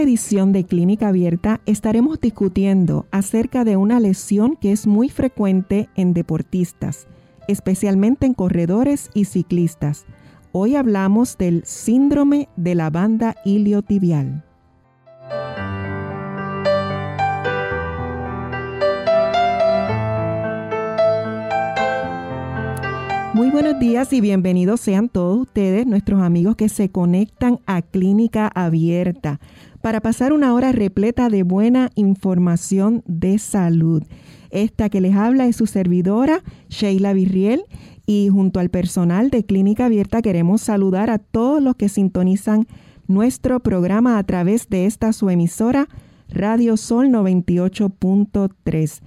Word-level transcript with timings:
Esta 0.00 0.08
edición 0.08 0.52
de 0.52 0.64
Clínica 0.64 1.08
Abierta 1.08 1.60
estaremos 1.66 2.18
discutiendo 2.22 3.04
acerca 3.10 3.64
de 3.64 3.76
una 3.76 4.00
lesión 4.00 4.56
que 4.56 4.72
es 4.72 4.86
muy 4.86 5.10
frecuente 5.10 5.90
en 5.94 6.14
deportistas, 6.14 7.06
especialmente 7.48 8.24
en 8.24 8.32
corredores 8.32 9.10
y 9.12 9.26
ciclistas. 9.26 10.06
Hoy 10.52 10.74
hablamos 10.74 11.36
del 11.36 11.62
síndrome 11.66 12.48
de 12.56 12.76
la 12.76 12.88
banda 12.88 13.36
iliotibial. 13.44 14.42
Muy 23.40 23.48
buenos 23.48 23.78
días 23.78 24.12
y 24.12 24.20
bienvenidos 24.20 24.82
sean 24.82 25.08
todos 25.08 25.38
ustedes, 25.38 25.86
nuestros 25.86 26.20
amigos 26.20 26.56
que 26.56 26.68
se 26.68 26.90
conectan 26.90 27.58
a 27.64 27.80
Clínica 27.80 28.50
Abierta, 28.54 29.40
para 29.80 30.02
pasar 30.02 30.34
una 30.34 30.52
hora 30.52 30.72
repleta 30.72 31.30
de 31.30 31.42
buena 31.42 31.88
información 31.94 33.02
de 33.06 33.38
salud. 33.38 34.02
Esta 34.50 34.90
que 34.90 35.00
les 35.00 35.16
habla 35.16 35.46
es 35.46 35.56
su 35.56 35.66
servidora, 35.66 36.42
Sheila 36.68 37.14
Virriel, 37.14 37.64
y 38.04 38.28
junto 38.28 38.60
al 38.60 38.68
personal 38.68 39.30
de 39.30 39.42
Clínica 39.42 39.86
Abierta 39.86 40.20
queremos 40.20 40.60
saludar 40.60 41.08
a 41.08 41.16
todos 41.16 41.62
los 41.62 41.76
que 41.76 41.88
sintonizan 41.88 42.66
nuestro 43.06 43.60
programa 43.60 44.18
a 44.18 44.22
través 44.22 44.68
de 44.68 44.84
esta 44.84 45.14
su 45.14 45.30
emisora, 45.30 45.88
Radio 46.28 46.76
Sol 46.76 47.08
98.3 47.08 49.00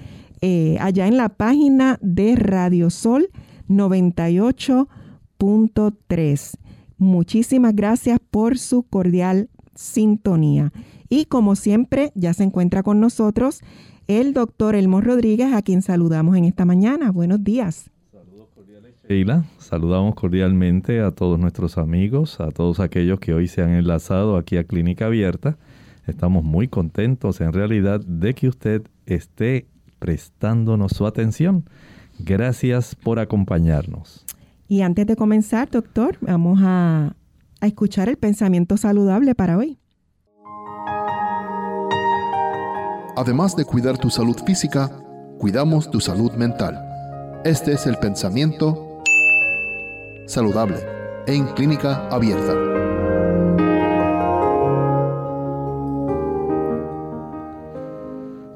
eh, 0.47 0.77
allá 0.79 1.07
en 1.07 1.17
la 1.17 1.29
página 1.29 1.97
de 2.03 2.35
Radio 2.35 2.91
Sol 2.91 3.29
98.3. 3.67 6.51
Muchísimas 6.99 7.75
gracias 7.75 8.19
por 8.29 8.59
su 8.59 8.83
cordial 8.83 9.49
sintonía. 9.73 10.71
Y 11.09 11.25
como 11.25 11.55
siempre, 11.55 12.11
ya 12.13 12.35
se 12.35 12.43
encuentra 12.43 12.83
con 12.83 12.99
nosotros 12.99 13.61
el 14.05 14.33
doctor 14.33 14.75
Elmo 14.75 15.01
Rodríguez, 15.01 15.51
a 15.51 15.63
quien 15.63 15.81
saludamos 15.81 16.37
en 16.37 16.45
esta 16.45 16.63
mañana. 16.63 17.11
Buenos 17.11 17.43
días. 17.43 17.89
Saludos 18.11 18.49
cordiales. 18.53 18.93
Sheila, 19.09 19.45
saludamos 19.57 20.13
cordialmente 20.13 21.01
a 21.01 21.09
todos 21.09 21.39
nuestros 21.39 21.79
amigos, 21.79 22.39
a 22.39 22.51
todos 22.51 22.79
aquellos 22.79 23.19
que 23.19 23.33
hoy 23.33 23.47
se 23.47 23.63
han 23.63 23.71
enlazado 23.71 24.37
aquí 24.37 24.57
a 24.57 24.63
Clínica 24.63 25.07
Abierta. 25.07 25.57
Estamos 26.05 26.43
muy 26.43 26.67
contentos 26.67 27.41
en 27.41 27.51
realidad 27.51 27.99
de 28.01 28.35
que 28.35 28.47
usted 28.47 28.83
esté 29.07 29.65
prestándonos 30.05 30.91
su 30.91 31.07
atención. 31.07 31.67
Gracias 32.19 32.93
por 32.93 33.17
acompañarnos. 33.17 34.23
Y 34.67 34.81
antes 34.81 35.07
de 35.07 35.15
comenzar, 35.15 35.71
doctor, 35.71 36.17
vamos 36.21 36.59
a, 36.61 37.15
a 37.59 37.67
escuchar 37.67 38.07
el 38.07 38.15
pensamiento 38.15 38.77
saludable 38.77 39.33
para 39.33 39.57
hoy. 39.57 39.79
Además 43.17 43.55
de 43.55 43.65
cuidar 43.65 43.97
tu 43.97 44.11
salud 44.11 44.37
física, 44.45 44.91
cuidamos 45.39 45.89
tu 45.89 45.99
salud 45.99 46.31
mental. 46.33 46.79
Este 47.43 47.73
es 47.73 47.87
el 47.87 47.97
pensamiento 47.97 49.01
saludable 50.27 50.77
en 51.25 51.47
clínica 51.55 52.07
abierta. 52.09 52.53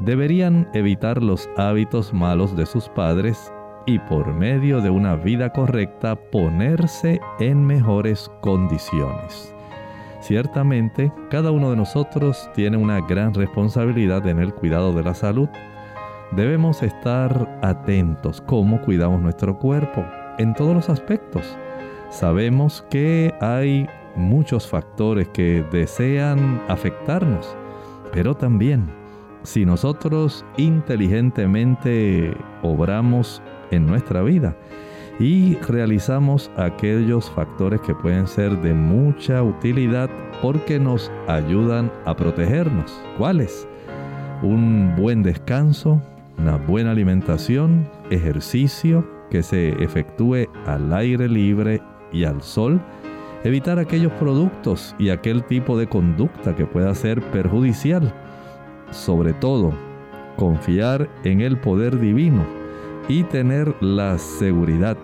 deberían 0.00 0.68
evitar 0.74 1.22
los 1.22 1.48
hábitos 1.56 2.12
malos 2.12 2.56
de 2.56 2.66
sus 2.66 2.88
padres 2.88 3.52
y 3.86 3.98
por 3.98 4.32
medio 4.32 4.80
de 4.80 4.90
una 4.90 5.16
vida 5.16 5.52
correcta 5.52 6.16
ponerse 6.16 7.20
en 7.40 7.64
mejores 7.64 8.30
condiciones. 8.40 9.54
Ciertamente, 10.20 11.12
cada 11.30 11.50
uno 11.50 11.70
de 11.70 11.76
nosotros 11.76 12.48
tiene 12.54 12.76
una 12.76 13.00
gran 13.00 13.34
responsabilidad 13.34 14.26
en 14.28 14.38
el 14.38 14.54
cuidado 14.54 14.92
de 14.92 15.02
la 15.02 15.14
salud. 15.14 15.48
Debemos 16.30 16.82
estar 16.82 17.58
atentos 17.60 18.40
cómo 18.40 18.80
cuidamos 18.82 19.20
nuestro 19.20 19.58
cuerpo 19.58 20.04
en 20.38 20.54
todos 20.54 20.74
los 20.74 20.88
aspectos. 20.88 21.56
Sabemos 22.10 22.86
que 22.88 23.34
hay 23.40 23.88
muchos 24.14 24.68
factores 24.68 25.28
que 25.28 25.64
desean 25.72 26.62
afectarnos, 26.68 27.56
pero 28.12 28.36
también 28.36 29.01
si 29.42 29.64
nosotros 29.64 30.44
inteligentemente 30.56 32.36
obramos 32.62 33.42
en 33.70 33.86
nuestra 33.86 34.22
vida 34.22 34.56
y 35.18 35.56
realizamos 35.56 36.50
aquellos 36.56 37.30
factores 37.30 37.80
que 37.80 37.94
pueden 37.94 38.26
ser 38.26 38.60
de 38.60 38.72
mucha 38.72 39.42
utilidad 39.42 40.10
porque 40.40 40.78
nos 40.78 41.10
ayudan 41.28 41.92
a 42.04 42.16
protegernos. 42.16 43.00
¿Cuáles? 43.18 43.68
Un 44.42 44.94
buen 44.96 45.22
descanso, 45.22 46.02
una 46.38 46.56
buena 46.56 46.92
alimentación, 46.92 47.88
ejercicio 48.10 49.06
que 49.30 49.42
se 49.42 49.70
efectúe 49.82 50.48
al 50.66 50.92
aire 50.92 51.28
libre 51.28 51.80
y 52.12 52.24
al 52.24 52.42
sol, 52.42 52.80
evitar 53.44 53.78
aquellos 53.78 54.12
productos 54.14 54.94
y 54.98 55.10
aquel 55.10 55.44
tipo 55.44 55.78
de 55.78 55.86
conducta 55.86 56.54
que 56.54 56.66
pueda 56.66 56.94
ser 56.94 57.22
perjudicial 57.30 58.12
sobre 58.92 59.32
todo, 59.32 59.72
confiar 60.36 61.08
en 61.24 61.40
el 61.40 61.58
poder 61.58 61.98
divino 61.98 62.44
y 63.08 63.24
tener 63.24 63.74
la 63.80 64.18
seguridad 64.18 64.96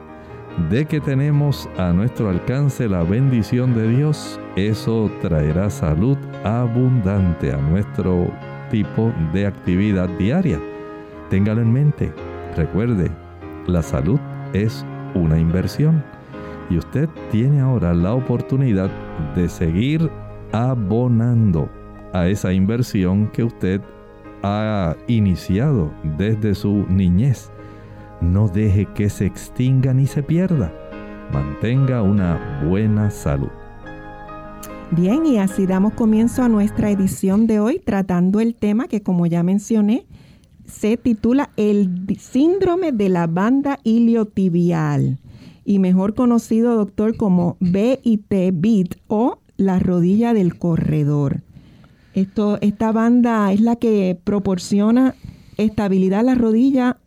de 0.70 0.86
que 0.86 1.00
tenemos 1.00 1.68
a 1.78 1.92
nuestro 1.92 2.28
alcance 2.30 2.88
la 2.88 3.02
bendición 3.02 3.74
de 3.74 3.88
Dios, 3.88 4.40
eso 4.56 5.10
traerá 5.22 5.70
salud 5.70 6.18
abundante 6.44 7.52
a 7.52 7.56
nuestro 7.56 8.30
tipo 8.70 9.12
de 9.32 9.46
actividad 9.46 10.08
diaria. 10.18 10.60
Téngalo 11.30 11.62
en 11.62 11.72
mente. 11.72 12.12
Recuerde, 12.56 13.10
la 13.66 13.82
salud 13.82 14.18
es 14.52 14.84
una 15.14 15.38
inversión 15.38 16.02
y 16.70 16.78
usted 16.78 17.08
tiene 17.30 17.60
ahora 17.60 17.94
la 17.94 18.14
oportunidad 18.14 18.90
de 19.34 19.48
seguir 19.48 20.10
abonando 20.52 21.68
a 22.12 22.28
esa 22.28 22.52
inversión 22.52 23.30
que 23.32 23.44
usted 23.44 23.80
ha 24.42 24.96
iniciado 25.06 25.92
desde 26.16 26.54
su 26.54 26.86
niñez. 26.88 27.50
No 28.20 28.48
deje 28.48 28.86
que 28.94 29.08
se 29.10 29.26
extinga 29.26 29.92
ni 29.94 30.06
se 30.06 30.22
pierda. 30.22 30.72
Mantenga 31.32 32.02
una 32.02 32.62
buena 32.68 33.10
salud. 33.10 33.50
Bien, 34.90 35.26
y 35.26 35.38
así 35.38 35.66
damos 35.66 35.92
comienzo 35.92 36.42
a 36.42 36.48
nuestra 36.48 36.90
edición 36.90 37.46
de 37.46 37.60
hoy 37.60 37.78
tratando 37.84 38.40
el 38.40 38.54
tema 38.54 38.88
que 38.88 39.02
como 39.02 39.26
ya 39.26 39.42
mencioné, 39.42 40.06
se 40.64 40.96
titula 40.96 41.50
El 41.56 42.06
síndrome 42.18 42.92
de 42.92 43.08
la 43.08 43.26
banda 43.26 43.78
iliotibial 43.84 45.18
y 45.64 45.78
mejor 45.78 46.14
conocido 46.14 46.76
doctor 46.76 47.16
como 47.16 47.58
BIT, 47.60 48.32
BIT 48.54 48.94
o 49.08 49.40
la 49.58 49.78
rodilla 49.78 50.32
del 50.32 50.56
corredor. 50.58 51.42
Esto, 52.18 52.58
esta 52.62 52.90
banda 52.90 53.52
es 53.52 53.60
la 53.60 53.76
que 53.76 54.18
proporciona 54.24 55.14
estabilidad 55.56 56.20
a 56.20 56.24
la 56.24 56.34
rodilla 56.34 56.98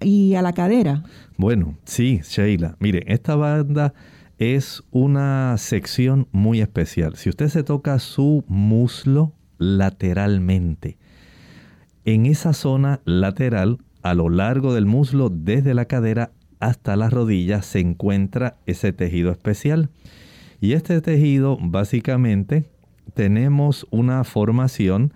y 0.00 0.34
a 0.34 0.40
la 0.40 0.54
cadera. 0.54 1.04
Bueno, 1.36 1.76
sí, 1.84 2.20
Sheila. 2.22 2.76
Mire, 2.80 3.02
esta 3.06 3.36
banda 3.36 3.92
es 4.38 4.82
una 4.90 5.58
sección 5.58 6.28
muy 6.32 6.62
especial. 6.62 7.16
Si 7.16 7.28
usted 7.28 7.48
se 7.48 7.64
toca 7.64 7.98
su 7.98 8.44
muslo 8.48 9.34
lateralmente, 9.58 10.96
en 12.06 12.24
esa 12.24 12.54
zona 12.54 13.00
lateral, 13.04 13.76
a 14.00 14.14
lo 14.14 14.30
largo 14.30 14.72
del 14.72 14.86
muslo, 14.86 15.28
desde 15.28 15.74
la 15.74 15.84
cadera 15.84 16.32
hasta 16.60 16.96
la 16.96 17.10
rodilla, 17.10 17.60
se 17.60 17.80
encuentra 17.80 18.56
ese 18.64 18.94
tejido 18.94 19.30
especial. 19.32 19.90
Y 20.62 20.72
este 20.72 21.02
tejido 21.02 21.58
básicamente 21.60 22.64
tenemos 23.16 23.86
una 23.90 24.24
formación 24.24 25.14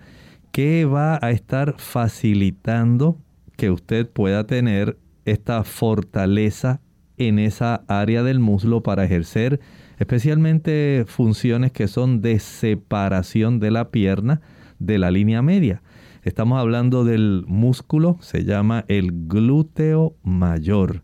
que 0.51 0.85
va 0.85 1.19
a 1.21 1.29
estar 1.29 1.75
facilitando 1.77 3.19
que 3.57 3.69
usted 3.69 4.09
pueda 4.09 4.47
tener 4.47 4.97
esta 5.25 5.63
fortaleza 5.63 6.81
en 7.17 7.37
esa 7.37 7.83
área 7.87 8.23
del 8.23 8.39
muslo 8.39 8.81
para 8.81 9.05
ejercer 9.05 9.59
especialmente 9.99 11.05
funciones 11.07 11.71
que 11.71 11.87
son 11.87 12.21
de 12.21 12.39
separación 12.39 13.59
de 13.59 13.69
la 13.69 13.91
pierna 13.91 14.41
de 14.79 14.97
la 14.97 15.11
línea 15.11 15.43
media. 15.43 15.83
Estamos 16.23 16.59
hablando 16.59 17.03
del 17.05 17.45
músculo, 17.47 18.17
se 18.19 18.45
llama 18.45 18.83
el 18.87 19.27
glúteo 19.27 20.15
mayor. 20.23 21.03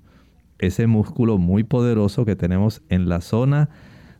Ese 0.57 0.87
músculo 0.87 1.37
muy 1.37 1.63
poderoso 1.63 2.25
que 2.25 2.35
tenemos 2.35 2.81
en 2.89 3.07
la 3.07 3.21
zona 3.21 3.69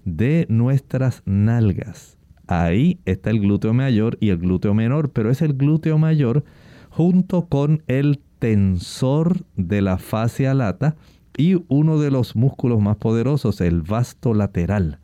de 0.06 0.45
nuestras 0.47 1.24
nalgas. 1.25 2.16
Ahí 2.47 2.99
está 3.05 3.29
el 3.29 3.41
glúteo 3.41 3.73
mayor 3.73 4.17
y 4.21 4.29
el 4.29 4.38
glúteo 4.38 4.73
menor, 4.73 5.11
pero 5.11 5.29
es 5.29 5.41
el 5.41 5.53
glúteo 5.53 5.97
mayor 5.97 6.45
junto 6.89 7.45
con 7.45 7.83
el 7.88 8.21
tensor 8.39 9.45
de 9.55 9.81
la 9.81 9.97
fascia 9.97 10.53
lata 10.53 10.95
y 11.38 11.63
uno 11.67 11.99
de 11.99 12.09
los 12.09 12.35
músculos 12.35 12.81
más 12.81 12.97
poderosos, 12.97 13.61
el 13.61 13.81
vasto 13.81 14.33
lateral, 14.33 14.99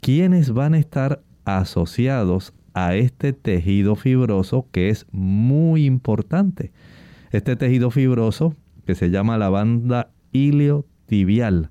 quienes 0.00 0.52
van 0.52 0.74
a 0.74 0.78
estar 0.78 1.22
asociados 1.44 2.54
a 2.72 2.94
este 2.94 3.32
tejido 3.32 3.96
fibroso 3.96 4.66
que 4.70 4.88
es 4.88 5.06
muy 5.10 5.86
importante. 5.86 6.72
Este 7.30 7.56
tejido 7.56 7.90
fibroso, 7.90 8.54
que 8.86 8.94
se 8.94 9.10
llama 9.10 9.38
la 9.38 9.48
banda 9.48 10.10
iliotibial, 10.32 11.70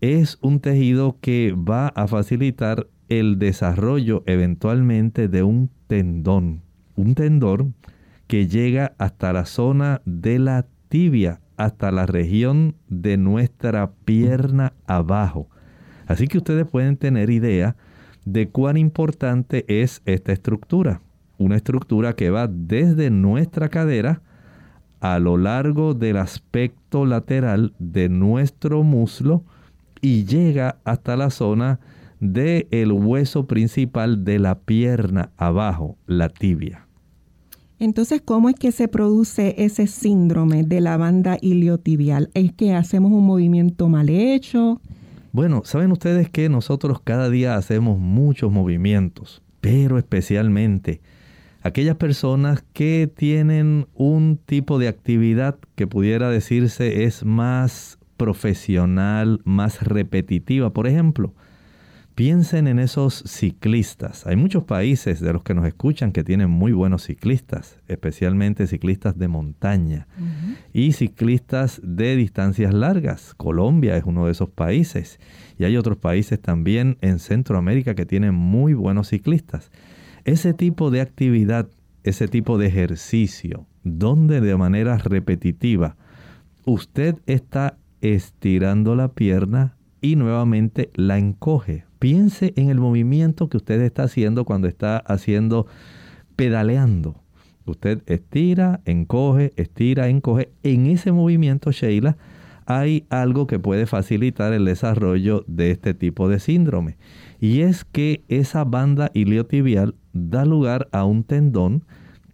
es 0.00 0.38
un 0.40 0.60
tejido 0.60 1.18
que 1.20 1.52
va 1.52 1.88
a 1.88 2.06
facilitar 2.06 2.86
el 3.08 3.38
desarrollo 3.38 4.22
eventualmente 4.26 5.28
de 5.28 5.42
un 5.42 5.70
tendón. 5.86 6.62
Un 6.96 7.14
tendón 7.14 7.74
que 8.26 8.46
llega 8.46 8.94
hasta 8.98 9.32
la 9.32 9.46
zona 9.46 10.02
de 10.04 10.38
la 10.38 10.66
tibia, 10.88 11.40
hasta 11.56 11.90
la 11.90 12.06
región 12.06 12.76
de 12.88 13.16
nuestra 13.16 13.90
pierna 14.04 14.74
abajo. 14.86 15.48
Así 16.06 16.28
que 16.28 16.38
ustedes 16.38 16.66
pueden 16.66 16.96
tener 16.96 17.30
idea 17.30 17.76
de 18.24 18.48
cuán 18.48 18.76
importante 18.76 19.64
es 19.68 20.02
esta 20.04 20.32
estructura. 20.32 21.00
Una 21.38 21.56
estructura 21.56 22.14
que 22.14 22.30
va 22.30 22.48
desde 22.48 23.10
nuestra 23.10 23.68
cadera 23.68 24.22
a 25.00 25.18
lo 25.18 25.36
largo 25.36 25.94
del 25.94 26.16
aspecto 26.16 27.06
lateral 27.06 27.74
de 27.78 28.08
nuestro 28.08 28.82
muslo 28.82 29.44
y 30.00 30.24
llega 30.24 30.78
hasta 30.84 31.16
la 31.16 31.30
zona 31.30 31.80
del 32.20 32.66
el 32.70 32.92
hueso 32.92 33.46
principal 33.46 34.24
de 34.24 34.38
la 34.38 34.58
pierna 34.60 35.30
abajo, 35.36 35.96
la 36.06 36.28
tibia. 36.28 36.86
Entonces, 37.78 38.20
¿cómo 38.24 38.48
es 38.48 38.56
que 38.56 38.72
se 38.72 38.88
produce 38.88 39.54
ese 39.58 39.86
síndrome 39.86 40.64
de 40.64 40.80
la 40.80 40.96
banda 40.96 41.38
iliotibial? 41.40 42.30
¿Es 42.34 42.52
que 42.52 42.74
hacemos 42.74 43.12
un 43.12 43.24
movimiento 43.24 43.88
mal 43.88 44.08
hecho? 44.08 44.80
Bueno, 45.30 45.62
saben 45.64 45.92
ustedes 45.92 46.28
que 46.28 46.48
nosotros 46.48 47.00
cada 47.02 47.30
día 47.30 47.54
hacemos 47.54 47.98
muchos 47.98 48.50
movimientos, 48.50 49.42
pero 49.60 49.98
especialmente 49.98 51.00
aquellas 51.62 51.96
personas 51.96 52.64
que 52.72 53.10
tienen 53.14 53.86
un 53.94 54.38
tipo 54.44 54.78
de 54.78 54.88
actividad 54.88 55.58
que 55.74 55.86
pudiera 55.86 56.30
decirse 56.30 57.04
es 57.04 57.24
más 57.24 57.98
profesional, 58.16 59.40
más 59.44 59.82
repetitiva. 59.82 60.72
Por 60.72 60.86
ejemplo, 60.86 61.34
Piensen 62.18 62.66
en 62.66 62.80
esos 62.80 63.22
ciclistas. 63.26 64.26
Hay 64.26 64.34
muchos 64.34 64.64
países 64.64 65.20
de 65.20 65.32
los 65.32 65.44
que 65.44 65.54
nos 65.54 65.64
escuchan 65.64 66.10
que 66.10 66.24
tienen 66.24 66.50
muy 66.50 66.72
buenos 66.72 67.04
ciclistas, 67.04 67.78
especialmente 67.86 68.66
ciclistas 68.66 69.16
de 69.16 69.28
montaña 69.28 70.08
y 70.72 70.94
ciclistas 70.94 71.80
de 71.84 72.16
distancias 72.16 72.74
largas. 72.74 73.34
Colombia 73.36 73.96
es 73.96 74.02
uno 74.04 74.26
de 74.26 74.32
esos 74.32 74.50
países 74.50 75.20
y 75.60 75.64
hay 75.64 75.76
otros 75.76 75.96
países 75.96 76.40
también 76.42 76.98
en 77.02 77.20
Centroamérica 77.20 77.94
que 77.94 78.04
tienen 78.04 78.34
muy 78.34 78.74
buenos 78.74 79.10
ciclistas. 79.10 79.70
Ese 80.24 80.54
tipo 80.54 80.90
de 80.90 81.02
actividad, 81.02 81.68
ese 82.02 82.26
tipo 82.26 82.58
de 82.58 82.66
ejercicio, 82.66 83.68
donde 83.84 84.40
de 84.40 84.56
manera 84.56 84.98
repetitiva 84.98 85.94
usted 86.64 87.14
está 87.26 87.78
estirando 88.00 88.96
la 88.96 89.06
pierna 89.06 89.76
y 90.00 90.16
nuevamente 90.16 90.90
la 90.96 91.16
encoge 91.18 91.86
Piense 91.98 92.52
en 92.56 92.70
el 92.70 92.78
movimiento 92.78 93.48
que 93.48 93.56
usted 93.56 93.80
está 93.80 94.04
haciendo 94.04 94.44
cuando 94.44 94.68
está 94.68 94.98
haciendo 94.98 95.66
pedaleando. 96.36 97.20
Usted 97.66 98.02
estira, 98.06 98.80
encoge, 98.84 99.52
estira, 99.56 100.08
encoge. 100.08 100.50
En 100.62 100.86
ese 100.86 101.12
movimiento, 101.12 101.70
Sheila, 101.70 102.16
hay 102.66 103.06
algo 103.10 103.46
que 103.46 103.58
puede 103.58 103.86
facilitar 103.86 104.52
el 104.52 104.64
desarrollo 104.64 105.44
de 105.46 105.70
este 105.70 105.94
tipo 105.94 106.28
de 106.28 106.38
síndrome. 106.38 106.96
Y 107.40 107.60
es 107.60 107.84
que 107.84 108.22
esa 108.28 108.64
banda 108.64 109.10
iliotibial 109.14 109.94
da 110.12 110.44
lugar 110.44 110.88
a 110.92 111.04
un 111.04 111.24
tendón 111.24 111.84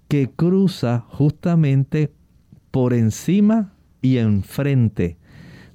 que 0.08 0.28
cruza 0.28 1.04
justamente 1.08 2.12
por 2.70 2.94
encima 2.94 3.72
y 4.02 4.18
enfrente 4.18 5.18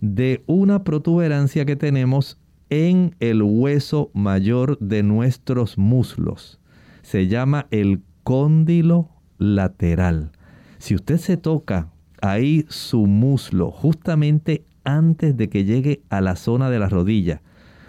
de 0.02 0.44
una 0.46 0.84
protuberancia 0.84 1.66
que 1.66 1.76
tenemos 1.76 2.39
en 2.70 3.16
el 3.20 3.42
hueso 3.42 4.12
mayor 4.14 4.78
de 4.80 5.04
nuestros 5.04 5.78
muslos. 5.78 6.60
Se 7.02 7.28
llama 7.28 7.68
el 7.72 8.02
cóndilo 8.24 9.10
lateral. 9.38 10.32
Si 10.78 10.96
usted 10.96 11.18
se 11.18 11.38
toca 11.38 11.92
ahí 12.22 12.66
su 12.70 13.06
muslo 13.06 13.72
justamente 13.72 14.66
antes 14.84 15.36
de 15.36 15.50
que 15.50 15.66
llegue 15.66 16.04
a 16.10 16.22
la 16.22 16.36
zona 16.36 16.70
de 16.70 16.80
la 16.80 16.90
rodilla, 16.90 17.42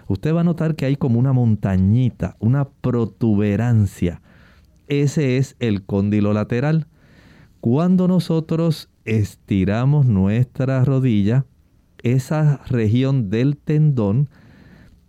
usted 0.07 0.33
va 0.33 0.41
a 0.41 0.45
notar 0.45 0.75
que 0.75 0.85
hay 0.85 0.95
como 0.95 1.19
una 1.19 1.33
montañita, 1.33 2.35
una 2.39 2.67
protuberancia. 2.67 4.21
Ese 4.87 5.37
es 5.37 5.55
el 5.59 5.83
cóndilo 5.83 6.33
lateral. 6.33 6.87
Cuando 7.61 8.07
nosotros 8.07 8.89
estiramos 9.05 10.05
nuestra 10.05 10.83
rodilla, 10.83 11.45
esa 12.03 12.61
región 12.67 13.29
del 13.29 13.57
tendón 13.57 14.29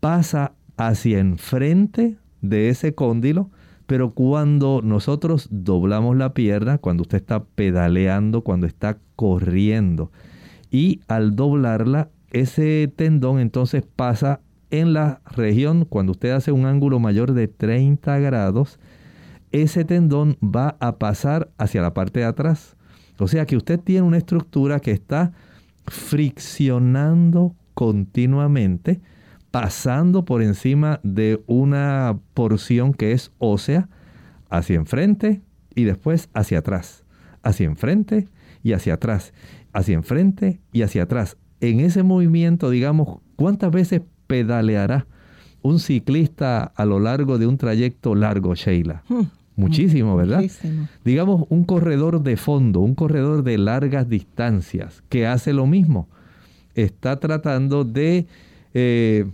pasa 0.02 0.54
hacia 0.76 1.20
enfrente 1.20 2.16
de 2.40 2.70
ese 2.70 2.92
cóndilo, 2.92 3.50
pero 3.86 4.14
cuando 4.14 4.80
nosotros 4.82 5.46
doblamos 5.52 6.16
la 6.16 6.34
pierna, 6.34 6.78
cuando 6.78 7.02
usted 7.02 7.18
está 7.18 7.44
pedaleando, 7.44 8.42
cuando 8.42 8.66
está 8.66 8.98
corriendo, 9.14 10.10
y 10.72 11.02
al 11.06 11.36
doblarla, 11.36 12.08
ese 12.32 12.92
tendón 12.96 13.38
entonces 13.38 13.84
pasa 13.94 14.40
en 14.70 14.92
la 14.92 15.20
región, 15.24 15.84
cuando 15.84 16.10
usted 16.10 16.32
hace 16.32 16.50
un 16.50 16.66
ángulo 16.66 16.98
mayor 16.98 17.32
de 17.32 17.46
30 17.46 18.18
grados, 18.18 18.80
ese 19.52 19.84
tendón 19.84 20.36
va 20.42 20.74
a 20.80 20.96
pasar 20.96 21.52
hacia 21.58 21.80
la 21.80 21.94
parte 21.94 22.18
de 22.20 22.26
atrás. 22.26 22.74
O 23.20 23.28
sea 23.28 23.46
que 23.46 23.56
usted 23.56 23.78
tiene 23.78 24.02
una 24.02 24.18
estructura 24.18 24.80
que 24.80 24.90
está 24.90 25.30
friccionando 25.86 27.54
continuamente, 27.74 29.00
pasando 29.52 30.24
por 30.24 30.42
encima 30.42 30.98
de 31.04 31.40
una 31.46 32.18
porción 32.34 32.94
que 32.94 33.12
es 33.12 33.30
ósea, 33.38 33.88
hacia 34.48 34.76
enfrente 34.76 35.42
y 35.74 35.84
después 35.84 36.30
hacia 36.34 36.58
atrás, 36.58 37.04
hacia 37.42 37.66
enfrente 37.66 38.28
y 38.62 38.72
hacia 38.72 38.94
atrás, 38.94 39.32
hacia 39.72 39.94
enfrente 39.94 40.60
y 40.72 40.82
hacia 40.82 41.04
atrás. 41.04 41.36
En 41.60 41.80
ese 41.80 42.02
movimiento, 42.02 42.70
digamos, 42.70 43.20
¿cuántas 43.36 43.70
veces 43.70 44.02
pedaleará 44.26 45.06
un 45.60 45.78
ciclista 45.78 46.64
a 46.64 46.84
lo 46.84 46.98
largo 46.98 47.38
de 47.38 47.46
un 47.46 47.58
trayecto 47.58 48.14
largo, 48.14 48.54
Sheila? 48.54 49.04
Hmm. 49.08 49.24
Muchísimo, 49.54 50.16
¿verdad? 50.16 50.42
Digamos, 51.04 51.44
un 51.50 51.64
corredor 51.64 52.22
de 52.22 52.38
fondo, 52.38 52.80
un 52.80 52.94
corredor 52.94 53.44
de 53.44 53.58
largas 53.58 54.08
distancias, 54.08 55.04
que 55.10 55.26
hace 55.26 55.52
lo 55.52 55.66
mismo. 55.66 56.08
Está 56.74 57.20
tratando 57.20 57.84
de 57.84 58.26
eh, 58.72 59.26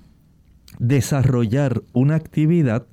desarrollar 0.79 1.83
una 1.93 2.15
actividad 2.15 2.87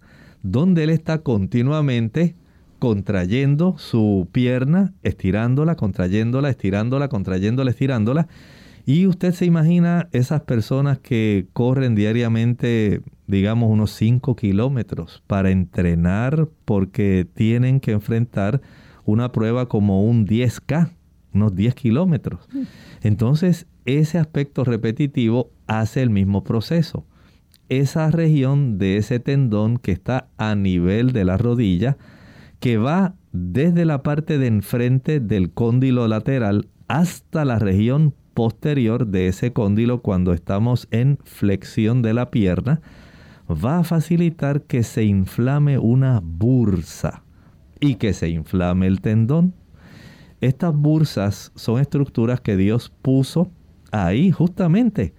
donde 0.43 0.83
él 0.83 0.89
está 0.89 1.19
continuamente 1.19 2.35
contrayendo 2.79 3.77
su 3.77 4.27
pierna, 4.31 4.93
estirándola, 5.01 5.75
contrayéndola, 5.75 6.49
estirándola, 6.49 7.07
contrayéndola, 7.07 7.71
estirándola. 7.71 8.27
Y 8.85 9.07
usted 9.07 9.33
se 9.33 9.45
imagina 9.45 10.07
esas 10.11 10.41
personas 10.41 10.99
que 10.99 11.47
corren 11.53 11.95
diariamente, 11.95 13.01
digamos, 13.25 13.71
unos 13.71 13.91
5 13.91 14.35
kilómetros 14.35 15.23
para 15.25 15.49
entrenar 15.49 16.47
porque 16.65 17.27
tienen 17.33 17.79
que 17.79 17.93
enfrentar 17.93 18.61
una 19.05 19.31
prueba 19.31 19.67
como 19.67 20.03
un 20.03 20.27
10K, 20.27 20.91
unos 21.33 21.55
10 21.55 21.73
kilómetros. 21.73 22.47
Mm. 22.53 22.61
Entonces, 23.01 23.65
ese 23.85 24.19
aspecto 24.19 24.63
repetitivo 24.63 25.49
hace 25.65 26.03
el 26.03 26.11
mismo 26.11 26.43
proceso 26.43 27.05
esa 27.69 28.11
región 28.11 28.77
de 28.77 28.97
ese 28.97 29.19
tendón 29.19 29.77
que 29.77 29.91
está 29.91 30.29
a 30.37 30.55
nivel 30.55 31.11
de 31.11 31.25
la 31.25 31.37
rodilla, 31.37 31.97
que 32.59 32.77
va 32.77 33.15
desde 33.31 33.85
la 33.85 34.03
parte 34.03 34.37
de 34.37 34.47
enfrente 34.47 35.19
del 35.19 35.51
cóndilo 35.51 36.07
lateral 36.07 36.69
hasta 36.87 37.45
la 37.45 37.59
región 37.59 38.13
posterior 38.33 39.07
de 39.07 39.27
ese 39.27 39.53
cóndilo 39.53 40.01
cuando 40.01 40.33
estamos 40.33 40.87
en 40.91 41.17
flexión 41.23 42.01
de 42.01 42.13
la 42.13 42.31
pierna, 42.31 42.81
va 43.49 43.79
a 43.79 43.83
facilitar 43.83 44.63
que 44.63 44.83
se 44.83 45.03
inflame 45.03 45.77
una 45.77 46.21
bursa 46.23 47.23
y 47.79 47.95
que 47.95 48.13
se 48.13 48.29
inflame 48.29 48.87
el 48.87 49.01
tendón. 49.01 49.53
Estas 50.41 50.75
bursas 50.75 51.51
son 51.55 51.79
estructuras 51.79 52.41
que 52.41 52.57
Dios 52.57 52.91
puso 53.01 53.49
ahí 53.91 54.31
justamente 54.31 55.13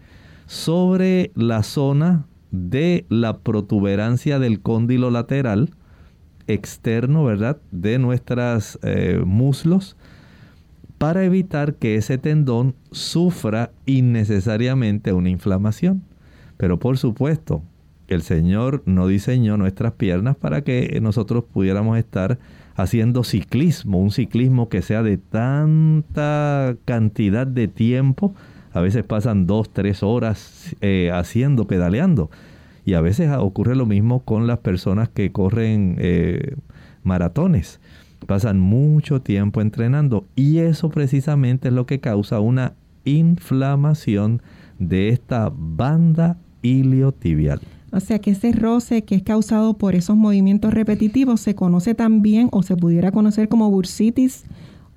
sobre 0.47 1.33
la 1.35 1.62
zona 1.62 2.26
de 2.50 3.05
la 3.09 3.38
protuberancia 3.38 4.38
del 4.38 4.61
cóndilo 4.61 5.11
lateral 5.11 5.71
externo, 6.47 7.25
¿verdad? 7.25 7.59
De 7.71 7.99
nuestros 7.99 8.79
eh, 8.83 9.23
muslos 9.25 9.97
para 10.99 11.25
evitar 11.25 11.75
que 11.75 11.97
ese 11.97 12.19
tendón 12.19 12.75
sufra 12.91 13.71
innecesariamente 13.85 15.12
una 15.12 15.31
inflamación. 15.31 16.03
Pero 16.57 16.79
por 16.79 16.97
supuesto, 16.97 17.62
el 18.09 18.23
Señor 18.23 18.83
no 18.87 19.07
diseñó 19.07 19.57
nuestras 19.57 19.93
piernas 19.93 20.37
para 20.37 20.62
que 20.62 20.99
nosotros 21.03 21.45
pudiéramos 21.53 21.99
estar 21.99 22.38
haciendo 22.76 23.25
ciclismo, 23.25 24.00
un 24.00 24.11
ciclismo 24.11 24.69
que 24.69 24.83
sea 24.83 25.03
de 25.03 25.19
tanta 25.19 26.76
cantidad 26.85 27.47
de 27.47 27.69
tiempo 27.69 28.35
a 28.76 28.83
veces 28.83 29.04
pasan 29.04 29.47
dos, 29.47 29.71
tres 29.71 30.02
horas 30.02 30.76
eh, 30.83 31.11
haciendo, 31.11 31.66
pedaleando. 31.66 32.30
Y 32.85 32.92
a 32.92 33.00
veces 33.00 33.30
ocurre 33.38 33.75
lo 33.75 33.87
mismo 33.87 34.21
con 34.21 34.47
las 34.47 34.59
personas 34.59 35.09
que 35.09 35.33
corren 35.33 35.97
eh, 35.99 36.56
maratones. 37.02 37.80
Pasan 38.26 38.61
mucho 38.61 39.23
tiempo 39.23 39.62
entrenando 39.62 40.26
y 40.37 40.59
eso 40.59 40.90
precisamente 40.90 41.68
es 41.68 41.75
lo 41.75 41.87
que 41.87 42.00
causa 42.00 42.40
una 42.40 42.75
inflamación 43.06 44.42
de 44.78 45.09
esta 45.09 45.50
banda 45.56 46.37
iliotibial. 46.61 47.62
O 47.92 48.00
sea 48.00 48.18
que 48.18 48.33
ese 48.33 48.52
roce 48.52 49.04
que 49.04 49.14
es 49.14 49.23
causado 49.23 49.78
por 49.78 49.95
esos 49.95 50.18
movimientos 50.18 50.75
repetitivos 50.75 51.40
se 51.40 51.54
conoce 51.54 51.95
también 51.95 52.50
o 52.52 52.62
se 52.62 52.76
pudiera 52.76 53.11
conocer 53.11 53.49
como 53.49 53.71
bursitis 53.71 54.45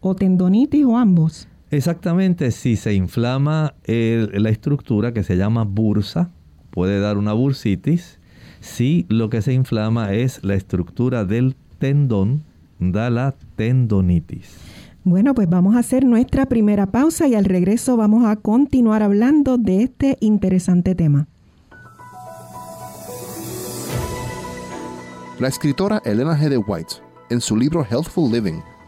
o 0.02 0.16
tendonitis 0.16 0.84
o 0.84 0.98
ambos. 0.98 1.48
Exactamente, 1.72 2.52
si 2.52 2.76
se 2.76 2.94
inflama 2.94 3.76
la 3.86 4.50
estructura 4.50 5.14
que 5.14 5.24
se 5.24 5.38
llama 5.38 5.64
bursa, 5.64 6.32
puede 6.72 7.00
dar 7.00 7.18
una 7.18 7.34
bursitis. 7.34 8.20
Si 8.60 9.06
lo 9.08 9.30
que 9.30 9.42
se 9.42 9.54
inflama 9.54 10.14
es 10.14 10.44
la 10.44 10.56
estructura 10.56 11.26
del 11.26 11.56
tendón, 11.78 12.44
da 12.80 13.10
la 13.10 13.36
tendonitis. 13.56 14.58
Bueno, 15.04 15.34
pues 15.34 15.50
vamos 15.50 15.76
a 15.76 15.80
hacer 15.80 16.06
nuestra 16.06 16.48
primera 16.48 16.88
pausa 16.88 17.28
y 17.28 17.36
al 17.36 17.46
regreso 17.46 17.98
vamos 17.98 18.26
a 18.26 18.36
continuar 18.36 19.02
hablando 19.04 19.58
de 19.58 19.84
este 19.84 20.18
interesante 20.20 20.96
tema. 20.96 21.28
La 25.40 25.48
escritora 25.48 26.02
Elena 26.04 26.38
G. 26.38 26.50
de 26.50 26.58
White, 26.58 26.96
en 27.30 27.40
su 27.40 27.56
libro 27.56 27.86
Healthful 27.90 28.30
Living, 28.30 28.60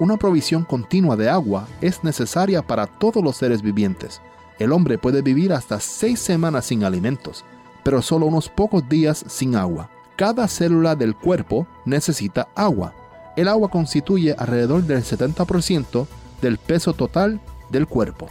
Una 0.00 0.16
provisión 0.16 0.64
continua 0.64 1.14
de 1.14 1.28
agua 1.28 1.68
es 1.82 2.02
necesaria 2.02 2.62
para 2.62 2.86
todos 2.86 3.22
los 3.22 3.36
seres 3.36 3.60
vivientes. 3.60 4.22
El 4.58 4.72
hombre 4.72 4.96
puede 4.96 5.20
vivir 5.20 5.52
hasta 5.52 5.78
seis 5.78 6.18
semanas 6.18 6.64
sin 6.64 6.84
alimentos, 6.84 7.44
pero 7.84 8.00
solo 8.00 8.24
unos 8.24 8.48
pocos 8.48 8.88
días 8.88 9.22
sin 9.28 9.54
agua. 9.56 9.90
Cada 10.16 10.48
célula 10.48 10.96
del 10.96 11.14
cuerpo 11.14 11.66
necesita 11.84 12.48
agua. 12.54 12.94
El 13.36 13.46
agua 13.46 13.68
constituye 13.70 14.34
alrededor 14.38 14.84
del 14.84 15.04
70% 15.04 16.06
del 16.40 16.56
peso 16.56 16.94
total 16.94 17.38
del 17.68 17.86
cuerpo. 17.86 18.28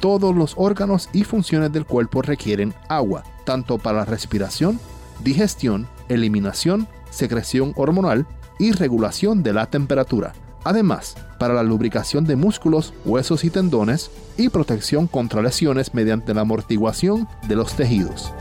Todos 0.00 0.34
los 0.34 0.54
órganos 0.56 1.08
y 1.12 1.22
funciones 1.22 1.72
del 1.72 1.86
cuerpo 1.86 2.22
requieren 2.22 2.74
agua, 2.88 3.22
tanto 3.44 3.78
para 3.78 3.98
la 3.98 4.04
respiración, 4.04 4.80
digestión, 5.22 5.86
eliminación, 6.08 6.88
secreción 7.10 7.72
hormonal 7.76 8.26
y 8.58 8.72
regulación 8.72 9.44
de 9.44 9.52
la 9.52 9.66
temperatura. 9.66 10.34
Además, 10.64 11.14
para 11.38 11.54
la 11.54 11.62
lubricación 11.62 12.24
de 12.24 12.36
músculos, 12.36 12.94
huesos 13.04 13.44
y 13.44 13.50
tendones 13.50 14.10
y 14.38 14.48
protección 14.48 15.06
contra 15.06 15.42
lesiones 15.42 15.92
mediante 15.92 16.32
la 16.32 16.40
amortiguación 16.40 17.28
de 17.46 17.56
los 17.56 17.74
tejidos. 17.74 18.32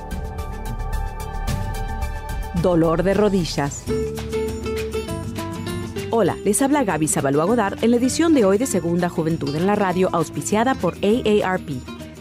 Dolor 2.62 3.04
de 3.04 3.14
rodillas. 3.14 3.84
Hola, 6.12 6.38
les 6.46 6.62
habla 6.62 6.84
Gaby 6.84 7.08
Zabalúa 7.08 7.44
Godard 7.44 7.84
en 7.84 7.92
la 7.92 7.98
edición 7.98 8.34
de 8.34 8.46
hoy 8.46 8.58
de 8.58 8.68
Segunda 8.68 9.10
Juventud 9.10 9.54
en 9.56 9.66
la 9.66 9.76
Radio 9.76 10.10
auspiciada 10.14 10.76
por 10.76 10.94
AARP. 11.04 12.03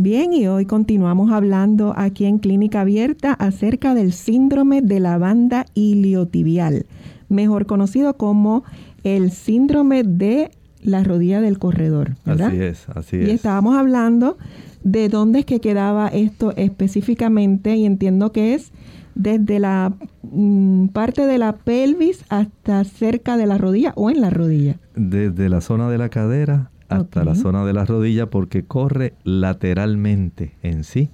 Bien, 0.00 0.32
y 0.32 0.46
hoy 0.46 0.64
continuamos 0.64 1.32
hablando 1.32 1.92
aquí 1.96 2.24
en 2.24 2.38
Clínica 2.38 2.82
Abierta 2.82 3.32
acerca 3.32 3.94
del 3.94 4.12
síndrome 4.12 4.80
de 4.80 5.00
la 5.00 5.18
banda 5.18 5.66
iliotibial, 5.74 6.86
mejor 7.28 7.66
conocido 7.66 8.16
como 8.16 8.62
el 9.02 9.32
síndrome 9.32 10.04
de 10.04 10.52
la 10.84 11.02
rodilla 11.02 11.40
del 11.40 11.58
corredor. 11.58 12.14
Así 12.26 12.60
es, 12.60 12.88
así 12.90 13.16
es. 13.16 13.28
Y 13.28 13.32
estábamos 13.32 13.76
hablando 13.76 14.38
de 14.84 15.08
dónde 15.08 15.40
es 15.40 15.46
que 15.46 15.58
quedaba 15.58 16.06
esto 16.06 16.52
específicamente 16.56 17.74
y 17.74 17.84
entiendo 17.84 18.30
que 18.30 18.54
es 18.54 18.70
desde 19.16 19.58
la 19.58 19.94
mm, 20.22 20.90
parte 20.90 21.26
de 21.26 21.38
la 21.38 21.56
pelvis 21.56 22.24
hasta 22.28 22.84
cerca 22.84 23.36
de 23.36 23.46
la 23.46 23.58
rodilla 23.58 23.94
o 23.96 24.10
en 24.10 24.20
la 24.20 24.30
rodilla. 24.30 24.76
Desde 24.94 25.48
la 25.48 25.60
zona 25.60 25.90
de 25.90 25.98
la 25.98 26.08
cadera 26.08 26.70
hasta 26.88 27.24
la 27.24 27.34
zona 27.34 27.64
de 27.64 27.72
la 27.72 27.84
rodilla 27.84 28.30
porque 28.30 28.64
corre 28.64 29.14
lateralmente 29.24 30.54
en 30.62 30.84
sí. 30.84 31.10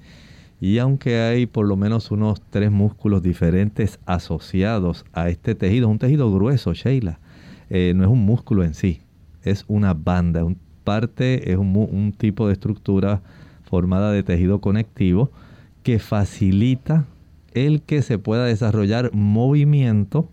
Y 0.61 0.79
aunque 0.79 1.21
hay 1.21 1.47
por 1.47 1.67
lo 1.67 1.77
menos 1.77 2.11
unos 2.11 2.41
tres 2.51 2.71
músculos 2.71 3.23
diferentes 3.23 3.99
asociados 4.07 5.05
a 5.13 5.29
este 5.29 5.55
tejido, 5.55 5.89
un 5.89 5.99
tejido 5.99 6.33
grueso, 6.33 6.73
Sheila, 6.73 7.19
eh, 7.71 7.93
no 7.95 8.05
es 8.05 8.11
un 8.11 8.25
músculo 8.25 8.65
en 8.65 8.75
sí, 8.75 9.01
es 9.43 9.65
una 9.69 9.95
banda, 9.95 10.45
un 10.45 10.59
parte 10.85 11.51
es 11.51 11.57
un, 11.57 11.75
un 11.77 12.13
tipo 12.13 12.47
de 12.47 12.53
estructura 12.53 13.23
formada 13.65 14.13
de 14.13 14.23
tejido 14.23 14.61
conectivo 14.61 15.31
que 15.83 15.99
facilita 15.99 17.07
el 17.53 17.83
que 17.83 18.03
se 18.03 18.19
pueda 18.19 18.45
desarrollar 18.45 19.11
movimiento 19.13 20.29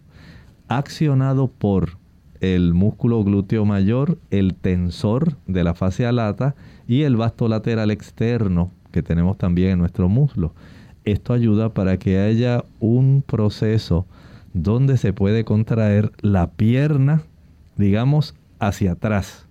accionado 0.67 1.47
por 1.47 2.00
el 2.41 2.73
músculo 2.73 3.23
glúteo 3.23 3.65
mayor, 3.65 4.17
el 4.31 4.55
tensor 4.55 5.37
de 5.47 5.63
la 5.63 5.75
fascia 5.75 6.11
lata 6.11 6.55
y 6.87 7.03
el 7.03 7.15
vasto 7.15 7.47
lateral 7.47 7.91
externo 7.91 8.71
que 8.91 9.03
tenemos 9.03 9.37
también 9.37 9.71
en 9.71 9.79
nuestro 9.79 10.09
muslo. 10.09 10.53
Esto 11.05 11.33
ayuda 11.33 11.69
para 11.69 11.97
que 11.97 12.19
haya 12.19 12.65
un 12.79 13.23
proceso 13.25 14.05
donde 14.53 14.97
se 14.97 15.13
puede 15.13 15.45
contraer 15.45 16.11
la 16.21 16.49
pierna, 16.51 17.23
digamos, 17.77 18.35
hacia 18.59 18.93
atrás. 18.93 19.45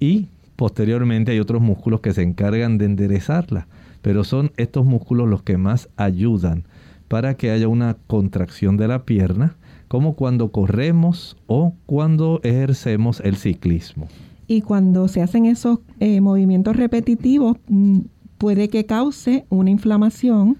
Y 0.00 0.28
posteriormente 0.56 1.32
hay 1.32 1.40
otros 1.40 1.62
músculos 1.62 2.00
que 2.00 2.12
se 2.12 2.22
encargan 2.22 2.78
de 2.78 2.86
enderezarla, 2.86 3.66
pero 4.00 4.24
son 4.24 4.52
estos 4.56 4.86
músculos 4.86 5.28
los 5.28 5.42
que 5.42 5.58
más 5.58 5.90
ayudan 5.96 6.64
para 7.08 7.34
que 7.34 7.50
haya 7.50 7.68
una 7.68 7.96
contracción 8.06 8.76
de 8.78 8.88
la 8.88 9.04
pierna 9.04 9.54
como 9.88 10.14
cuando 10.14 10.50
corremos 10.50 11.36
o 11.46 11.74
cuando 11.86 12.40
ejercemos 12.42 13.20
el 13.20 13.36
ciclismo. 13.36 14.08
Y 14.48 14.60
cuando 14.60 15.08
se 15.08 15.22
hacen 15.22 15.46
esos 15.46 15.80
eh, 16.00 16.20
movimientos 16.20 16.76
repetitivos, 16.76 17.56
mm, 17.68 18.00
puede 18.38 18.68
que 18.68 18.86
cause 18.86 19.44
una 19.48 19.70
inflamación. 19.70 20.56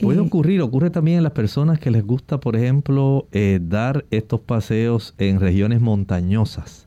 Puede 0.00 0.18
eh, 0.18 0.22
ocurrir, 0.22 0.60
ocurre 0.60 0.90
también 0.90 1.18
en 1.18 1.22
las 1.22 1.32
personas 1.32 1.78
que 1.78 1.90
les 1.90 2.04
gusta, 2.04 2.40
por 2.40 2.56
ejemplo, 2.56 3.26
eh, 3.32 3.58
dar 3.62 4.04
estos 4.10 4.40
paseos 4.40 5.14
en 5.16 5.40
regiones 5.40 5.80
montañosas, 5.80 6.86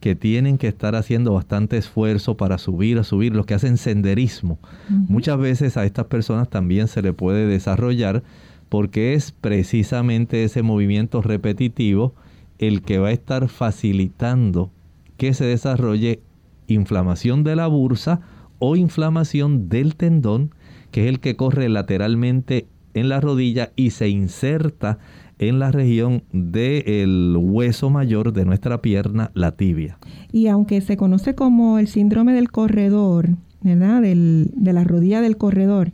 que 0.00 0.14
tienen 0.14 0.58
que 0.58 0.68
estar 0.68 0.94
haciendo 0.94 1.32
bastante 1.32 1.78
esfuerzo 1.78 2.36
para 2.36 2.58
subir, 2.58 2.98
a 2.98 3.04
subir, 3.04 3.34
los 3.34 3.46
que 3.46 3.54
hacen 3.54 3.76
senderismo. 3.76 4.58
Muchas 4.88 5.38
veces 5.38 5.76
a 5.76 5.84
estas 5.84 6.06
personas 6.06 6.48
también 6.48 6.88
se 6.88 7.02
le 7.02 7.12
puede 7.12 7.46
desarrollar 7.46 8.22
porque 8.70 9.12
es 9.14 9.32
precisamente 9.32 10.44
ese 10.44 10.62
movimiento 10.62 11.20
repetitivo 11.20 12.14
el 12.58 12.80
que 12.80 12.98
va 12.98 13.08
a 13.08 13.12
estar 13.12 13.48
facilitando 13.48 14.70
que 15.18 15.34
se 15.34 15.44
desarrolle 15.44 16.20
inflamación 16.66 17.44
de 17.44 17.56
la 17.56 17.66
bursa 17.66 18.20
o 18.58 18.76
inflamación 18.76 19.68
del 19.68 19.96
tendón, 19.96 20.54
que 20.92 21.02
es 21.02 21.08
el 21.08 21.20
que 21.20 21.36
corre 21.36 21.68
lateralmente 21.68 22.66
en 22.94 23.08
la 23.08 23.20
rodilla 23.20 23.72
y 23.76 23.90
se 23.90 24.08
inserta 24.08 24.98
en 25.38 25.58
la 25.58 25.72
región 25.72 26.22
del 26.32 27.36
hueso 27.38 27.90
mayor 27.90 28.32
de 28.32 28.44
nuestra 28.44 28.82
pierna, 28.82 29.30
la 29.34 29.52
tibia. 29.52 29.98
Y 30.32 30.46
aunque 30.46 30.80
se 30.80 30.96
conoce 30.96 31.34
como 31.34 31.78
el 31.78 31.88
síndrome 31.88 32.34
del 32.34 32.50
corredor, 32.50 33.30
¿verdad? 33.62 34.02
de 34.02 34.72
la 34.72 34.84
rodilla 34.84 35.22
del 35.22 35.38
corredor, 35.38 35.92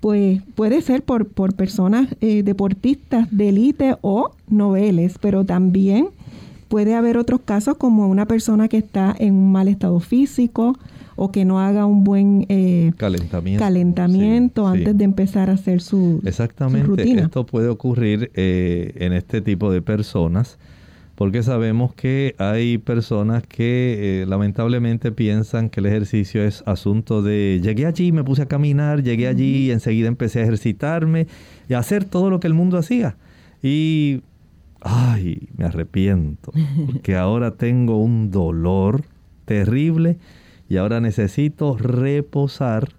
pues 0.00 0.40
puede 0.54 0.80
ser 0.80 1.02
por, 1.02 1.26
por 1.28 1.54
personas 1.54 2.08
eh, 2.20 2.42
deportistas 2.42 3.28
de 3.30 3.50
élite 3.50 3.96
o 4.00 4.32
noveles, 4.48 5.16
pero 5.20 5.44
también 5.44 6.08
puede 6.68 6.94
haber 6.94 7.18
otros 7.18 7.40
casos 7.44 7.76
como 7.76 8.08
una 8.08 8.26
persona 8.26 8.68
que 8.68 8.78
está 8.78 9.14
en 9.18 9.34
un 9.34 9.52
mal 9.52 9.68
estado 9.68 10.00
físico 10.00 10.78
o 11.16 11.30
que 11.30 11.44
no 11.44 11.60
haga 11.60 11.84
un 11.84 12.02
buen 12.02 12.46
eh, 12.48 12.92
calentamiento, 12.96 13.62
calentamiento 13.62 14.66
antes 14.66 14.96
de 14.96 15.04
empezar 15.04 15.50
a 15.50 15.54
hacer 15.54 15.82
su, 15.82 16.22
Exactamente, 16.24 17.12
esto 17.20 17.44
puede 17.44 17.68
ocurrir 17.68 18.30
eh, 18.34 18.92
en 18.96 19.12
este 19.12 19.42
tipo 19.42 19.70
de 19.70 19.82
personas 19.82 20.58
porque 21.20 21.42
sabemos 21.42 21.92
que 21.92 22.34
hay 22.38 22.78
personas 22.78 23.46
que 23.46 24.22
eh, 24.22 24.26
lamentablemente 24.26 25.12
piensan 25.12 25.68
que 25.68 25.80
el 25.80 25.84
ejercicio 25.84 26.42
es 26.42 26.62
asunto 26.64 27.20
de 27.20 27.60
llegué 27.62 27.84
allí, 27.84 28.10
me 28.10 28.24
puse 28.24 28.40
a 28.40 28.46
caminar, 28.46 29.02
llegué 29.02 29.28
allí 29.28 29.66
y 29.66 29.70
enseguida 29.70 30.08
empecé 30.08 30.40
a 30.40 30.44
ejercitarme 30.44 31.26
y 31.68 31.74
a 31.74 31.78
hacer 31.78 32.06
todo 32.06 32.30
lo 32.30 32.40
que 32.40 32.46
el 32.46 32.54
mundo 32.54 32.78
hacía. 32.78 33.18
Y, 33.62 34.22
ay, 34.80 35.50
me 35.58 35.66
arrepiento, 35.66 36.52
porque 36.86 37.16
ahora 37.18 37.50
tengo 37.50 37.98
un 37.98 38.30
dolor 38.30 39.04
terrible 39.44 40.16
y 40.70 40.78
ahora 40.78 41.02
necesito 41.02 41.76
reposar 41.76 42.94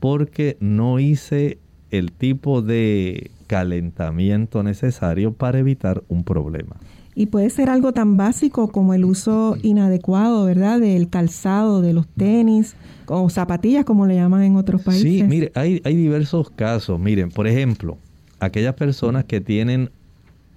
porque 0.00 0.58
no 0.60 1.00
hice 1.00 1.56
el 1.90 2.12
tipo 2.12 2.60
de 2.60 3.30
calentamiento 3.46 4.62
necesario 4.62 5.32
para 5.32 5.60
evitar 5.60 6.02
un 6.08 6.24
problema. 6.24 6.76
Y 7.14 7.26
puede 7.26 7.48
ser 7.50 7.70
algo 7.70 7.92
tan 7.92 8.16
básico 8.16 8.68
como 8.68 8.94
el 8.94 9.04
uso 9.04 9.56
inadecuado, 9.62 10.44
¿verdad? 10.44 10.80
Del 10.80 11.08
calzado, 11.08 11.80
de 11.80 11.92
los 11.92 12.08
tenis 12.08 12.74
o 13.06 13.30
zapatillas, 13.30 13.84
como 13.84 14.06
le 14.06 14.16
llaman 14.16 14.42
en 14.42 14.56
otros 14.56 14.82
países. 14.82 15.02
Sí, 15.02 15.22
mire, 15.22 15.52
hay, 15.54 15.80
hay 15.84 15.96
diversos 15.96 16.50
casos. 16.50 16.98
Miren, 16.98 17.30
por 17.30 17.46
ejemplo, 17.46 17.98
aquellas 18.40 18.74
personas 18.74 19.24
que 19.24 19.40
tienen 19.40 19.90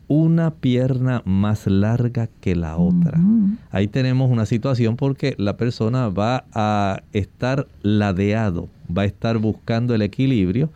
una 0.08 0.52
pierna 0.52 1.22
más 1.26 1.68
larga 1.68 2.30
que 2.40 2.56
la 2.56 2.78
otra. 2.78 3.20
Ahí 3.72 3.88
tenemos 3.88 4.32
una 4.32 4.46
situación 4.46 4.96
porque 4.96 5.36
la 5.38 5.58
persona 5.58 6.08
va 6.10 6.46
a 6.54 7.02
estar 7.12 7.68
ladeado, 7.82 8.70
va 8.96 9.02
a 9.02 9.06
estar 9.06 9.38
buscando 9.38 9.94
el 9.94 10.02
equilibrio 10.02 10.70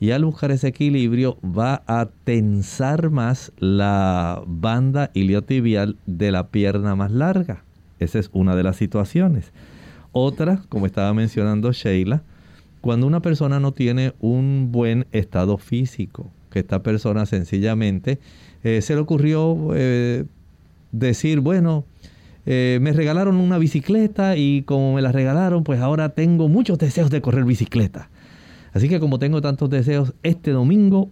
y 0.00 0.10
al 0.10 0.24
buscar 0.24 0.50
ese 0.50 0.68
equilibrio 0.68 1.38
va 1.42 1.82
a 1.86 2.08
tensar 2.24 3.10
más 3.10 3.52
la 3.58 4.42
banda 4.46 5.10
iliotibial 5.14 5.96
de 6.06 6.30
la 6.32 6.48
pierna 6.48 6.94
más 6.94 7.10
larga. 7.10 7.64
Esa 7.98 8.18
es 8.18 8.30
una 8.32 8.56
de 8.56 8.62
las 8.62 8.76
situaciones. 8.76 9.52
Otra, 10.12 10.62
como 10.68 10.86
estaba 10.86 11.12
mencionando 11.14 11.72
Sheila, 11.72 12.22
cuando 12.80 13.06
una 13.06 13.20
persona 13.20 13.58
no 13.58 13.72
tiene 13.72 14.12
un 14.20 14.68
buen 14.70 15.06
estado 15.12 15.58
físico, 15.58 16.30
que 16.50 16.60
esta 16.60 16.82
persona 16.82 17.26
sencillamente 17.26 18.18
eh, 18.64 18.80
se 18.82 18.94
le 18.94 19.00
ocurrió 19.00 19.70
eh, 19.74 20.24
decir, 20.92 21.40
bueno, 21.40 21.84
eh, 22.46 22.78
me 22.80 22.92
regalaron 22.92 23.36
una 23.36 23.58
bicicleta 23.58 24.36
y 24.36 24.62
como 24.62 24.94
me 24.94 25.02
la 25.02 25.10
regalaron, 25.10 25.64
pues 25.64 25.80
ahora 25.80 26.10
tengo 26.10 26.48
muchos 26.48 26.78
deseos 26.78 27.10
de 27.10 27.20
correr 27.20 27.44
bicicleta. 27.44 28.08
Así 28.76 28.90
que 28.90 29.00
como 29.00 29.18
tengo 29.18 29.40
tantos 29.40 29.70
deseos, 29.70 30.12
este 30.22 30.50
domingo 30.50 31.08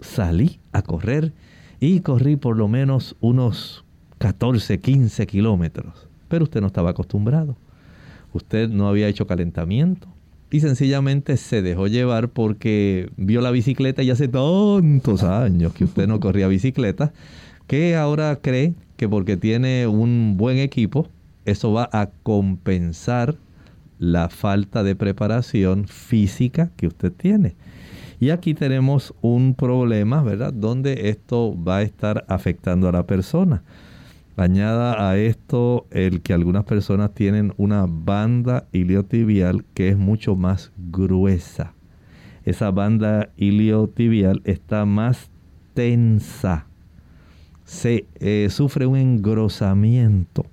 salí 0.00 0.58
a 0.72 0.82
correr 0.82 1.32
y 1.78 2.00
corrí 2.00 2.34
por 2.34 2.56
lo 2.56 2.66
menos 2.66 3.14
unos 3.20 3.84
14, 4.18 4.80
15 4.80 5.28
kilómetros. 5.28 6.08
Pero 6.26 6.42
usted 6.42 6.60
no 6.60 6.66
estaba 6.66 6.90
acostumbrado. 6.90 7.56
Usted 8.32 8.68
no 8.68 8.88
había 8.88 9.06
hecho 9.06 9.28
calentamiento. 9.28 10.08
Y 10.50 10.58
sencillamente 10.58 11.36
se 11.36 11.62
dejó 11.62 11.86
llevar 11.86 12.30
porque 12.30 13.12
vio 13.16 13.42
la 13.42 13.52
bicicleta 13.52 14.02
y 14.02 14.10
hace 14.10 14.26
tantos 14.26 15.22
años 15.22 15.74
que 15.74 15.84
usted 15.84 16.08
no 16.08 16.18
corría 16.20 16.48
bicicleta, 16.48 17.12
que 17.68 17.94
ahora 17.94 18.40
cree 18.42 18.74
que 18.96 19.08
porque 19.08 19.36
tiene 19.36 19.86
un 19.86 20.36
buen 20.36 20.58
equipo, 20.58 21.06
eso 21.44 21.72
va 21.72 21.88
a 21.92 22.10
compensar 22.24 23.36
la 23.98 24.28
falta 24.28 24.82
de 24.82 24.94
preparación 24.94 25.86
física 25.86 26.70
que 26.76 26.86
usted 26.86 27.12
tiene. 27.12 27.56
Y 28.20 28.30
aquí 28.30 28.54
tenemos 28.54 29.14
un 29.20 29.54
problema, 29.54 30.22
¿verdad? 30.22 30.52
Donde 30.52 31.08
esto 31.08 31.56
va 31.62 31.78
a 31.78 31.82
estar 31.82 32.24
afectando 32.28 32.88
a 32.88 32.92
la 32.92 33.06
persona. 33.06 33.62
Añada 34.36 35.08
a 35.08 35.16
esto 35.16 35.86
el 35.90 36.22
que 36.22 36.32
algunas 36.32 36.64
personas 36.64 37.12
tienen 37.12 37.52
una 37.56 37.86
banda 37.88 38.66
iliotibial 38.72 39.64
que 39.74 39.88
es 39.88 39.96
mucho 39.96 40.36
más 40.36 40.72
gruesa. 40.76 41.74
Esa 42.44 42.70
banda 42.70 43.30
iliotibial 43.36 44.42
está 44.44 44.84
más 44.84 45.30
tensa. 45.74 46.66
Se 47.64 48.06
eh, 48.20 48.48
sufre 48.50 48.86
un 48.86 48.96
engrosamiento. 48.96 50.46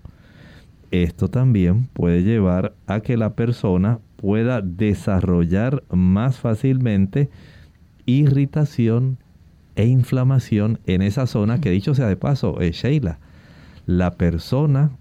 Esto 1.03 1.27
también 1.27 1.87
puede 1.91 2.23
llevar 2.23 2.73
a 2.87 3.01
que 3.01 3.17
la 3.17 3.33
persona 3.33 3.99
pueda 4.15 4.61
desarrollar 4.61 5.83
más 5.89 6.37
fácilmente 6.37 7.29
irritación 8.05 9.17
e 9.75 9.87
inflamación 9.87 10.79
en 10.85 11.01
esa 11.01 11.27
zona 11.27 11.59
que 11.59 11.69
dicho 11.69 11.95
sea 11.95 12.07
de 12.07 12.15
paso, 12.15 12.61
es 12.61 12.77
Sheila, 12.77 13.19
la 13.85 14.11
persona, 14.11 14.91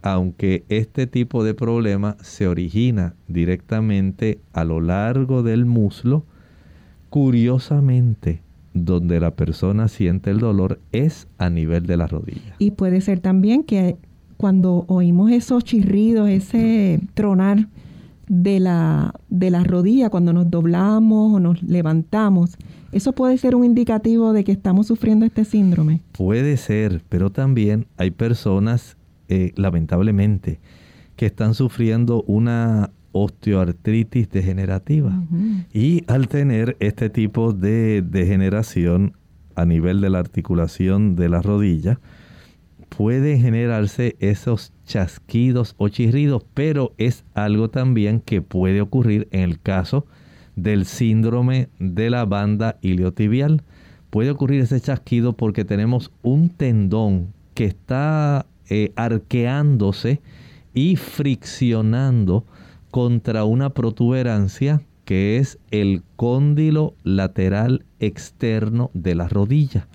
aunque 0.00 0.64
este 0.68 1.08
tipo 1.08 1.42
de 1.42 1.54
problema 1.54 2.16
se 2.20 2.46
origina 2.46 3.16
directamente 3.26 4.38
a 4.52 4.62
lo 4.62 4.80
largo 4.80 5.42
del 5.42 5.64
muslo, 5.64 6.24
curiosamente, 7.10 8.42
donde 8.74 9.18
la 9.18 9.32
persona 9.32 9.88
siente 9.88 10.30
el 10.30 10.38
dolor 10.38 10.78
es 10.92 11.26
a 11.38 11.50
nivel 11.50 11.84
de 11.86 11.96
la 11.96 12.06
rodilla. 12.06 12.54
Y 12.60 12.70
puede 12.70 13.00
ser 13.00 13.18
también 13.18 13.64
que 13.64 13.98
cuando 14.42 14.84
oímos 14.88 15.30
esos 15.30 15.62
chirridos, 15.62 16.28
ese 16.28 17.00
tronar 17.14 17.68
de 18.28 18.58
la, 18.58 19.14
de 19.30 19.50
la 19.50 19.62
rodilla, 19.62 20.10
cuando 20.10 20.32
nos 20.32 20.50
doblamos 20.50 21.34
o 21.34 21.40
nos 21.40 21.62
levantamos, 21.62 22.58
¿Eso 22.92 23.14
puede 23.14 23.38
ser 23.38 23.54
un 23.54 23.64
indicativo 23.64 24.34
de 24.34 24.44
que 24.44 24.52
estamos 24.52 24.86
sufriendo 24.86 25.24
este 25.24 25.46
síndrome? 25.46 26.02
Puede 26.12 26.58
ser, 26.58 27.02
pero 27.08 27.30
también 27.30 27.86
hay 27.96 28.10
personas, 28.10 28.98
eh, 29.30 29.52
lamentablemente, 29.56 30.60
que 31.16 31.24
están 31.24 31.54
sufriendo 31.54 32.22
una 32.26 32.90
osteoartritis 33.12 34.28
degenerativa. 34.28 35.22
Y 35.72 36.04
al 36.06 36.28
tener 36.28 36.76
este 36.80 37.08
tipo 37.08 37.54
de 37.54 38.02
degeneración 38.02 39.14
a 39.54 39.64
nivel 39.64 40.02
de 40.02 40.10
la 40.10 40.18
articulación 40.18 41.16
de 41.16 41.30
la 41.30 41.40
rodilla, 41.40 41.98
pueden 42.96 43.40
generarse 43.40 44.16
esos 44.20 44.72
chasquidos 44.84 45.74
o 45.78 45.88
chirridos, 45.88 46.44
pero 46.54 46.92
es 46.98 47.24
algo 47.34 47.70
también 47.70 48.20
que 48.20 48.42
puede 48.42 48.80
ocurrir 48.80 49.28
en 49.30 49.40
el 49.40 49.60
caso 49.60 50.06
del 50.56 50.84
síndrome 50.84 51.68
de 51.78 52.10
la 52.10 52.26
banda 52.26 52.78
iliotibial. 52.82 53.62
Puede 54.10 54.30
ocurrir 54.30 54.60
ese 54.60 54.80
chasquido 54.80 55.32
porque 55.32 55.64
tenemos 55.64 56.10
un 56.22 56.50
tendón 56.50 57.32
que 57.54 57.64
está 57.64 58.44
eh, 58.68 58.92
arqueándose 58.94 60.20
y 60.74 60.96
friccionando 60.96 62.44
contra 62.90 63.44
una 63.44 63.70
protuberancia 63.70 64.82
que 65.06 65.38
es 65.38 65.58
el 65.70 66.02
cóndilo 66.16 66.94
lateral 67.04 67.84
externo 68.00 68.90
de 68.92 69.14
la 69.14 69.28
rodilla. 69.28 69.88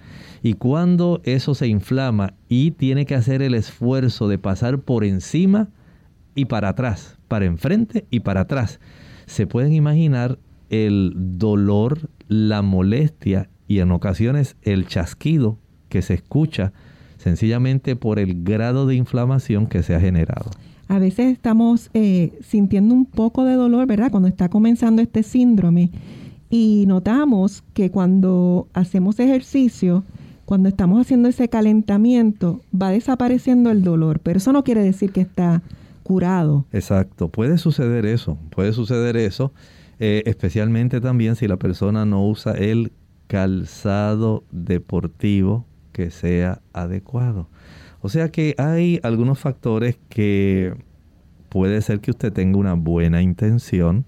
Y 0.48 0.54
cuando 0.54 1.20
eso 1.26 1.56
se 1.56 1.68
inflama 1.68 2.34
y 2.48 2.72
tiene 2.72 3.06
que 3.06 3.16
hacer 3.16 3.42
el 3.42 3.54
esfuerzo 3.54 4.30
de 4.30 4.38
pasar 4.38 4.80
por 4.80 5.04
encima 5.04 5.68
y 6.36 6.46
para 6.46 6.70
atrás, 6.70 7.18
para 7.28 7.44
enfrente 7.44 8.06
y 8.12 8.22
para 8.22 8.40
atrás, 8.40 8.80
se 9.26 9.46
pueden 9.46 9.74
imaginar 9.74 10.40
el 10.70 11.12
dolor, 11.38 12.10
la 12.30 12.62
molestia 12.62 13.50
y 13.68 13.80
en 13.80 13.92
ocasiones 13.92 14.56
el 14.62 14.88
chasquido 14.88 15.58
que 15.90 16.02
se 16.02 16.14
escucha 16.14 16.72
sencillamente 17.18 17.98
por 17.98 18.18
el 18.18 18.46
grado 18.46 18.88
de 18.88 18.96
inflamación 18.96 19.68
que 19.68 19.84
se 19.84 19.96
ha 19.96 20.00
generado. 20.00 20.50
A 20.88 20.98
veces 20.98 21.34
estamos 21.34 21.90
eh, 21.94 22.40
sintiendo 22.42 22.96
un 22.96 23.04
poco 23.04 23.44
de 23.44 23.56
dolor, 23.56 23.86
¿verdad? 23.86 24.12
Cuando 24.12 24.30
está 24.30 24.48
comenzando 24.48 25.02
este 25.02 25.24
síndrome 25.24 25.92
y 26.50 26.86
notamos 26.88 27.66
que 27.74 27.92
cuando 27.92 28.70
hacemos 28.74 29.20
ejercicio, 29.20 30.06
cuando 30.48 30.70
estamos 30.70 31.02
haciendo 31.02 31.28
ese 31.28 31.50
calentamiento, 31.50 32.62
va 32.74 32.90
desapareciendo 32.90 33.70
el 33.70 33.84
dolor, 33.84 34.22
pero 34.22 34.38
eso 34.38 34.54
no 34.54 34.64
quiere 34.64 34.82
decir 34.82 35.12
que 35.12 35.20
está 35.20 35.62
curado. 36.04 36.66
Exacto, 36.72 37.28
puede 37.28 37.58
suceder 37.58 38.06
eso, 38.06 38.38
puede 38.50 38.72
suceder 38.72 39.18
eso 39.18 39.52
eh, 40.00 40.24
especialmente 40.26 41.02
también 41.02 41.36
si 41.36 41.50
la 41.50 41.58
persona 41.58 42.06
no 42.06 42.26
usa 42.26 42.54
el 42.54 42.94
calzado 43.28 44.46
deportivo 44.52 45.66
que 45.92 46.12
sea 46.12 46.62
adecuado. 46.72 47.50
O 48.00 48.08
sea 48.08 48.30
que 48.30 48.56
hay 48.58 49.02
algunos 49.04 49.40
factores 49.40 50.00
que 50.08 50.76
puede 51.50 51.82
ser 51.82 52.00
que 52.00 52.12
usted 52.12 52.32
tenga 52.32 52.58
una 52.58 52.76
buena 52.76 53.22
intención, 53.22 54.06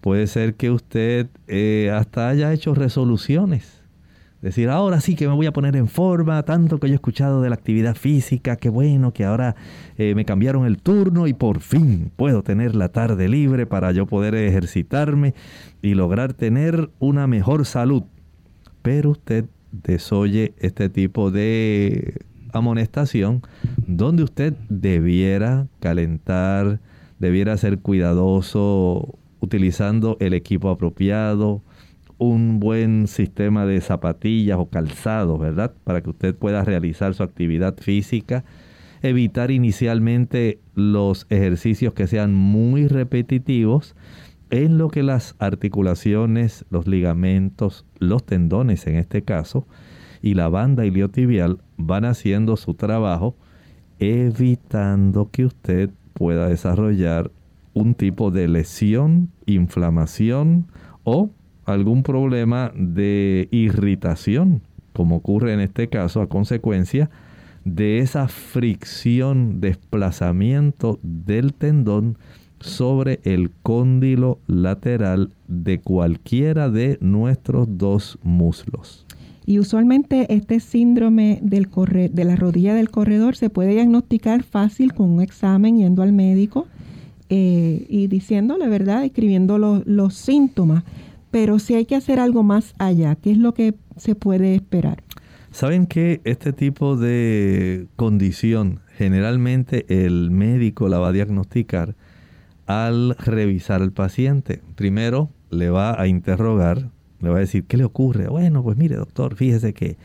puede 0.00 0.26
ser 0.26 0.54
que 0.54 0.72
usted 0.72 1.28
eh, 1.46 1.92
hasta 1.94 2.28
haya 2.28 2.52
hecho 2.52 2.74
resoluciones 2.74 3.81
Decir, 4.42 4.70
ahora 4.70 5.00
sí 5.00 5.14
que 5.14 5.28
me 5.28 5.34
voy 5.34 5.46
a 5.46 5.52
poner 5.52 5.76
en 5.76 5.86
forma, 5.86 6.42
tanto 6.42 6.80
que 6.80 6.88
yo 6.88 6.94
he 6.94 6.96
escuchado 6.96 7.42
de 7.42 7.48
la 7.48 7.54
actividad 7.54 7.94
física, 7.94 8.56
qué 8.56 8.70
bueno 8.70 9.12
que 9.12 9.24
ahora 9.24 9.54
eh, 9.96 10.16
me 10.16 10.24
cambiaron 10.24 10.66
el 10.66 10.82
turno 10.82 11.28
y 11.28 11.32
por 11.32 11.60
fin 11.60 12.10
puedo 12.16 12.42
tener 12.42 12.74
la 12.74 12.88
tarde 12.88 13.28
libre 13.28 13.66
para 13.66 13.92
yo 13.92 14.06
poder 14.06 14.34
ejercitarme 14.34 15.34
y 15.80 15.94
lograr 15.94 16.34
tener 16.34 16.90
una 16.98 17.28
mejor 17.28 17.64
salud. 17.66 18.02
Pero 18.82 19.10
usted 19.10 19.44
desoye 19.70 20.54
este 20.58 20.88
tipo 20.88 21.30
de 21.30 22.22
amonestación 22.52 23.42
donde 23.86 24.24
usted 24.24 24.54
debiera 24.68 25.68
calentar, 25.78 26.80
debiera 27.20 27.56
ser 27.58 27.78
cuidadoso 27.78 29.20
utilizando 29.38 30.16
el 30.18 30.34
equipo 30.34 30.68
apropiado, 30.68 31.62
un 32.18 32.60
buen 32.60 33.06
sistema 33.06 33.66
de 33.66 33.80
zapatillas 33.80 34.58
o 34.58 34.68
calzados, 34.68 35.40
¿verdad? 35.40 35.72
Para 35.84 36.02
que 36.02 36.10
usted 36.10 36.34
pueda 36.34 36.64
realizar 36.64 37.14
su 37.14 37.22
actividad 37.22 37.76
física. 37.78 38.44
Evitar 39.02 39.50
inicialmente 39.50 40.60
los 40.74 41.26
ejercicios 41.28 41.94
que 41.94 42.06
sean 42.06 42.34
muy 42.34 42.86
repetitivos 42.86 43.96
en 44.50 44.78
lo 44.78 44.88
que 44.88 45.02
las 45.02 45.34
articulaciones, 45.38 46.64
los 46.70 46.86
ligamentos, 46.86 47.86
los 47.98 48.24
tendones 48.24 48.86
en 48.86 48.96
este 48.96 49.22
caso, 49.22 49.66
y 50.20 50.34
la 50.34 50.48
banda 50.48 50.86
iliotibial 50.86 51.58
van 51.78 52.04
haciendo 52.04 52.56
su 52.56 52.74
trabajo, 52.74 53.34
evitando 53.98 55.30
que 55.32 55.46
usted 55.46 55.90
pueda 56.12 56.48
desarrollar 56.48 57.30
un 57.74 57.94
tipo 57.94 58.30
de 58.30 58.46
lesión, 58.46 59.30
inflamación 59.46 60.66
o 61.02 61.30
algún 61.72 62.02
problema 62.02 62.72
de 62.76 63.48
irritación, 63.50 64.62
como 64.92 65.16
ocurre 65.16 65.54
en 65.54 65.60
este 65.60 65.88
caso 65.88 66.20
a 66.20 66.28
consecuencia 66.28 67.10
de 67.64 67.98
esa 67.98 68.28
fricción, 68.28 69.60
desplazamiento 69.60 70.98
del 71.02 71.54
tendón 71.54 72.18
sobre 72.60 73.20
el 73.24 73.50
cóndilo 73.62 74.38
lateral 74.46 75.30
de 75.48 75.80
cualquiera 75.80 76.70
de 76.70 76.98
nuestros 77.00 77.66
dos 77.78 78.18
muslos. 78.22 79.06
Y 79.44 79.58
usualmente 79.58 80.32
este 80.32 80.60
síndrome 80.60 81.40
del 81.42 81.68
de 82.12 82.24
la 82.24 82.36
rodilla 82.36 82.74
del 82.74 82.90
corredor 82.90 83.34
se 83.34 83.50
puede 83.50 83.72
diagnosticar 83.72 84.44
fácil 84.44 84.94
con 84.94 85.10
un 85.10 85.20
examen 85.20 85.78
yendo 85.78 86.02
al 86.02 86.12
médico 86.12 86.68
eh, 87.28 87.86
y 87.88 88.06
diciéndole, 88.06 88.68
¿verdad? 88.68 89.04
Escribiendo 89.04 89.58
los 89.58 90.14
síntomas. 90.14 90.84
Pero 91.32 91.58
si 91.58 91.74
hay 91.74 91.86
que 91.86 91.96
hacer 91.96 92.20
algo 92.20 92.44
más 92.44 92.74
allá, 92.78 93.16
¿qué 93.16 93.32
es 93.32 93.38
lo 93.38 93.54
que 93.54 93.74
se 93.96 94.14
puede 94.14 94.54
esperar? 94.54 95.02
Saben 95.50 95.86
que 95.86 96.20
este 96.24 96.52
tipo 96.52 96.96
de 96.96 97.88
condición 97.96 98.80
generalmente 98.96 99.86
el 99.88 100.30
médico 100.30 100.88
la 100.88 100.98
va 100.98 101.08
a 101.08 101.12
diagnosticar 101.12 101.96
al 102.66 103.16
revisar 103.18 103.82
al 103.82 103.92
paciente. 103.92 104.60
Primero 104.76 105.30
le 105.50 105.70
va 105.70 106.00
a 106.00 106.06
interrogar 106.06 106.90
Le 107.20 107.30
va 107.30 107.36
a 107.36 107.40
decir, 107.40 107.64
¿qué 107.64 107.76
le 107.76 107.84
ocurre? 107.84 108.28
Bueno, 108.28 108.62
pues 108.62 108.76
mire, 108.76 108.96
doctor, 108.96 109.36
fíjese 109.36 109.72
que 109.72 109.96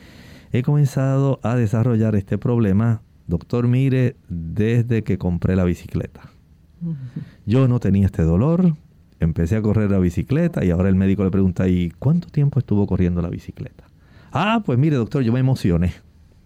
he 0.51 0.63
comenzado 0.63 1.39
a 1.43 1.55
desarrollar 1.55 2.15
este 2.15 2.37
problema. 2.37 3.01
Doctor, 3.25 3.67
mire, 3.67 4.15
desde 4.29 5.03
que 5.03 5.17
compré 5.17 5.55
la 5.55 5.65
bicicleta. 5.65 6.21
Yo 7.45 7.67
no 7.67 7.79
tenía 7.79 8.05
este 8.05 8.21
dolor, 8.21 8.75
empecé 9.19 9.55
a 9.55 9.61
correr 9.61 9.91
la 9.91 9.99
bicicleta 9.99 10.63
y 10.63 10.71
ahora 10.71 10.89
el 10.89 10.95
médico 10.95 11.23
le 11.23 11.31
pregunta, 11.31 11.67
¿y 11.67 11.91
cuánto 11.99 12.29
tiempo 12.29 12.59
estuvo 12.59 12.85
corriendo 12.87 13.21
la 13.21 13.29
bicicleta? 13.29 13.85
Ah, 14.31 14.61
pues 14.65 14.77
mire, 14.77 14.95
doctor, 14.95 15.23
yo 15.23 15.31
me 15.33 15.39
emocioné. 15.39 15.93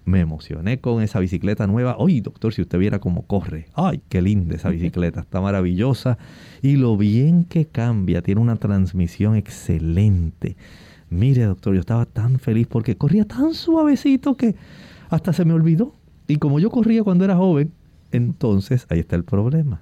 Me 0.03 0.19
emocioné 0.19 0.79
con 0.79 1.03
esa 1.03 1.19
bicicleta 1.19 1.67
nueva. 1.67 1.95
Oye, 1.97 2.21
doctor, 2.21 2.53
si 2.53 2.61
usted 2.61 2.79
viera 2.79 2.99
cómo 2.99 3.23
corre. 3.27 3.67
Ay, 3.75 4.01
qué 4.09 4.21
linda 4.21 4.55
esa 4.55 4.69
bicicleta. 4.69 5.21
Está 5.21 5.41
maravillosa. 5.41 6.17
Y 6.61 6.77
lo 6.77 6.97
bien 6.97 7.43
que 7.45 7.65
cambia. 7.67 8.21
Tiene 8.21 8.41
una 8.41 8.55
transmisión 8.55 9.35
excelente. 9.35 10.57
Mire, 11.09 11.43
doctor, 11.43 11.75
yo 11.75 11.79
estaba 11.81 12.05
tan 12.05 12.39
feliz 12.39 12.67
porque 12.67 12.97
corría 12.97 13.25
tan 13.25 13.53
suavecito 13.53 14.35
que 14.35 14.55
hasta 15.09 15.33
se 15.33 15.45
me 15.45 15.53
olvidó. 15.53 15.93
Y 16.27 16.37
como 16.37 16.59
yo 16.59 16.71
corría 16.71 17.03
cuando 17.03 17.25
era 17.25 17.35
joven, 17.35 17.71
entonces 18.11 18.87
ahí 18.89 18.99
está 18.99 19.17
el 19.17 19.23
problema. 19.23 19.81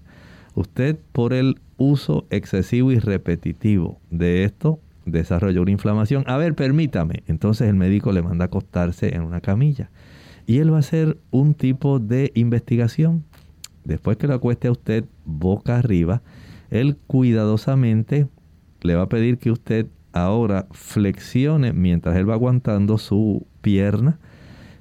Usted 0.56 0.98
por 1.12 1.34
el 1.34 1.60
uso 1.80 2.28
excesivo 2.30 2.92
y 2.92 3.00
repetitivo 3.00 4.00
de 4.12 4.44
esto 4.44 4.80
desarrolló 5.06 5.64
una 5.64 5.72
inflamación. 5.72 6.24
A 6.28 6.38
ver, 6.38 6.54
permítame. 6.54 7.24
Entonces 7.28 7.68
el 7.68 7.76
médico 7.76 8.12
le 8.12 8.22
manda 8.22 8.46
a 8.46 8.48
acostarse 8.48 9.16
en 9.16 9.24
una 9.24 9.42
camilla. 9.42 9.90
Y 10.46 10.60
él 10.60 10.72
va 10.72 10.78
a 10.78 10.82
hacer 10.82 11.18
un 11.32 11.54
tipo 11.54 12.00
de 12.00 12.32
investigación. 12.36 13.24
Después 13.84 14.18
que 14.18 14.28
lo 14.28 14.36
acueste 14.36 14.68
a 14.68 14.72
usted 14.72 15.06
boca 15.26 15.78
arriba, 15.78 16.22
él 16.70 16.98
cuidadosamente 17.08 18.28
le 18.82 18.96
va 18.96 19.04
a 19.04 19.10
pedir 19.10 19.38
que 19.38 19.52
usted 19.52 19.88
ahora 20.12 20.68
flexione 20.72 21.74
mientras 21.74 22.16
él 22.18 22.30
va 22.30 22.34
aguantando 22.34 22.98
su 22.98 23.46
pierna, 23.62 24.20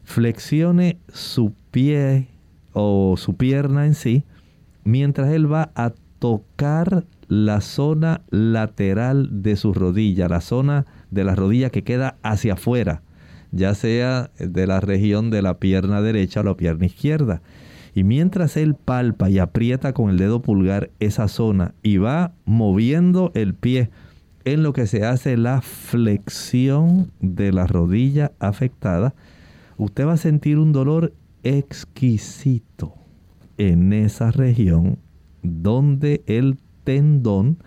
flexione 0.04 0.98
su 1.08 1.52
pie 1.70 2.28
o 2.72 3.16
su 3.16 3.36
pierna 3.36 3.86
en 3.86 3.94
sí, 3.94 4.24
mientras 4.84 5.30
él 5.32 5.50
va 5.50 5.70
a 5.74 5.92
tocar 6.18 7.04
la 7.28 7.60
zona 7.60 8.22
lateral 8.30 9.42
de 9.42 9.56
su 9.56 9.74
rodilla, 9.74 10.28
la 10.28 10.40
zona 10.40 10.86
de 11.10 11.24
la 11.24 11.34
rodilla 11.34 11.70
que 11.70 11.84
queda 11.84 12.16
hacia 12.22 12.54
afuera, 12.54 13.02
ya 13.52 13.74
sea 13.74 14.30
de 14.38 14.66
la 14.66 14.80
región 14.80 15.30
de 15.30 15.42
la 15.42 15.58
pierna 15.58 16.00
derecha 16.00 16.40
o 16.40 16.44
la 16.44 16.56
pierna 16.56 16.86
izquierda. 16.86 17.42
Y 17.94 18.04
mientras 18.04 18.56
él 18.56 18.74
palpa 18.74 19.28
y 19.28 19.38
aprieta 19.38 19.92
con 19.92 20.10
el 20.10 20.18
dedo 20.18 20.40
pulgar 20.40 20.90
esa 21.00 21.28
zona 21.28 21.74
y 21.82 21.98
va 21.98 22.32
moviendo 22.44 23.32
el 23.34 23.54
pie 23.54 23.90
en 24.44 24.62
lo 24.62 24.72
que 24.72 24.86
se 24.86 25.04
hace 25.04 25.36
la 25.36 25.60
flexión 25.60 27.10
de 27.20 27.52
la 27.52 27.66
rodilla 27.66 28.32
afectada, 28.38 29.14
usted 29.76 30.06
va 30.06 30.14
a 30.14 30.18
sentir 30.18 30.58
un 30.58 30.72
dolor 30.72 31.12
exquisito 31.42 32.94
en 33.58 33.92
esa 33.92 34.30
región 34.30 34.98
donde 35.48 36.22
el 36.26 36.58
tendón 36.84 37.58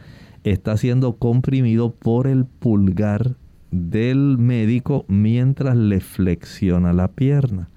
está 0.44 0.78
siendo 0.78 1.18
comprimido 1.18 1.94
por 1.94 2.28
el 2.28 2.46
pulgar 2.46 3.36
del 3.72 4.38
médico 4.38 5.06
mientras 5.08 5.76
le 5.76 6.00
flexiona 6.00 6.94
la 6.94 7.10
pierna. 7.10 7.70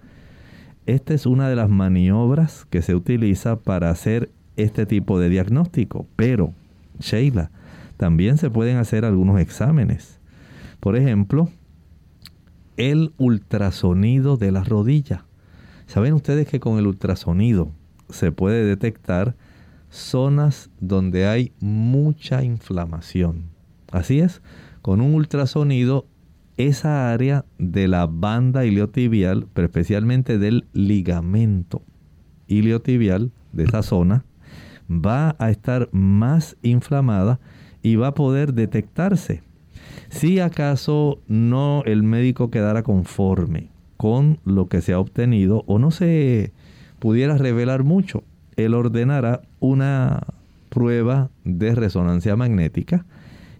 Esta 0.87 1.14
es 1.14 1.25
una 1.25 1.49
de 1.49 1.57
las 1.57 1.71
maniobras 1.71 2.67
que 2.69 2.83
se 2.83 2.95
utiliza 2.95 3.57
para 3.57 3.90
hacer 3.90 4.31
este 4.57 4.87
tipo 4.87 5.19
de 5.19 5.29
diagnóstico. 5.29 6.07
Pero, 6.17 6.53
Sheila, 6.99 7.51
también 7.97 8.38
se 8.38 8.51
pueden 8.51 8.77
hacer 8.77 9.05
algunos 9.05 9.40
exámenes. 9.40 10.21
Por 10.81 10.97
ejemplo, 10.97 11.49
el 12.77 13.12
ultrasonido 13.17 14.37
de 14.37 14.53
la 14.53 14.64
rodilla. 14.64 15.25
¿Saben 15.87 16.12
ustedes 16.12 16.49
que 16.49 16.61
con 16.61 16.79
el 16.79 16.87
ultrasonido 16.87 17.71
se 18.11 18.33
puede 18.33 18.64
detectar 18.64 19.37
zonas 19.94 20.70
donde 20.80 21.26
hay 21.26 21.52
mucha 21.61 22.42
inflamación? 22.42 23.50
Así 23.92 24.20
es, 24.20 24.42
con 24.83 25.00
un 25.00 25.14
ultrasonido 25.14 26.07
esa 26.57 27.12
área 27.12 27.44
de 27.59 27.88
la 27.88 28.07
banda 28.07 28.64
iliotibial, 28.64 29.46
pero 29.54 29.66
especialmente 29.66 30.38
del 30.38 30.66
ligamento 30.72 31.83
iliotibial 32.46 33.33
de 33.52 33.64
esa 33.64 33.83
zona, 33.83 34.24
va 34.90 35.37
a 35.38 35.50
estar 35.50 35.88
más 35.92 36.57
inflamada 36.62 37.40
y 37.83 37.96
va 37.96 38.09
a 38.09 38.14
poder 38.14 38.54
detectarse. 38.54 39.42
Si 40.11 40.40
acaso 40.40 41.20
no 41.26 41.83
el 41.87 42.02
médico 42.02 42.50
quedara 42.50 42.83
conforme 42.83 43.70
con 43.96 44.38
lo 44.44 44.68
que 44.68 44.80
se 44.80 44.92
ha 44.92 44.98
obtenido 44.98 45.64
o 45.66 45.78
no 45.78 45.90
se 45.90 46.52
pudiera 46.98 47.38
revelar 47.38 47.85
mucho, 47.85 48.22
él 48.57 48.75
ordenará 48.75 49.43
una 49.61 50.23
prueba 50.69 51.31
de 51.45 51.75
resonancia 51.75 52.37
magnética 52.37 53.07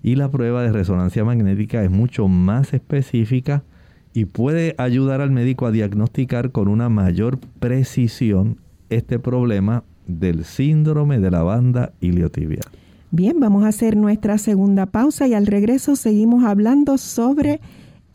y 0.03 0.17
la 0.17 0.31
prueba 0.31 0.63
de 0.63 0.73
resonancia 0.73 1.25
magnética 1.25 1.83
es 1.83 1.91
mucho 1.91 2.29
más 2.29 2.75
específica 2.75 3.63
y 4.13 4.27
puede 4.27 4.75
ayudar 4.79 5.21
al 5.21 5.31
médico 5.31 5.67
a 5.67 5.71
diagnosticar 5.71 6.53
con 6.53 6.69
una 6.69 6.89
mayor 6.89 7.39
precisión 7.59 8.59
este 8.91 9.19
problema 9.19 9.85
del 10.07 10.45
síndrome 10.45 11.19
de 11.19 11.31
la 11.31 11.43
banda 11.43 11.93
iliotibial. 12.01 12.65
Bien, 13.11 13.39
vamos 13.41 13.65
a 13.65 13.69
hacer 13.69 13.97
nuestra 13.97 14.39
segunda 14.39 14.87
pausa 14.87 15.27
y 15.27 15.35
al 15.35 15.47
regreso 15.47 15.97
seguimos 15.97 16.45
hablando 16.45 16.99
sobre 16.99 17.61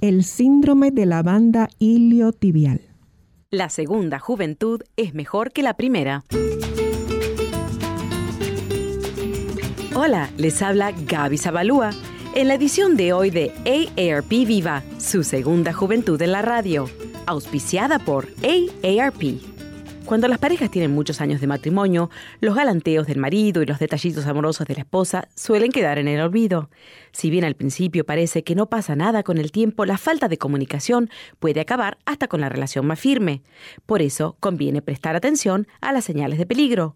el 0.01 0.23
síndrome 0.23 0.91
de 0.91 1.05
la 1.05 1.23
banda 1.23 1.69
iliotibial. 1.79 2.81
La 3.51 3.69
segunda 3.69 4.19
juventud 4.19 4.81
es 4.95 5.13
mejor 5.13 5.51
que 5.51 5.63
la 5.63 5.75
primera. 5.75 6.23
Hola, 10.01 10.29
les 10.37 10.61
habla 10.61 10.93
Gaby 10.93 11.37
Zabalúa 11.37 11.89
en 12.33 12.47
la 12.47 12.53
edición 12.53 12.95
de 12.95 13.11
hoy 13.11 13.31
de 13.31 13.51
AARP 13.65 14.29
Viva, 14.29 14.81
su 14.97 15.25
segunda 15.25 15.73
juventud 15.73 16.21
en 16.21 16.31
la 16.31 16.41
radio, 16.41 16.89
auspiciada 17.25 17.99
por 17.99 18.29
AARP. 18.41 19.41
Cuando 20.05 20.29
las 20.29 20.39
parejas 20.39 20.71
tienen 20.71 20.95
muchos 20.95 21.19
años 21.19 21.41
de 21.41 21.47
matrimonio, 21.47 22.09
los 22.39 22.55
galanteos 22.55 23.07
del 23.07 23.19
marido 23.19 23.61
y 23.61 23.65
los 23.65 23.77
detallitos 23.77 24.25
amorosos 24.25 24.65
de 24.65 24.73
la 24.75 24.79
esposa 24.79 25.27
suelen 25.35 25.71
quedar 25.71 25.99
en 25.99 26.07
el 26.07 26.21
olvido. 26.21 26.69
Si 27.11 27.29
bien 27.29 27.43
al 27.43 27.55
principio 27.55 28.05
parece 28.05 28.43
que 28.43 28.55
no 28.55 28.69
pasa 28.69 28.95
nada 28.95 29.21
con 29.21 29.37
el 29.37 29.51
tiempo, 29.51 29.85
la 29.85 29.97
falta 29.97 30.29
de 30.29 30.37
comunicación 30.37 31.09
puede 31.39 31.59
acabar 31.59 31.97
hasta 32.05 32.27
con 32.29 32.39
la 32.39 32.49
relación 32.49 32.87
más 32.87 32.99
firme. 32.99 33.43
Por 33.85 34.01
eso 34.01 34.37
conviene 34.39 34.81
prestar 34.81 35.17
atención 35.17 35.67
a 35.81 35.91
las 35.91 36.05
señales 36.05 36.39
de 36.39 36.45
peligro. 36.45 36.95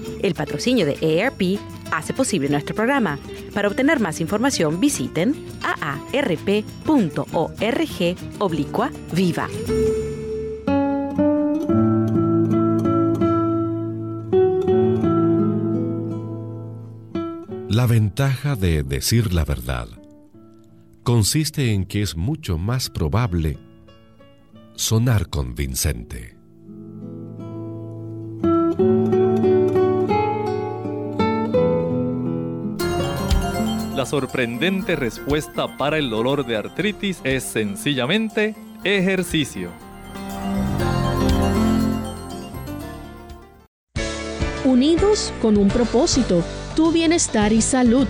El 0.21 0.35
patrocinio 0.35 0.85
de 0.85 1.23
AARP 1.23 1.59
hace 1.91 2.13
posible 2.13 2.49
nuestro 2.49 2.75
programa. 2.75 3.19
Para 3.53 3.67
obtener 3.67 3.99
más 3.99 4.21
información 4.21 4.79
visiten 4.79 5.35
aarp.org 5.63 7.25
oblicua 8.39 8.91
viva. 9.11 9.47
La 17.69 17.87
ventaja 17.87 18.55
de 18.55 18.83
decir 18.83 19.33
la 19.33 19.45
verdad 19.45 19.87
consiste 21.03 21.73
en 21.73 21.85
que 21.85 22.01
es 22.01 22.15
mucho 22.15 22.57
más 22.57 22.89
probable 22.89 23.57
sonar 24.75 25.29
convincente. 25.29 26.35
La 34.01 34.07
sorprendente 34.07 34.95
respuesta 34.95 35.77
para 35.77 35.99
el 35.99 36.09
dolor 36.09 36.43
de 36.43 36.57
artritis 36.57 37.21
es 37.23 37.43
sencillamente 37.43 38.55
ejercicio. 38.83 39.69
Unidos 44.65 45.31
con 45.39 45.55
un 45.55 45.67
propósito, 45.67 46.43
tu 46.75 46.91
bienestar 46.91 47.53
y 47.53 47.61
salud. 47.61 48.07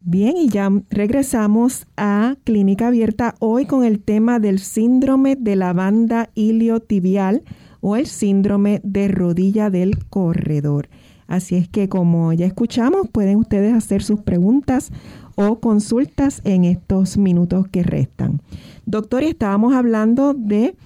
Bien, 0.00 0.36
y 0.36 0.48
ya 0.48 0.70
regresamos 0.90 1.88
a 1.96 2.36
Clínica 2.44 2.86
Abierta 2.86 3.34
hoy 3.40 3.66
con 3.66 3.84
el 3.84 3.98
tema 3.98 4.38
del 4.38 4.60
síndrome 4.60 5.34
de 5.34 5.56
la 5.56 5.72
banda 5.72 6.30
iliotibial 6.36 7.42
o 7.80 7.96
el 7.96 8.06
síndrome 8.06 8.80
de 8.84 9.08
rodilla 9.08 9.70
del 9.70 10.06
corredor. 10.06 10.88
Así 11.26 11.56
es 11.56 11.68
que 11.68 11.88
como 11.88 12.32
ya 12.32 12.46
escuchamos, 12.46 13.08
pueden 13.08 13.38
ustedes 13.38 13.74
hacer 13.74 14.04
sus 14.04 14.20
preguntas 14.20 14.92
o 15.34 15.58
consultas 15.58 16.42
en 16.44 16.64
estos 16.64 17.18
minutos 17.18 17.66
que 17.66 17.82
restan. 17.82 18.40
Doctor, 18.86 19.24
estábamos 19.24 19.74
hablando 19.74 20.32
de 20.32 20.76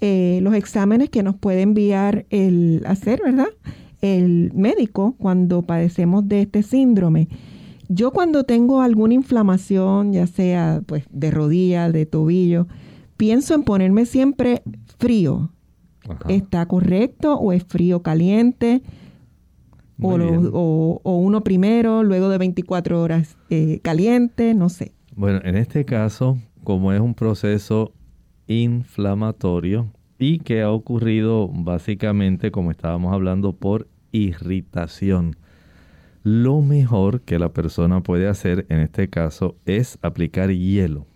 eh, 0.00 0.40
los 0.42 0.54
exámenes 0.54 1.10
que 1.10 1.22
nos 1.22 1.36
puede 1.36 1.60
enviar 1.60 2.24
el 2.30 2.82
hacer, 2.86 3.20
¿verdad? 3.22 3.48
El 4.00 4.50
médico 4.54 5.14
cuando 5.18 5.60
padecemos 5.60 6.26
de 6.26 6.40
este 6.40 6.62
síndrome. 6.62 7.28
Yo 7.94 8.10
cuando 8.10 8.44
tengo 8.44 8.80
alguna 8.80 9.12
inflamación, 9.12 10.14
ya 10.14 10.26
sea 10.26 10.82
pues 10.86 11.04
de 11.10 11.30
rodilla, 11.30 11.92
de 11.92 12.06
tobillo, 12.06 12.66
pienso 13.18 13.54
en 13.54 13.64
ponerme 13.64 14.06
siempre 14.06 14.62
frío. 14.98 15.50
¿Está 16.26 16.66
correcto 16.66 17.34
o 17.34 17.52
es 17.52 17.64
frío 17.64 18.02
caliente? 18.02 18.82
O, 20.00 21.00
uno 21.04 21.44
primero, 21.44 22.02
luego 22.02 22.30
de 22.30 22.38
24 22.38 23.00
horas 23.00 23.36
eh, 23.50 23.80
caliente, 23.82 24.54
no 24.54 24.70
sé. 24.70 24.92
Bueno, 25.14 25.40
en 25.44 25.56
este 25.56 25.84
caso, 25.84 26.38
como 26.64 26.94
es 26.94 27.00
un 27.00 27.14
proceso 27.14 27.92
inflamatorio 28.46 29.92
y 30.18 30.38
que 30.38 30.62
ha 30.62 30.70
ocurrido 30.70 31.46
básicamente, 31.52 32.50
como 32.50 32.70
estábamos 32.70 33.12
hablando, 33.12 33.52
por 33.52 33.86
irritación 34.12 35.36
lo 36.22 36.60
mejor 36.60 37.22
que 37.22 37.38
la 37.38 37.52
persona 37.52 38.02
puede 38.02 38.28
hacer 38.28 38.66
en 38.68 38.80
este 38.80 39.08
caso 39.08 39.56
es 39.66 39.98
aplicar 40.02 40.50
hielo. 40.50 41.06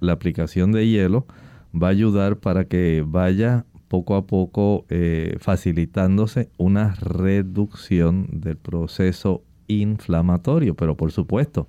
La 0.00 0.12
aplicación 0.12 0.72
de 0.72 0.88
hielo 0.88 1.26
va 1.74 1.88
a 1.88 1.90
ayudar 1.90 2.38
para 2.38 2.64
que 2.64 3.04
vaya 3.06 3.66
poco 3.88 4.16
a 4.16 4.26
poco 4.26 4.84
eh, 4.88 5.36
facilitándose 5.40 6.50
una 6.58 6.94
reducción 6.96 8.28
del 8.32 8.56
proceso 8.56 9.42
inflamatorio. 9.68 10.74
Pero 10.74 10.96
por 10.96 11.12
supuesto, 11.12 11.68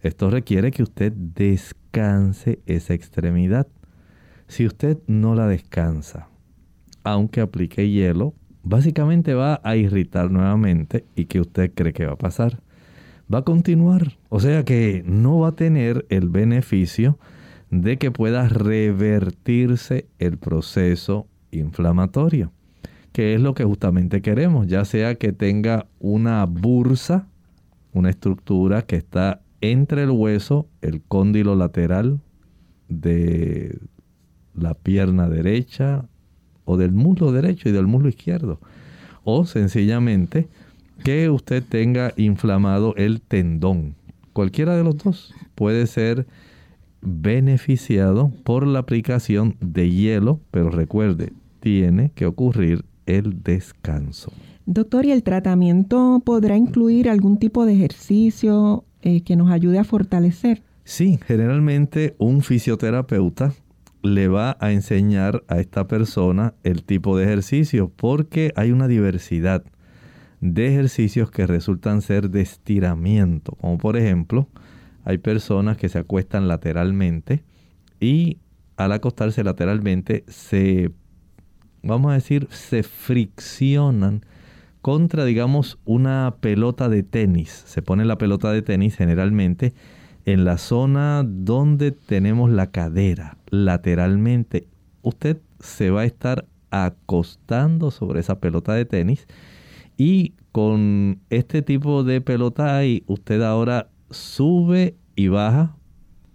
esto 0.00 0.30
requiere 0.30 0.70
que 0.70 0.82
usted 0.82 1.12
descanse 1.12 2.60
esa 2.66 2.94
extremidad. 2.94 3.66
Si 4.46 4.64
usted 4.64 4.98
no 5.06 5.34
la 5.34 5.48
descansa, 5.48 6.28
aunque 7.02 7.40
aplique 7.40 7.90
hielo, 7.90 8.34
básicamente 8.66 9.34
va 9.34 9.60
a 9.62 9.76
irritar 9.76 10.30
nuevamente 10.30 11.04
y 11.14 11.26
que 11.26 11.40
usted 11.40 11.72
cree 11.72 11.92
que 11.92 12.06
va 12.06 12.14
a 12.14 12.18
pasar. 12.18 12.60
Va 13.32 13.38
a 13.38 13.44
continuar, 13.44 14.18
o 14.28 14.40
sea 14.40 14.64
que 14.64 15.02
no 15.06 15.38
va 15.40 15.48
a 15.48 15.56
tener 15.56 16.04
el 16.10 16.28
beneficio 16.28 17.18
de 17.70 17.96
que 17.96 18.10
pueda 18.10 18.48
revertirse 18.48 20.06
el 20.18 20.38
proceso 20.38 21.26
inflamatorio, 21.50 22.52
que 23.12 23.34
es 23.34 23.40
lo 23.40 23.54
que 23.54 23.64
justamente 23.64 24.20
queremos, 24.20 24.66
ya 24.66 24.84
sea 24.84 25.14
que 25.14 25.32
tenga 25.32 25.86
una 25.98 26.44
bursa, 26.44 27.28
una 27.92 28.10
estructura 28.10 28.82
que 28.82 28.96
está 28.96 29.42
entre 29.60 30.02
el 30.02 30.10
hueso, 30.10 30.68
el 30.82 31.02
cóndilo 31.02 31.54
lateral 31.54 32.20
de 32.88 33.78
la 34.54 34.74
pierna 34.74 35.28
derecha, 35.28 36.04
o 36.66 36.76
del 36.76 36.92
muslo 36.92 37.32
derecho 37.32 37.70
y 37.70 37.72
del 37.72 37.86
muslo 37.86 38.10
izquierdo. 38.10 38.60
O 39.24 39.46
sencillamente 39.46 40.48
que 41.02 41.30
usted 41.30 41.64
tenga 41.66 42.12
inflamado 42.16 42.94
el 42.96 43.22
tendón. 43.22 43.94
Cualquiera 44.34 44.76
de 44.76 44.84
los 44.84 44.98
dos 44.98 45.34
puede 45.54 45.86
ser 45.86 46.26
beneficiado 47.00 48.30
por 48.44 48.66
la 48.66 48.80
aplicación 48.80 49.56
de 49.60 49.90
hielo, 49.90 50.40
pero 50.50 50.68
recuerde, 50.70 51.32
tiene 51.60 52.10
que 52.14 52.26
ocurrir 52.26 52.84
el 53.06 53.42
descanso. 53.42 54.32
Doctor, 54.66 55.06
¿y 55.06 55.12
el 55.12 55.22
tratamiento 55.22 56.20
podrá 56.24 56.56
incluir 56.56 57.08
algún 57.08 57.38
tipo 57.38 57.64
de 57.64 57.74
ejercicio 57.74 58.84
eh, 59.02 59.22
que 59.22 59.36
nos 59.36 59.50
ayude 59.50 59.78
a 59.78 59.84
fortalecer? 59.84 60.62
Sí, 60.82 61.18
generalmente 61.24 62.14
un 62.18 62.42
fisioterapeuta 62.42 63.54
le 64.02 64.28
va 64.28 64.56
a 64.60 64.72
enseñar 64.72 65.44
a 65.48 65.58
esta 65.58 65.86
persona 65.86 66.54
el 66.62 66.84
tipo 66.84 67.16
de 67.16 67.24
ejercicio 67.24 67.92
porque 67.94 68.52
hay 68.56 68.70
una 68.70 68.88
diversidad 68.88 69.64
de 70.40 70.68
ejercicios 70.68 71.30
que 71.30 71.46
resultan 71.46 72.02
ser 72.02 72.30
de 72.30 72.42
estiramiento, 72.42 73.52
como 73.60 73.78
por 73.78 73.96
ejemplo, 73.96 74.48
hay 75.04 75.18
personas 75.18 75.76
que 75.76 75.88
se 75.88 75.98
acuestan 75.98 76.48
lateralmente 76.48 77.44
y 78.00 78.38
al 78.76 78.92
acostarse 78.92 79.42
lateralmente 79.44 80.24
se, 80.28 80.90
vamos 81.82 82.10
a 82.10 82.14
decir, 82.14 82.48
se 82.50 82.82
friccionan 82.82 84.24
contra, 84.82 85.24
digamos, 85.24 85.78
una 85.84 86.36
pelota 86.40 86.88
de 86.88 87.02
tenis. 87.02 87.64
Se 87.66 87.82
pone 87.82 88.04
la 88.04 88.18
pelota 88.18 88.52
de 88.52 88.62
tenis 88.62 88.96
generalmente 88.96 89.74
en 90.26 90.44
la 90.44 90.58
zona 90.58 91.24
donde 91.24 91.92
tenemos 91.92 92.50
la 92.50 92.70
cadera 92.72 93.38
lateralmente. 93.48 94.68
Usted 95.02 95.38
se 95.60 95.90
va 95.90 96.02
a 96.02 96.04
estar 96.04 96.46
acostando 96.70 97.90
sobre 97.92 98.20
esa 98.20 98.40
pelota 98.40 98.74
de 98.74 98.84
tenis 98.84 99.26
y 99.96 100.34
con 100.50 101.20
este 101.30 101.62
tipo 101.62 102.02
de 102.02 102.20
pelota 102.20 102.76
ahí 102.76 103.04
usted 103.06 103.40
ahora 103.42 103.88
sube 104.10 104.96
y 105.14 105.28
baja. 105.28 105.76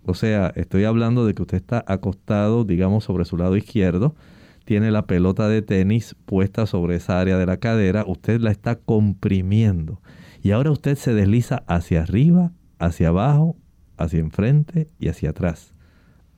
O 0.05 0.13
sea, 0.13 0.51
estoy 0.55 0.85
hablando 0.85 1.25
de 1.25 1.33
que 1.33 1.41
usted 1.41 1.57
está 1.57 1.83
acostado, 1.85 2.63
digamos, 2.63 3.03
sobre 3.03 3.25
su 3.25 3.37
lado 3.37 3.57
izquierdo. 3.57 4.15
Tiene 4.63 4.89
la 4.89 5.05
pelota 5.05 5.49
de 5.49 5.61
tenis 5.61 6.15
puesta 6.25 6.65
sobre 6.65 6.95
esa 6.95 7.19
área 7.19 7.37
de 7.37 7.45
la 7.45 7.57
cadera. 7.57 8.05
Usted 8.07 8.39
la 8.39 8.51
está 8.51 8.77
comprimiendo. 8.77 10.01
Y 10.41 10.51
ahora 10.51 10.71
usted 10.71 10.95
se 10.97 11.13
desliza 11.13 11.63
hacia 11.67 12.01
arriba, 12.01 12.51
hacia 12.79 13.09
abajo, 13.09 13.57
hacia 14.01 14.19
enfrente 14.19 14.87
y 14.99 15.09
hacia 15.09 15.31
atrás, 15.31 15.73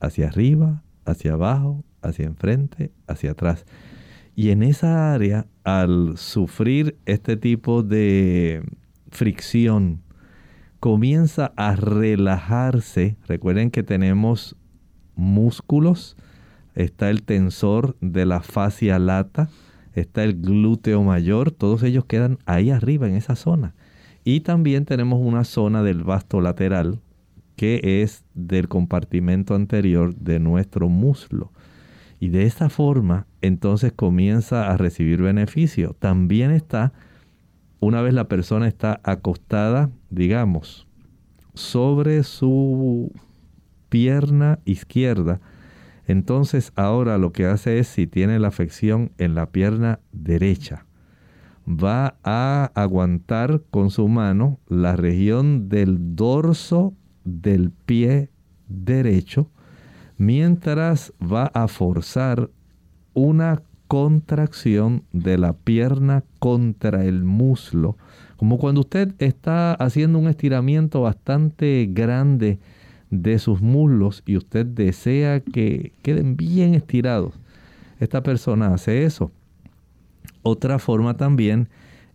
hacia 0.00 0.28
arriba, 0.28 0.82
hacia 1.04 1.32
abajo, 1.32 1.84
hacia 2.02 2.26
enfrente, 2.26 2.92
hacia 3.06 3.32
atrás. 3.32 3.64
Y 4.36 4.50
en 4.50 4.62
esa 4.62 5.14
área, 5.14 5.46
al 5.62 6.16
sufrir 6.16 6.98
este 7.06 7.36
tipo 7.36 7.82
de 7.82 8.62
fricción, 9.10 10.02
comienza 10.80 11.52
a 11.56 11.76
relajarse. 11.76 13.16
Recuerden 13.26 13.70
que 13.70 13.82
tenemos 13.82 14.56
músculos, 15.14 16.16
está 16.74 17.10
el 17.10 17.22
tensor 17.22 17.96
de 18.00 18.26
la 18.26 18.40
fascia 18.40 18.98
lata, 18.98 19.48
está 19.94 20.24
el 20.24 20.40
glúteo 20.40 21.02
mayor, 21.04 21.52
todos 21.52 21.82
ellos 21.84 22.04
quedan 22.04 22.38
ahí 22.44 22.70
arriba 22.70 23.08
en 23.08 23.14
esa 23.14 23.36
zona. 23.36 23.74
Y 24.24 24.40
también 24.40 24.84
tenemos 24.84 25.20
una 25.22 25.44
zona 25.44 25.82
del 25.82 26.02
vasto 26.02 26.40
lateral 26.40 27.00
que 27.56 28.02
es 28.02 28.24
del 28.34 28.68
compartimento 28.68 29.54
anterior 29.54 30.14
de 30.16 30.40
nuestro 30.40 30.88
muslo. 30.88 31.52
Y 32.20 32.28
de 32.28 32.44
esta 32.44 32.68
forma, 32.68 33.26
entonces 33.42 33.92
comienza 33.92 34.70
a 34.70 34.76
recibir 34.76 35.22
beneficio. 35.22 35.94
También 35.98 36.50
está, 36.50 36.92
una 37.80 38.00
vez 38.02 38.14
la 38.14 38.28
persona 38.28 38.66
está 38.66 39.00
acostada, 39.04 39.90
digamos, 40.10 40.86
sobre 41.54 42.22
su 42.22 43.12
pierna 43.88 44.58
izquierda, 44.64 45.40
Entonces 46.06 46.72
ahora 46.76 47.16
lo 47.16 47.32
que 47.32 47.46
hace 47.46 47.78
es, 47.78 47.86
si 47.86 48.06
tiene 48.06 48.38
la 48.38 48.48
afección 48.48 49.12
en 49.16 49.34
la 49.34 49.46
pierna 49.46 50.00
derecha, 50.12 50.84
va 51.66 52.16
a 52.24 52.72
aguantar 52.74 53.62
con 53.70 53.90
su 53.90 54.08
mano 54.08 54.58
la 54.68 54.96
región 54.96 55.68
del 55.68 56.16
dorso 56.16 56.92
del 57.24 57.70
pie 57.70 58.30
derecho, 58.68 59.50
mientras 60.16 61.12
va 61.20 61.46
a 61.54 61.68
forzar 61.68 62.50
una 63.14 63.62
contracción 63.88 65.04
de 65.12 65.38
la 65.38 65.52
pierna 65.52 66.24
contra 66.38 67.04
el 67.04 67.24
muslo, 67.24 67.96
como 68.36 68.58
cuando 68.58 68.80
usted 68.80 69.14
está 69.18 69.74
haciendo 69.74 70.18
un 70.18 70.28
estiramiento 70.28 71.02
bastante 71.02 71.88
grande 71.90 72.58
de 73.10 73.38
sus 73.38 73.60
muslos 73.60 74.22
y 74.26 74.36
usted 74.36 74.66
desea 74.66 75.40
que 75.40 75.92
queden 76.02 76.36
bien 76.36 76.74
estirados. 76.74 77.34
Esta 78.00 78.22
persona 78.22 78.74
hace 78.74 79.04
eso. 79.04 79.30
Otra 80.42 80.78
forma 80.78 81.16
también 81.16 81.68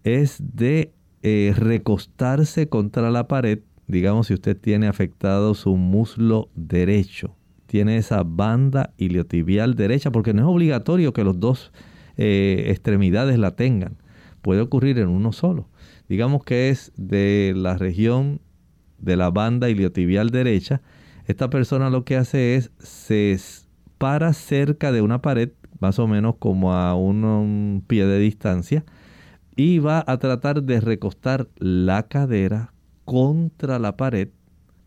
es 0.03 0.41
de 0.55 0.93
eh, 1.23 1.53
recostarse 1.55 2.67
contra 2.67 3.09
la 3.11 3.27
pared. 3.27 3.59
Digamos 3.89 4.27
si 4.27 4.35
usted 4.35 4.55
tiene 4.55 4.87
afectado 4.87 5.55
su 5.55 5.75
muslo 5.75 6.49
derecho, 6.53 7.35
tiene 7.65 7.97
esa 7.97 8.21
banda 8.23 8.93
iliotibial 8.97 9.73
derecha, 9.73 10.11
porque 10.11 10.31
no 10.31 10.43
es 10.43 10.47
obligatorio 10.47 11.11
que 11.11 11.23
los 11.23 11.39
dos 11.39 11.71
eh, 12.15 12.65
extremidades 12.67 13.39
la 13.39 13.55
tengan. 13.55 13.97
Puede 14.43 14.61
ocurrir 14.61 14.99
en 14.99 15.07
uno 15.07 15.31
solo. 15.31 15.69
Digamos 16.07 16.43
que 16.43 16.69
es 16.69 16.91
de 16.97 17.53
la 17.55 17.77
región 17.79 18.41
de 18.99 19.17
la 19.17 19.31
banda 19.31 19.69
iliotibial 19.69 20.29
derecha, 20.29 20.83
esta 21.25 21.49
persona 21.49 21.89
lo 21.89 22.05
que 22.05 22.15
hace 22.15 22.57
es 22.57 22.71
se 22.77 23.35
para 23.97 24.33
cerca 24.33 24.91
de 24.91 25.01
una 25.01 25.23
pared, 25.23 25.49
más 25.79 25.97
o 25.97 26.07
menos 26.07 26.35
como 26.37 26.75
a 26.75 26.93
un, 26.93 27.83
pie 27.87 28.05
de 28.05 28.19
distancia, 28.19 28.85
y 29.55 29.79
va 29.79 30.03
a 30.05 30.19
tratar 30.19 30.61
de 30.61 30.79
recostar 30.79 31.47
la 31.57 32.07
cadera 32.07 32.71
contra 33.09 33.79
la 33.79 33.97
pared. 33.97 34.29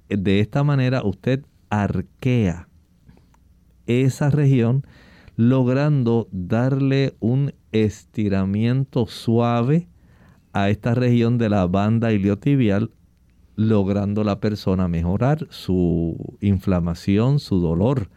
De 0.09 0.39
esta 0.39 0.62
manera 0.62 1.03
usted 1.03 1.45
arquea 1.70 2.68
esa 3.89 4.31
región, 4.31 4.87
logrando 5.35 6.29
darle 6.31 7.16
un 7.18 7.53
estiramiento 7.73 9.09
suave 9.09 9.89
a 10.53 10.70
esta 10.70 10.95
región 10.95 11.37
de 11.37 11.49
la 11.49 11.66
banda 11.66 12.12
iliotibial 12.12 12.93
logrando 13.57 14.23
la 14.23 14.39
persona 14.39 14.87
mejorar 14.87 15.49
su 15.51 16.37
inflamación, 16.41 17.41
su 17.41 17.59
dolor. 17.59 18.09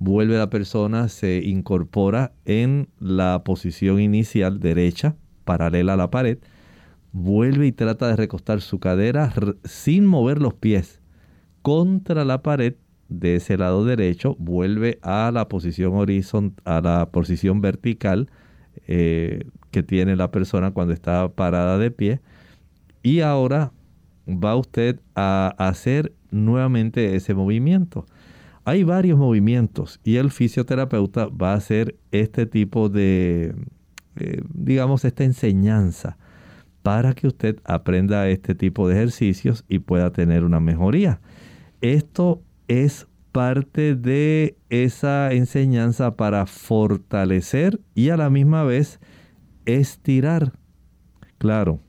Vuelve 0.00 0.36
la 0.36 0.50
persona, 0.50 1.08
se 1.08 1.42
incorpora 1.44 2.32
en 2.44 2.88
la 2.98 3.44
posición 3.44 4.00
inicial 4.00 4.58
derecha, 4.58 5.14
paralela 5.44 5.92
a 5.92 5.96
la 5.96 6.10
pared, 6.10 6.38
vuelve 7.14 7.68
y 7.68 7.72
trata 7.72 8.08
de 8.08 8.16
recostar 8.16 8.60
su 8.60 8.80
cadera 8.80 9.32
sin 9.62 10.04
mover 10.04 10.42
los 10.42 10.52
pies 10.54 11.00
contra 11.62 12.24
la 12.24 12.42
pared 12.42 12.74
de 13.08 13.36
ese 13.36 13.56
lado 13.56 13.84
derecho, 13.84 14.34
vuelve 14.40 14.98
a 15.00 15.30
la 15.32 15.48
posición 15.48 15.94
horizontal, 15.94 16.60
a 16.64 16.80
la 16.80 17.10
posición 17.10 17.60
vertical 17.60 18.28
eh, 18.88 19.44
que 19.70 19.84
tiene 19.84 20.16
la 20.16 20.32
persona 20.32 20.72
cuando 20.72 20.92
está 20.92 21.28
parada 21.28 21.78
de 21.78 21.92
pie. 21.92 22.20
Y 23.02 23.20
ahora 23.20 23.72
va 24.28 24.56
usted 24.56 25.00
a 25.14 25.54
hacer 25.56 26.12
nuevamente 26.32 27.14
ese 27.14 27.32
movimiento. 27.34 28.06
Hay 28.64 28.82
varios 28.82 29.18
movimientos 29.18 30.00
y 30.02 30.16
el 30.16 30.32
fisioterapeuta 30.32 31.26
va 31.26 31.52
a 31.52 31.56
hacer 31.56 31.96
este 32.10 32.46
tipo 32.46 32.88
de, 32.88 33.54
eh, 34.16 34.42
digamos, 34.52 35.04
esta 35.04 35.22
enseñanza 35.22 36.18
para 36.84 37.14
que 37.14 37.26
usted 37.26 37.58
aprenda 37.64 38.28
este 38.28 38.54
tipo 38.54 38.86
de 38.86 38.94
ejercicios 38.94 39.64
y 39.68 39.80
pueda 39.80 40.12
tener 40.12 40.44
una 40.44 40.60
mejoría. 40.60 41.20
Esto 41.80 42.44
es 42.68 43.08
parte 43.32 43.96
de 43.96 44.56
esa 44.70 45.32
enseñanza 45.32 46.14
para 46.14 46.46
fortalecer 46.46 47.80
y 47.96 48.10
a 48.10 48.16
la 48.16 48.30
misma 48.30 48.62
vez 48.62 49.00
estirar. 49.64 50.52
Claro, 51.38 51.80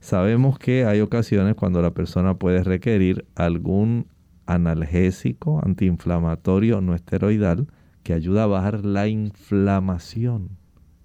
Sabemos 0.00 0.58
que 0.58 0.86
hay 0.86 1.02
ocasiones 1.02 1.54
cuando 1.56 1.82
la 1.82 1.92
persona 1.92 2.34
puede 2.34 2.64
requerir 2.64 3.26
algún 3.34 4.06
analgésico 4.46 5.60
antiinflamatorio 5.62 6.80
no 6.80 6.94
esteroidal 6.94 7.68
que 8.02 8.14
ayuda 8.14 8.44
a 8.44 8.46
bajar 8.46 8.86
la 8.86 9.08
inflamación. 9.08 10.59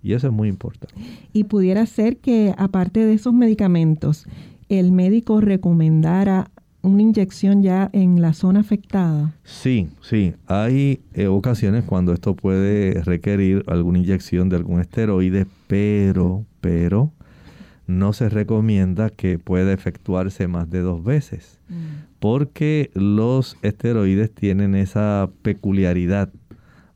Y 0.06 0.14
eso 0.14 0.28
es 0.28 0.34
muy 0.34 0.50
importante. 0.50 0.94
Y 1.34 1.46
pudiera 1.46 1.84
ser 1.88 2.18
que 2.18 2.54
aparte 2.60 3.04
de 3.04 3.14
esos 3.14 3.34
medicamentos, 3.34 4.28
el 4.70 4.92
médico 4.92 5.42
recomendara 5.42 6.52
una 6.84 7.02
inyección 7.02 7.64
ya 7.64 7.90
en 7.92 8.22
la 8.22 8.34
zona 8.34 8.60
afectada. 8.60 9.34
Sí, 9.44 9.90
sí. 10.02 10.36
Hay 10.46 11.02
eh, 11.16 11.26
ocasiones 11.26 11.86
cuando 11.86 12.14
esto 12.14 12.36
puede 12.36 13.02
requerir 13.02 13.64
alguna 13.66 13.98
inyección 13.98 14.48
de 14.48 14.58
algún 14.58 14.80
esteroide, 14.80 15.48
pero, 15.66 16.46
pero, 16.62 17.12
no 17.88 18.14
se 18.14 18.30
recomienda 18.30 19.10
que 19.10 19.40
pueda 19.40 19.74
efectuarse 19.74 20.48
más 20.48 20.70
de 20.70 20.82
dos 20.82 21.04
veces, 21.04 21.60
mm. 21.68 22.20
porque 22.20 22.92
los 22.94 23.58
esteroides 23.64 24.32
tienen 24.32 24.76
esa 24.76 25.32
peculiaridad 25.42 26.30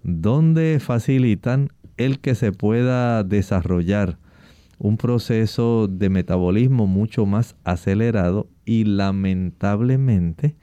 donde 0.04 0.80
facilitan 0.80 1.70
el 2.00 2.20
que 2.20 2.34
se 2.34 2.52
pueda 2.52 3.24
desarrollar 3.24 4.18
un 4.80 4.98
proceso 4.98 5.88
de 5.88 6.10
metabolismo 6.10 6.88
mucho 6.88 7.28
más 7.28 7.56
acelerado 7.64 8.48
y 8.66 8.86
lamentablemente 8.86 10.56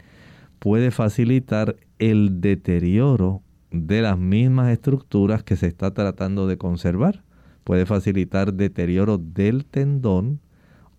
puede 0.59 0.91
facilitar 0.91 1.77
el 2.01 2.41
deterioro 2.41 3.43
de 3.71 4.03
las 4.03 4.19
mismas 4.19 4.73
estructuras 4.73 5.45
que 5.45 5.55
se 5.55 5.69
está 5.69 5.95
tratando 5.95 6.49
de 6.49 6.59
conservar 6.59 7.23
puede 7.67 7.85
facilitar 7.85 8.55
deterioro 8.55 9.19
del 9.19 9.65
tendón 9.65 10.39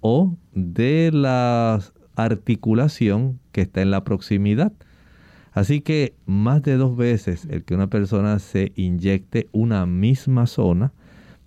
o 0.01 0.35
de 0.53 1.11
la 1.13 1.79
articulación 2.17 3.39
que 3.53 3.61
está 3.61 3.81
en 3.81 3.89
la 3.89 4.03
proximidad. 4.03 4.73
Así 5.57 5.81
que 5.81 6.13
más 6.27 6.61
de 6.61 6.77
dos 6.77 6.95
veces 6.95 7.47
el 7.49 7.63
que 7.63 7.73
una 7.73 7.87
persona 7.87 8.37
se 8.37 8.73
inyecte 8.75 9.49
una 9.51 9.87
misma 9.87 10.45
zona 10.45 10.93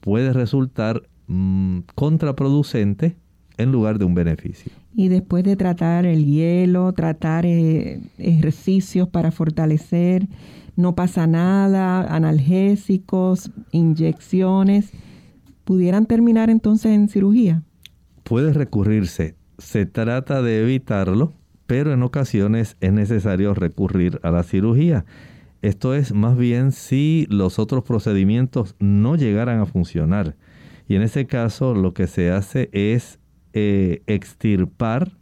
puede 0.01 0.33
resultar 0.33 1.05
mm, 1.29 1.83
contraproducente 1.95 3.15
en 3.57 3.71
lugar 3.71 4.01
de 4.01 4.07
un 4.07 4.17
beneficio. 4.17 4.73
Y 4.97 5.07
después 5.07 5.45
de 5.45 5.55
tratar 5.55 6.07
el 6.07 6.25
hielo, 6.27 6.93
tratar 6.93 7.47
eh, 7.47 8.01
ejercicios 8.19 9.09
para 9.09 9.31
fortalecer, 9.31 10.27
no 10.75 10.97
pasa 10.97 11.29
nada, 11.29 12.13
analgésicos, 12.13 13.53
inyecciones 13.71 14.91
pudieran 15.63 16.07
terminar 16.07 16.51
entonces 16.51 16.91
en 16.91 17.09
cirugía? 17.09 17.63
Puede 18.25 18.53
recurrirse. 18.55 19.37
Se 19.59 19.87
trata 19.87 20.43
de 20.43 20.63
evitarlo, 20.63 21.33
pero 21.71 21.93
en 21.93 22.03
ocasiones 22.03 22.77
es 22.81 22.93
necesario 22.93 23.55
recurrir 23.55 24.19
a 24.25 24.33
la 24.33 24.43
cirugía. 24.43 25.05
Esto 25.63 25.95
es 25.95 26.13
más 26.13 26.37
bien 26.37 26.73
si 26.73 27.29
los 27.31 27.61
otros 27.61 27.85
procedimientos 27.85 28.75
no 28.81 29.15
llegaran 29.15 29.61
a 29.61 29.67
funcionar. 29.67 30.35
Y 30.89 30.97
en 30.97 31.03
ese 31.03 31.29
caso 31.29 31.73
lo 31.77 31.95
que 31.95 32.09
se 32.09 32.33
hace 32.33 32.71
es 32.73 33.21
eh, 33.53 34.03
extirpar, 34.09 35.13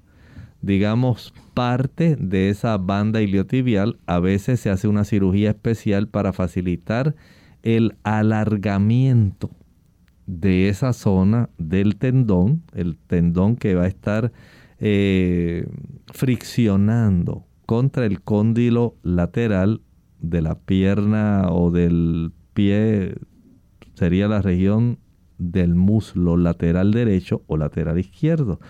digamos, 0.62 1.34
parte 1.52 2.16
de 2.18 2.48
esa 2.48 2.78
banda 2.78 3.20
iliotibial. 3.20 3.98
A 4.06 4.18
veces 4.18 4.58
se 4.58 4.70
hace 4.70 4.88
una 4.88 5.04
cirugía 5.04 5.50
especial 5.50 6.08
para 6.08 6.32
facilitar 6.32 7.14
el 7.62 7.94
alargamiento 8.04 9.50
de 10.24 10.70
esa 10.70 10.94
zona 10.94 11.50
del 11.58 11.96
tendón, 11.96 12.62
el 12.72 12.96
tendón 12.96 13.54
que 13.54 13.74
va 13.74 13.82
a 13.82 13.88
estar 13.88 14.32
eh, 14.80 15.66
friccionando 16.12 17.46
contra 17.66 18.06
el 18.06 18.22
cóndilo 18.22 18.96
lateral 19.02 19.82
de 20.20 20.42
la 20.42 20.58
pierna 20.58 21.48
o 21.50 21.70
del 21.70 22.32
pie, 22.54 23.14
sería 23.94 24.28
la 24.28 24.42
región 24.42 24.98
del 25.38 25.74
muslo 25.74 26.36
lateral 26.36 26.92
derecho 26.92 27.42
o 27.46 27.56
lateral 27.56 27.98
izquierdo. 27.98 28.60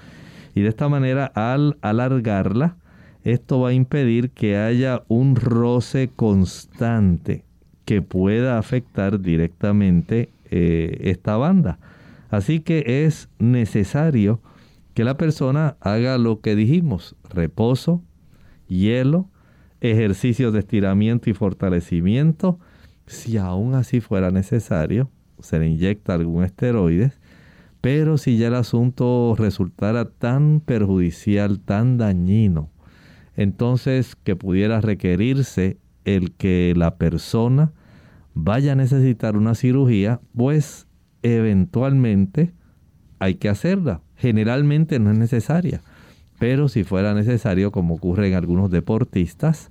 Y 0.54 0.62
de 0.62 0.68
esta 0.68 0.88
manera, 0.88 1.26
al 1.26 1.78
alargarla, 1.80 2.76
esto 3.24 3.61
va 3.61 3.70
a 3.70 3.72
impedir 3.72 4.30
que 4.30 4.56
haya 4.56 5.02
un 5.09 5.36
roce 5.36 6.11
constante 6.14 7.44
que 7.84 8.02
pueda 8.02 8.59
afectar 8.59 9.20
directamente 9.20 10.30
eh, 10.50 10.98
esta 11.02 11.36
banda. 11.36 11.78
Así 12.30 12.61
que 12.61 13.04
es 13.04 13.28
necesario 13.38 14.40
que 14.99 15.05
la 15.05 15.16
persona 15.16 15.76
haga 15.78 16.18
lo 16.18 16.40
que 16.40 16.57
dijimos, 16.57 17.14
reposo, 17.30 18.03
hielo 18.66 19.30
ejercicios 19.80 20.53
de 20.53 20.59
estiramiento 20.59 21.30
y 21.30 21.34
fortalecimiento. 21.34 22.59
Si 23.07 23.36
aún 23.36 23.76
así 23.76 24.01
fuera 24.01 24.32
necesario, 24.32 25.09
se 25.38 25.61
le 25.61 25.68
inyecta 25.68 26.14
algún 26.14 26.42
esteroide. 26.42 27.12
Pero 27.80 28.18
si 28.18 28.38
ya 28.38 28.49
el 28.49 28.57
asunto 28.57 29.36
resultara 29.38 30.05
tan 30.07 30.59
perjudicial, 30.59 31.61
tan 31.61 31.96
dañino, 31.96 32.68
entonces 33.36 34.16
que 34.16 34.34
pudiera 34.34 34.80
requerirse 34.80 35.78
el 36.07 36.32
que 36.32 36.74
la 36.76 36.96
persona 36.96 37.70
vaya 38.34 38.72
a 38.72 38.74
necesitar 38.74 39.36
una 39.36 39.55
cirugía, 39.55 40.20
pues 40.34 40.88
eventualmente 41.22 42.53
hay 43.18 43.34
que 43.34 43.48
hacerla. 43.48 44.00
Generalmente 44.16 44.98
no 44.98 45.10
es 45.10 45.18
necesaria, 45.18 45.80
pero 46.38 46.68
si 46.68 46.84
fuera 46.84 47.14
necesario, 47.14 47.72
como 47.72 47.94
ocurre 47.94 48.28
en 48.28 48.34
algunos 48.34 48.70
deportistas, 48.70 49.70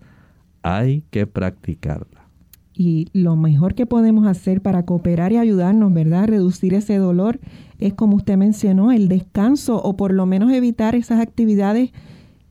hay 0.62 1.04
que 1.12 1.28
practicarla. 1.28 2.28
Y 2.74 3.08
lo 3.12 3.36
mejor 3.36 3.74
que 3.74 3.88
podemos 3.88 4.28
hacer 4.28 4.62
para 4.62 4.84
cooperar 4.84 5.32
y 5.32 5.38
ayudarnos, 5.38 5.92
¿verdad? 5.94 6.28
Reducir 6.28 6.76
ese 6.76 6.98
dolor 6.98 7.40
es, 7.80 7.94
como 7.94 8.18
usted 8.18 8.38
mencionó, 8.38 8.92
el 8.92 9.08
descanso 9.08 9.82
o 9.82 9.98
por 9.98 10.14
lo 10.14 10.28
menos 10.28 10.52
evitar 10.52 10.94
esas 10.94 11.20
actividades 11.20 11.92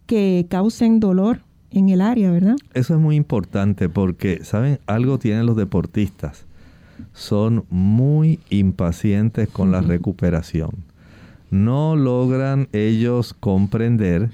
que 0.07 0.47
causen 0.51 0.99
dolor 0.99 1.41
en 1.71 1.91
el 1.91 2.01
área, 2.01 2.33
¿verdad? 2.33 2.57
Eso 2.75 2.95
es 2.95 3.01
muy 3.01 3.15
importante 3.15 3.89
porque, 3.89 4.43
¿saben? 4.43 4.81
Algo 4.87 5.19
tienen 5.19 5.47
los 5.47 5.57
deportistas. 5.57 6.47
Son 7.13 7.65
muy 7.71 8.41
impacientes 8.51 9.49
con 9.49 9.71
la 9.71 9.81
recuperación. 9.81 10.71
No 11.51 11.97
logran 11.97 12.69
ellos 12.73 13.35
comprender, 13.35 14.31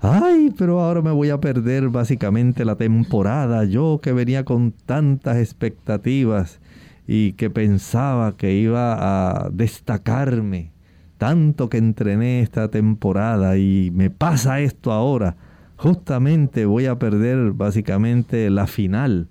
ay, 0.00 0.54
pero 0.56 0.80
ahora 0.80 1.02
me 1.02 1.10
voy 1.10 1.30
a 1.30 1.40
perder 1.40 1.88
básicamente 1.88 2.64
la 2.64 2.76
temporada. 2.76 3.64
Yo 3.64 4.00
que 4.02 4.12
venía 4.12 4.44
con 4.44 4.72
tantas 4.72 5.38
expectativas 5.38 6.60
y 7.06 7.32
que 7.32 7.50
pensaba 7.50 8.36
que 8.36 8.54
iba 8.54 9.44
a 9.44 9.50
destacarme, 9.50 10.72
tanto 11.18 11.68
que 11.68 11.78
entrené 11.78 12.40
esta 12.40 12.68
temporada 12.68 13.56
y 13.56 13.90
me 13.92 14.10
pasa 14.10 14.60
esto 14.60 14.92
ahora 14.92 15.36
justamente 15.80 16.66
voy 16.66 16.84
a 16.84 16.98
perder 16.98 17.52
básicamente 17.52 18.50
la 18.50 18.66
final 18.66 19.28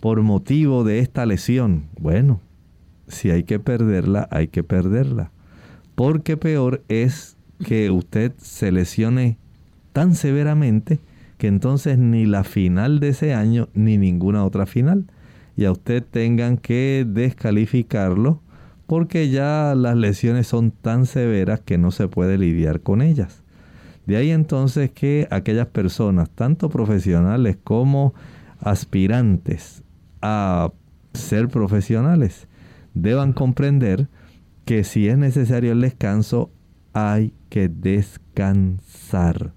por 0.00 0.22
motivo 0.22 0.82
de 0.82 1.00
esta 1.00 1.26
lesión. 1.26 1.84
Bueno, 2.00 2.40
si 3.06 3.30
hay 3.30 3.44
que 3.44 3.60
perderla, 3.60 4.26
hay 4.30 4.48
que 4.48 4.64
perderla. 4.64 5.30
Porque 5.94 6.36
peor 6.36 6.82
es 6.88 7.36
que 7.64 7.90
usted 7.90 8.32
se 8.38 8.72
lesione 8.72 9.38
tan 9.92 10.14
severamente 10.14 10.98
que 11.38 11.46
entonces 11.46 11.98
ni 11.98 12.26
la 12.26 12.44
final 12.44 13.00
de 13.00 13.08
ese 13.08 13.34
año 13.34 13.68
ni 13.74 13.98
ninguna 13.98 14.44
otra 14.44 14.66
final. 14.66 15.06
Y 15.56 15.66
a 15.66 15.72
usted 15.72 16.02
tengan 16.02 16.56
que 16.56 17.06
descalificarlo 17.08 18.40
porque 18.86 19.30
ya 19.30 19.74
las 19.76 19.96
lesiones 19.96 20.46
son 20.46 20.70
tan 20.70 21.06
severas 21.06 21.60
que 21.60 21.78
no 21.78 21.90
se 21.90 22.08
puede 22.08 22.38
lidiar 22.38 22.80
con 22.80 23.02
ellas. 23.02 23.42
De 24.06 24.16
ahí 24.16 24.30
entonces 24.30 24.90
que 24.90 25.26
aquellas 25.30 25.68
personas, 25.68 26.28
tanto 26.30 26.68
profesionales 26.68 27.56
como 27.62 28.14
aspirantes 28.60 29.82
a 30.20 30.72
ser 31.14 31.48
profesionales, 31.48 32.46
deban 32.92 33.32
comprender 33.32 34.08
que 34.64 34.84
si 34.84 35.08
es 35.08 35.18
necesario 35.18 35.72
el 35.72 35.80
descanso, 35.80 36.50
hay 36.92 37.34
que 37.48 37.68
descansar. 37.68 39.52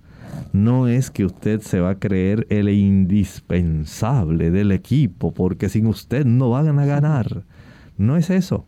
No 0.53 0.87
es 0.87 1.11
que 1.11 1.25
usted 1.25 1.61
se 1.61 1.79
va 1.79 1.91
a 1.91 1.99
creer 1.99 2.45
el 2.49 2.69
indispensable 2.69 4.51
del 4.51 4.71
equipo, 4.71 5.33
porque 5.33 5.69
sin 5.69 5.87
usted 5.87 6.25
no 6.25 6.49
van 6.49 6.79
a 6.79 6.85
ganar. 6.85 7.45
No 7.97 8.17
es 8.17 8.29
eso. 8.29 8.67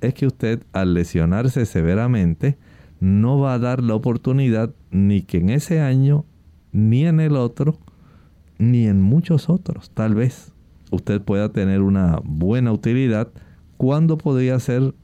Es 0.00 0.14
que 0.14 0.26
usted 0.26 0.62
al 0.72 0.94
lesionarse 0.94 1.66
severamente, 1.66 2.58
no 3.00 3.38
va 3.38 3.54
a 3.54 3.58
dar 3.58 3.82
la 3.82 3.94
oportunidad 3.94 4.74
ni 4.90 5.22
que 5.22 5.38
en 5.38 5.50
ese 5.50 5.80
año, 5.80 6.24
ni 6.72 7.06
en 7.06 7.20
el 7.20 7.36
otro, 7.36 7.78
ni 8.58 8.86
en 8.86 9.02
muchos 9.02 9.48
otros. 9.50 9.90
Tal 9.90 10.14
vez 10.14 10.52
usted 10.90 11.20
pueda 11.20 11.50
tener 11.52 11.80
una 11.80 12.20
buena 12.24 12.72
utilidad 12.72 13.28
cuando 13.76 14.16
podría 14.16 14.58
ser 14.60 14.94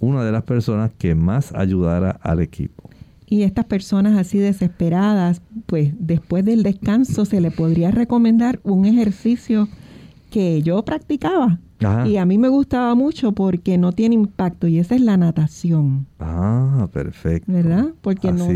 una 0.00 0.24
de 0.24 0.32
las 0.32 0.42
personas 0.42 0.90
que 0.96 1.14
más 1.14 1.52
ayudara 1.54 2.10
al 2.22 2.40
equipo. 2.40 2.90
Y 3.28 3.42
estas 3.42 3.64
personas 3.64 4.16
así 4.18 4.38
desesperadas, 4.38 5.42
pues 5.66 5.92
después 5.98 6.44
del 6.44 6.62
descanso 6.62 7.24
se 7.24 7.40
le 7.40 7.50
podría 7.50 7.90
recomendar 7.90 8.60
un 8.62 8.84
ejercicio 8.86 9.68
que 10.30 10.62
yo 10.62 10.84
practicaba, 10.84 11.58
y 12.06 12.16
a 12.16 12.24
mí 12.24 12.38
me 12.38 12.48
gustaba 12.48 12.94
mucho 12.94 13.32
porque 13.32 13.76
no 13.76 13.92
tiene 13.92 14.14
impacto 14.14 14.66
y 14.66 14.78
esa 14.78 14.94
es 14.94 15.02
la 15.02 15.16
natación. 15.16 16.06
Ah, 16.18 16.88
perfecto. 16.90 17.52
¿Verdad? 17.52 17.88
Porque 18.00 18.32
no, 18.32 18.48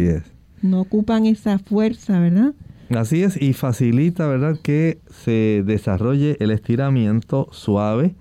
no 0.63 0.81
ocupan 0.81 1.27
esa 1.27 1.59
fuerza, 1.59 2.19
¿verdad? 2.19 2.55
Así 2.89 3.23
es, 3.23 3.41
y 3.41 3.53
facilita, 3.53 4.27
¿verdad? 4.27 4.59
Que 4.63 4.99
se 5.11 5.63
desarrolle 5.65 6.37
el 6.41 6.51
estiramiento 6.51 7.49
suave, 7.53 8.15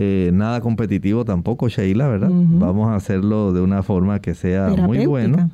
eh, 0.00 0.30
nada 0.32 0.60
competitivo 0.60 1.24
tampoco, 1.24 1.68
Sheila, 1.68 2.06
¿verdad? 2.06 2.30
Vamos 2.30 2.88
a 2.88 2.94
hacerlo 2.94 3.52
de 3.52 3.60
una 3.60 3.82
forma 3.82 4.20
que 4.20 4.36
sea 4.36 4.68
muy 4.68 5.04
bueno. 5.06 5.50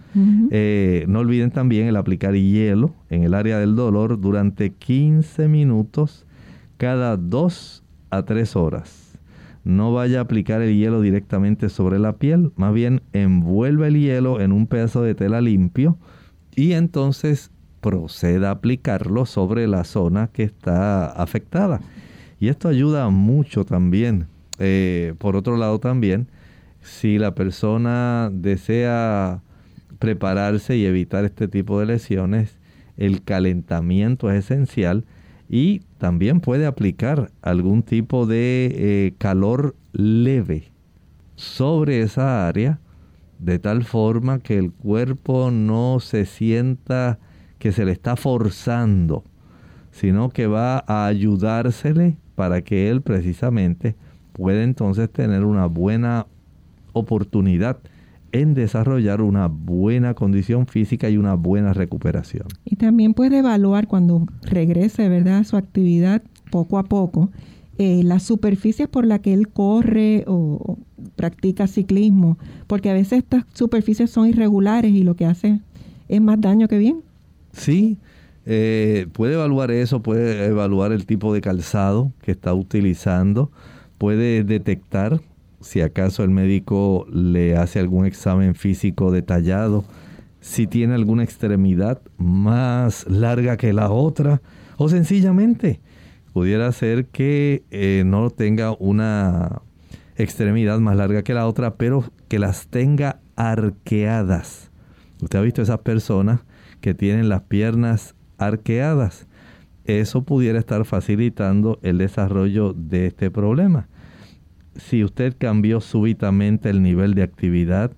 Eh, 0.50 1.06
no 1.08 1.20
olviden 1.20 1.50
también 1.50 1.86
el 1.86 1.96
aplicar 1.96 2.34
hielo 2.34 2.92
en 3.08 3.22
el 3.22 3.32
área 3.32 3.58
del 3.58 3.74
dolor 3.74 4.20
durante 4.20 4.68
15 4.68 5.48
minutos 5.48 6.26
cada 6.76 7.16
dos 7.16 7.84
a 8.10 8.24
tres 8.24 8.54
horas. 8.54 9.18
No 9.64 9.94
vaya 9.94 10.18
a 10.18 10.24
aplicar 10.24 10.60
el 10.60 10.76
hielo 10.76 11.00
directamente 11.00 11.70
sobre 11.70 11.98
la 11.98 12.16
piel, 12.16 12.52
más 12.56 12.74
bien 12.74 13.00
envuelve 13.14 13.86
el 13.86 13.98
hielo 13.98 14.42
en 14.42 14.52
un 14.52 14.66
pedazo 14.66 15.00
de 15.00 15.14
tela 15.14 15.40
limpio 15.40 15.96
y 16.54 16.72
entonces 16.72 17.50
proceda 17.80 18.50
a 18.50 18.52
aplicarlo 18.52 19.24
sobre 19.24 19.66
la 19.68 19.84
zona 19.84 20.26
que 20.26 20.42
está 20.42 21.06
afectada. 21.06 21.80
Y 22.38 22.48
esto 22.48 22.68
ayuda 22.68 23.08
mucho 23.08 23.64
también. 23.64 24.26
Eh, 24.58 25.14
por 25.18 25.36
otro 25.36 25.56
lado 25.56 25.78
también, 25.78 26.28
si 26.80 27.18
la 27.18 27.34
persona 27.34 28.30
desea 28.32 29.42
prepararse 29.98 30.76
y 30.76 30.84
evitar 30.84 31.24
este 31.24 31.48
tipo 31.48 31.80
de 31.80 31.86
lesiones, 31.86 32.58
el 32.96 33.22
calentamiento 33.22 34.30
es 34.30 34.44
esencial 34.44 35.04
y 35.48 35.80
también 35.98 36.40
puede 36.40 36.66
aplicar 36.66 37.30
algún 37.42 37.82
tipo 37.82 38.26
de 38.26 38.72
eh, 38.74 39.14
calor 39.18 39.74
leve 39.92 40.70
sobre 41.36 42.02
esa 42.02 42.46
área 42.46 42.78
de 43.38 43.58
tal 43.58 43.84
forma 43.84 44.38
que 44.38 44.58
el 44.58 44.72
cuerpo 44.72 45.50
no 45.50 45.98
se 46.00 46.24
sienta 46.24 47.18
que 47.58 47.72
se 47.72 47.84
le 47.84 47.92
está 47.92 48.16
forzando, 48.16 49.24
sino 49.90 50.30
que 50.30 50.46
va 50.46 50.84
a 50.86 51.06
ayudársele 51.06 52.16
para 52.34 52.62
que 52.62 52.90
él 52.90 53.02
precisamente 53.02 53.96
pueda 54.34 54.62
entonces 54.62 55.10
tener 55.10 55.44
una 55.44 55.66
buena 55.66 56.26
oportunidad 56.92 57.78
en 58.32 58.54
desarrollar 58.54 59.22
una 59.22 59.46
buena 59.46 60.14
condición 60.14 60.66
física 60.66 61.08
y 61.08 61.16
una 61.16 61.34
buena 61.34 61.72
recuperación. 61.72 62.48
Y 62.64 62.76
también 62.76 63.14
puede 63.14 63.38
evaluar 63.38 63.86
cuando 63.86 64.26
regrese, 64.42 65.08
¿verdad?, 65.08 65.38
a 65.38 65.44
su 65.44 65.56
actividad 65.56 66.20
poco 66.50 66.78
a 66.78 66.82
poco, 66.82 67.30
eh, 67.78 68.02
las 68.02 68.24
superficies 68.24 68.88
por 68.88 69.06
las 69.06 69.20
que 69.20 69.32
él 69.32 69.48
corre 69.48 70.24
o, 70.26 70.78
practica 71.16 71.68
ciclismo, 71.68 72.38
porque 72.66 72.90
a 72.90 72.92
veces 72.92 73.18
estas 73.18 73.44
superficies 73.52 74.10
son 74.10 74.28
irregulares 74.28 74.92
y 74.92 75.04
lo 75.04 75.14
que 75.14 75.26
hace 75.26 75.60
es 76.08 76.20
más 76.20 76.40
daño 76.40 76.66
que 76.66 76.78
bien. 76.78 77.02
Sí, 77.52 77.98
eh, 78.46 79.06
puede 79.12 79.34
evaluar 79.34 79.70
eso, 79.70 80.02
puede 80.02 80.46
evaluar 80.46 80.92
el 80.92 81.06
tipo 81.06 81.32
de 81.32 81.40
calzado 81.40 82.12
que 82.22 82.32
está 82.32 82.52
utilizando, 82.52 83.52
puede 83.98 84.44
detectar 84.44 85.20
si 85.60 85.80
acaso 85.80 86.22
el 86.22 86.30
médico 86.30 87.06
le 87.10 87.56
hace 87.56 87.80
algún 87.80 88.04
examen 88.04 88.54
físico 88.54 89.10
detallado, 89.10 89.84
si 90.40 90.66
tiene 90.66 90.94
alguna 90.94 91.24
extremidad 91.24 92.02
más 92.18 93.06
larga 93.08 93.56
que 93.56 93.72
la 93.72 93.90
otra, 93.90 94.42
o 94.76 94.88
sencillamente 94.88 95.80
pudiera 96.34 96.70
ser 96.72 97.06
que 97.06 97.64
eh, 97.70 98.02
no 98.04 98.28
tenga 98.28 98.72
una 98.78 99.62
extremidad 100.16 100.80
más 100.80 100.96
larga 100.96 101.22
que 101.22 101.32
la 101.32 101.46
otra, 101.46 101.76
pero 101.76 102.04
que 102.28 102.38
las 102.38 102.66
tenga 102.66 103.20
arqueadas. 103.36 104.70
Usted 105.22 105.38
ha 105.38 105.42
visto 105.42 105.62
esas 105.62 105.78
personas 105.78 106.40
que 106.80 106.92
tienen 106.92 107.28
las 107.28 107.42
piernas 107.42 108.14
arqueadas. 108.36 109.26
Eso 109.84 110.22
pudiera 110.22 110.58
estar 110.58 110.84
facilitando 110.84 111.78
el 111.82 111.98
desarrollo 111.98 112.72
de 112.72 113.06
este 113.06 113.30
problema 113.30 113.88
si 114.76 115.04
usted 115.04 115.34
cambió 115.38 115.80
súbitamente 115.80 116.70
el 116.70 116.82
nivel 116.82 117.14
de 117.14 117.22
actividad, 117.22 117.92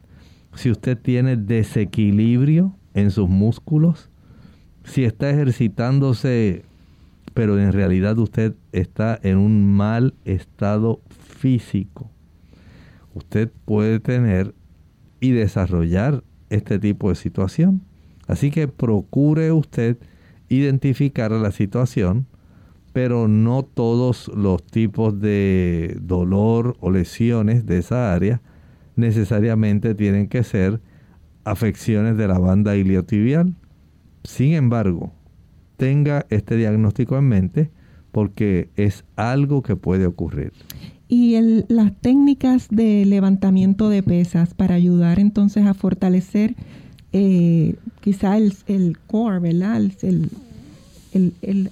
si 0.55 0.71
usted 0.71 0.99
tiene 0.99 1.37
desequilibrio 1.37 2.75
en 2.95 3.11
sus 3.11 3.29
músculos, 3.29 4.11
si 4.85 5.05
está 5.05 5.31
ejercitándose 5.31 6.65
pero 7.35 7.61
en 7.61 7.71
realidad 7.73 8.17
usted 8.17 8.55
está 8.73 9.19
en 9.23 9.37
un 9.37 9.71
mal 9.77 10.15
estado 10.25 11.03
físico. 11.11 12.11
Usted 13.13 13.51
puede 13.67 14.01
tener 14.01 14.55
y 15.21 15.33
desarrollar 15.33 16.25
este 16.49 16.79
tipo 16.79 17.11
de 17.11 17.15
situación. 17.15 17.83
Así 18.27 18.51
que 18.51 18.69
procure 18.69 19.53
usted 19.53 19.99
identificar 20.49 21.33
la 21.33 21.51
situación, 21.51 22.27
pero 22.93 23.29
no 23.29 23.63
todos 23.63 24.29
los 24.35 24.65
tipos 24.65 25.21
de 25.21 25.99
dolor 26.01 26.77
o 26.81 26.91
lesiones 26.91 27.67
de 27.67 27.79
esa 27.79 28.15
área 28.15 28.41
necesariamente 28.97 29.95
tienen 29.95 30.29
que 30.29 30.43
ser 30.43 30.81
afecciones 31.45 32.17
de 32.17 32.29
la 32.29 32.39
banda 32.39 32.77
iliotibial. 32.77 33.55
Sin 34.25 34.55
embargo, 34.55 35.13
tenga 35.77 36.27
este 36.31 36.57
diagnóstico 36.57 37.17
en 37.19 37.29
mente 37.29 37.71
porque 38.13 38.71
es 38.77 39.05
algo 39.15 39.63
que 39.63 39.77
puede 39.77 40.07
ocurrir. 40.07 40.53
Y 41.09 41.39
las 41.69 41.95
técnicas 42.01 42.69
de 42.71 43.05
levantamiento 43.05 43.91
de 43.91 44.03
pesas 44.03 44.55
para 44.55 44.75
ayudar 44.75 45.21
entonces 45.21 45.67
a 45.67 45.75
fortalecer 45.75 46.57
eh, 47.19 47.77
quizá 48.03 48.37
el, 48.37 48.53
el, 48.67 48.99
core, 49.07 49.39
¿verdad? 49.39 49.81
El, 50.03 50.31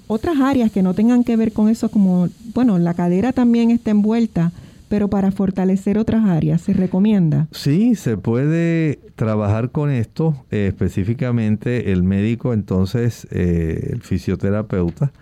otras 0.07 0.41
áreas 0.41 0.73
que 0.73 0.83
no 0.83 0.95
tengan 0.95 1.23
que 1.23 1.37
ver 1.37 1.53
con 1.53 1.69
eso, 1.69 1.91
como, 1.91 2.31
bueno, 2.55 2.79
la 2.79 2.95
cadera 2.95 3.35
también 3.35 3.71
está 3.71 3.91
envuelta, 3.91 4.53
pero 4.89 5.09
para 5.09 5.33
fortalecer 5.33 5.99
otras 5.99 6.25
áreas, 6.25 6.63
¿se 6.63 6.73
recomienda? 6.73 7.47
Sí, 7.51 7.95
se 7.95 8.17
puede 8.17 9.01
trabajar 9.17 9.71
con 9.71 9.91
esto, 9.91 10.35
eh, 10.51 10.69
específicamente 10.69 11.93
el 11.93 12.05
médico, 12.05 12.55
entonces, 12.55 13.27
eh, 13.31 13.91
el 13.93 14.01
fisioterapeuta, 14.01 15.13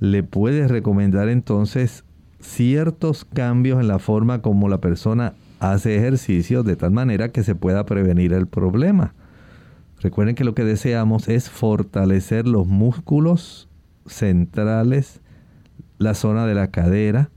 le 0.00 0.22
puede 0.22 0.68
recomendar 0.68 1.28
entonces 1.28 2.02
ciertos 2.40 3.26
cambios 3.26 3.78
en 3.78 3.88
la 3.88 3.98
forma 3.98 4.40
como 4.40 4.70
la 4.70 4.80
persona 4.80 5.34
hace 5.60 5.96
ejercicio 5.96 6.62
de 6.62 6.76
tal 6.76 6.92
manera 6.92 7.30
que 7.30 7.42
se 7.42 7.54
pueda 7.54 7.84
prevenir 7.84 8.32
el 8.32 8.46
problema. 8.46 9.12
Recuerden 10.00 10.34
que 10.34 10.44
lo 10.44 10.54
que 10.54 10.64
deseamos 10.64 11.28
es 11.28 11.48
fortalecer 11.48 12.46
los 12.46 12.66
músculos 12.66 13.68
centrales, 14.06 15.20
la 15.98 16.14
zona 16.14 16.46
de 16.46 16.54
la 16.54 16.70
cadera, 16.70 17.30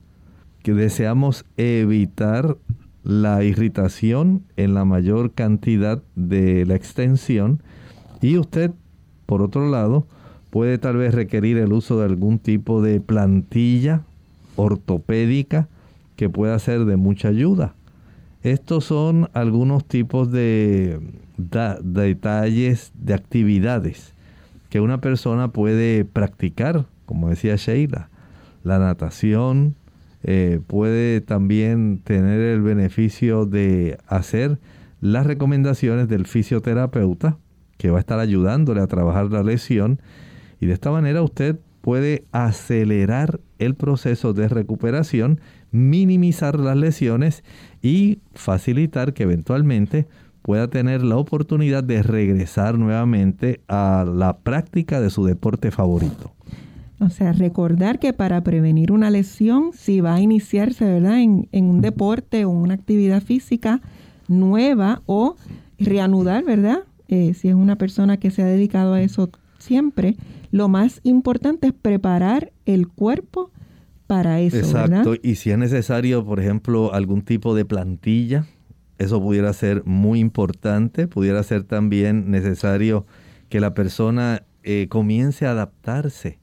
que 0.62 0.74
deseamos 0.74 1.46
evitar 1.58 2.58
la 3.04 3.44
irritación 3.44 4.44
en 4.58 4.74
la 4.74 4.86
mayor 4.86 5.32
cantidad 5.32 6.04
de 6.16 6.66
la 6.66 6.76
extensión 6.76 7.64
y 8.22 8.38
usted, 8.38 8.72
por 9.26 9.42
otro 9.42 9.70
lado, 9.70 10.06
puede 10.50 10.78
tal 10.78 10.98
vez 10.98 11.14
requerir 11.14 11.58
el 11.58 11.72
uso 11.72 12.00
de 12.00 12.06
algún 12.06 12.40
tipo 12.40 12.82
de 12.82 13.00
plantilla 13.00 14.02
ortopédica 14.56 15.70
que 16.16 16.30
pueda 16.30 16.60
ser 16.60 16.86
de 16.86 16.98
mucha 16.98 17.30
ayuda. 17.30 17.76
Estos 18.44 18.86
son 18.86 19.30
algunos 19.34 19.86
tipos 19.86 20.32
de, 20.32 21.00
detalles, 21.38 22.92
de 22.96 23.14
actividades 23.14 24.14
que 24.70 24.80
una 24.80 25.02
persona 25.02 25.50
puede 25.50 26.06
practicar, 26.06 26.86
como 27.06 27.30
decía 27.30 27.56
Sheila. 27.58 28.10
La 28.64 28.80
natación 28.80 29.76
eh, 30.24 30.62
puede 30.68 31.22
también 31.22 32.02
tener 32.04 32.40
el 32.40 32.62
beneficio 32.62 33.46
de 33.46 33.98
hacer 34.08 34.60
las 35.02 35.26
recomendaciones 35.26 36.08
del 36.08 36.26
fisioterapeuta 36.26 37.38
que 37.78 37.90
va 37.90 37.98
a 37.98 38.02
estar 38.02 38.20
ayudándole 38.20 38.82
a 38.82 38.88
trabajar 38.88 39.32
la 39.32 39.44
lesión 39.44 40.02
y 40.60 40.66
de 40.66 40.74
esta 40.74 40.92
manera 40.92 41.22
usted 41.22 41.58
puede 41.82 42.26
acelerar 42.32 43.40
el 43.58 43.76
proceso 43.76 44.34
de 44.34 44.50
recuperación, 44.50 45.40
minimizar 45.72 46.60
las 46.60 46.78
lesiones 46.78 47.44
y 47.82 48.20
facilitar 48.34 49.14
que 49.14 49.24
eventualmente 49.24 50.08
pueda 50.42 50.68
tener 50.70 51.04
la 51.04 51.18
oportunidad 51.18 51.84
de 51.84 52.02
regresar 52.02 52.78
nuevamente 52.78 53.62
a 53.68 54.06
la 54.12 54.38
práctica 54.38 55.02
de 55.02 55.10
su 55.10 55.26
deporte 55.26 55.72
favorito. 55.72 56.34
O 57.00 57.10
sea, 57.10 57.32
recordar 57.32 58.00
que 58.00 58.12
para 58.12 58.42
prevenir 58.44 58.92
una 58.92 59.10
lesión, 59.10 59.72
si 59.74 60.02
va 60.02 60.16
a 60.16 60.22
iniciarse, 60.22 60.86
¿verdad?, 60.86 61.20
en, 61.20 61.48
un 61.54 61.82
deporte 61.82 62.44
o 62.44 62.50
una 62.50 62.74
actividad 62.74 63.22
física 63.22 63.82
nueva 64.28 65.02
o 65.06 65.36
reanudar, 65.78 66.44
¿verdad? 66.44 66.80
Eh, 67.08 67.34
si 67.34 67.48
es 67.48 67.56
una 67.56 67.78
persona 67.78 68.18
que 68.18 68.32
se 68.32 68.44
ha 68.44 68.46
dedicado 68.46 68.94
a 68.94 69.02
eso 69.02 69.30
siempre, 69.60 70.18
lo 70.52 70.68
más 70.68 71.00
importante 71.04 71.68
es 71.68 71.74
preparar 71.74 72.52
el 72.66 72.88
cuerpo 72.88 73.50
para 74.10 74.40
eso. 74.40 74.58
Exacto, 74.58 75.14
y 75.22 75.36
si 75.36 75.52
es 75.52 75.58
necesario, 75.60 76.26
por 76.26 76.40
ejemplo, 76.40 76.96
algún 76.96 77.22
tipo 77.22 77.54
de 77.54 77.64
plantilla, 77.64 78.48
eso 78.98 79.22
pudiera 79.22 79.54
ser 79.54 79.84
muy 79.86 80.20
importante, 80.20 81.08
pudiera 81.08 81.44
ser 81.44 81.64
también 81.64 82.32
necesario 82.32 83.06
que 83.50 83.60
la 83.60 83.76
persona 83.76 84.42
eh, 84.64 84.88
comience 84.90 85.46
a 85.46 85.52
adaptarse, 85.52 86.40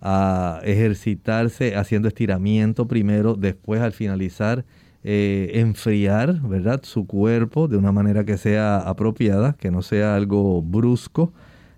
a 0.00 0.60
ejercitarse 0.64 1.76
haciendo 1.76 2.08
estiramiento 2.08 2.88
primero, 2.88 3.36
después 3.36 3.82
al 3.82 3.92
finalizar 3.92 4.64
eh, 5.04 5.52
enfriar, 5.60 6.40
¿verdad? 6.42 6.80
Su 6.82 7.06
cuerpo 7.06 7.68
de 7.68 7.76
una 7.76 7.92
manera 7.92 8.24
que 8.24 8.36
sea 8.36 8.78
apropiada, 8.78 9.52
que 9.52 9.70
no 9.70 9.82
sea 9.82 10.16
algo 10.16 10.60
brusco 10.60 11.32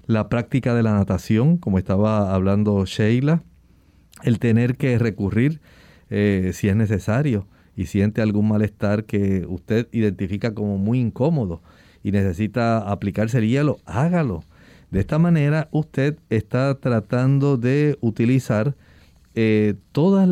la 0.06 0.30
práctica 0.30 0.74
de 0.74 0.82
la 0.82 0.94
natación, 0.94 1.58
como 1.58 1.76
estaba 1.76 2.34
hablando 2.34 2.86
Sheila, 2.86 3.42
el 4.22 4.38
tener 4.38 4.76
que 4.76 4.98
recurrir 4.98 5.60
eh, 6.10 6.52
si 6.54 6.68
es 6.68 6.76
necesario 6.76 7.46
y 7.76 7.86
siente 7.86 8.22
algún 8.22 8.48
malestar 8.48 9.04
que 9.04 9.46
usted 9.48 9.88
identifica 9.92 10.54
como 10.54 10.78
muy 10.78 10.98
incómodo 10.98 11.62
y 12.02 12.12
necesita 12.12 12.78
aplicarse 12.78 13.38
el 13.38 13.48
hielo, 13.48 13.78
hágalo. 13.84 14.42
De 14.90 15.00
esta 15.00 15.18
manera 15.18 15.68
usted 15.70 16.18
está 16.30 16.74
tratando 16.76 17.56
de 17.56 17.98
utilizar 18.00 18.74
eh, 19.34 19.74
todos 19.92 20.26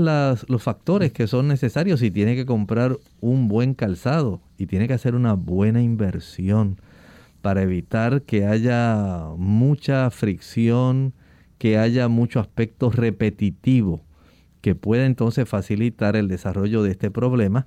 los 0.48 0.62
factores 0.62 1.12
que 1.12 1.26
son 1.26 1.46
necesarios 1.46 2.02
y 2.02 2.10
tiene 2.10 2.34
que 2.34 2.46
comprar 2.46 2.98
un 3.20 3.46
buen 3.46 3.74
calzado 3.74 4.40
y 4.58 4.66
tiene 4.66 4.88
que 4.88 4.94
hacer 4.94 5.14
una 5.14 5.34
buena 5.34 5.82
inversión 5.82 6.80
para 7.42 7.62
evitar 7.62 8.22
que 8.22 8.46
haya 8.46 9.28
mucha 9.36 10.10
fricción, 10.10 11.12
que 11.58 11.78
haya 11.78 12.08
mucho 12.08 12.40
aspecto 12.40 12.90
repetitivo 12.90 14.04
que 14.60 14.74
pueda 14.74 15.06
entonces 15.06 15.48
facilitar 15.48 16.16
el 16.16 16.28
desarrollo 16.28 16.82
de 16.82 16.90
este 16.90 17.10
problema, 17.10 17.66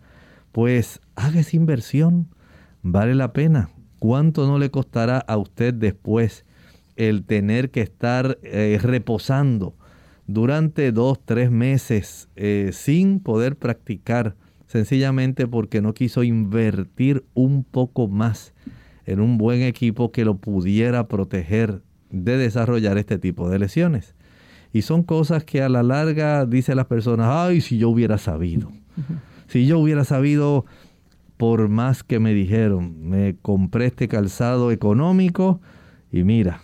pues 0.51 0.99
haga 1.15 1.39
esa 1.39 1.55
inversión, 1.55 2.27
vale 2.81 3.15
la 3.15 3.31
pena. 3.31 3.69
¿Cuánto 3.99 4.47
no 4.47 4.59
le 4.59 4.69
costará 4.69 5.19
a 5.19 5.37
usted 5.37 5.73
después 5.73 6.45
el 6.95 7.23
tener 7.23 7.71
que 7.71 7.81
estar 7.81 8.37
eh, 8.43 8.77
reposando 8.81 9.75
durante 10.27 10.91
dos, 10.91 11.19
tres 11.23 11.49
meses 11.49 12.29
eh, 12.35 12.71
sin 12.73 13.19
poder 13.19 13.55
practicar, 13.55 14.35
sencillamente 14.67 15.47
porque 15.47 15.81
no 15.81 15.93
quiso 15.93 16.23
invertir 16.23 17.23
un 17.33 17.63
poco 17.63 18.07
más 18.07 18.53
en 19.05 19.21
un 19.21 19.37
buen 19.37 19.61
equipo 19.61 20.11
que 20.11 20.25
lo 20.25 20.35
pudiera 20.35 21.07
proteger 21.07 21.81
de 22.09 22.37
desarrollar 22.37 22.97
este 22.97 23.17
tipo 23.17 23.49
de 23.49 23.59
lesiones. 23.59 24.15
Y 24.71 24.83
son 24.83 25.03
cosas 25.03 25.43
que 25.43 25.61
a 25.61 25.69
la 25.69 25.83
larga 25.83 26.45
dicen 26.45 26.77
las 26.77 26.85
personas, 26.85 27.27
ay, 27.29 27.61
si 27.61 27.77
yo 27.77 27.89
hubiera 27.89 28.17
sabido. 28.17 28.71
Si 29.47 29.65
yo 29.65 29.79
hubiera 29.79 30.03
sabido, 30.03 30.65
por 31.37 31.69
más 31.69 32.03
que 32.03 32.19
me 32.19 32.33
dijeron, 32.33 33.09
me 33.09 33.35
compré 33.41 33.87
este 33.87 34.07
calzado 34.07 34.71
económico 34.71 35.59
y 36.11 36.23
mira, 36.23 36.61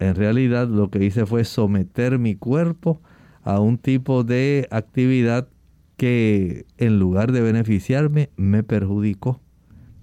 en 0.00 0.14
realidad 0.14 0.68
lo 0.68 0.90
que 0.90 1.04
hice 1.04 1.24
fue 1.26 1.44
someter 1.44 2.18
mi 2.18 2.34
cuerpo 2.34 3.00
a 3.42 3.60
un 3.60 3.78
tipo 3.78 4.24
de 4.24 4.68
actividad 4.70 5.48
que 5.96 6.66
en 6.78 6.98
lugar 6.98 7.32
de 7.32 7.40
beneficiarme 7.40 8.30
me 8.36 8.62
perjudicó 8.62 9.40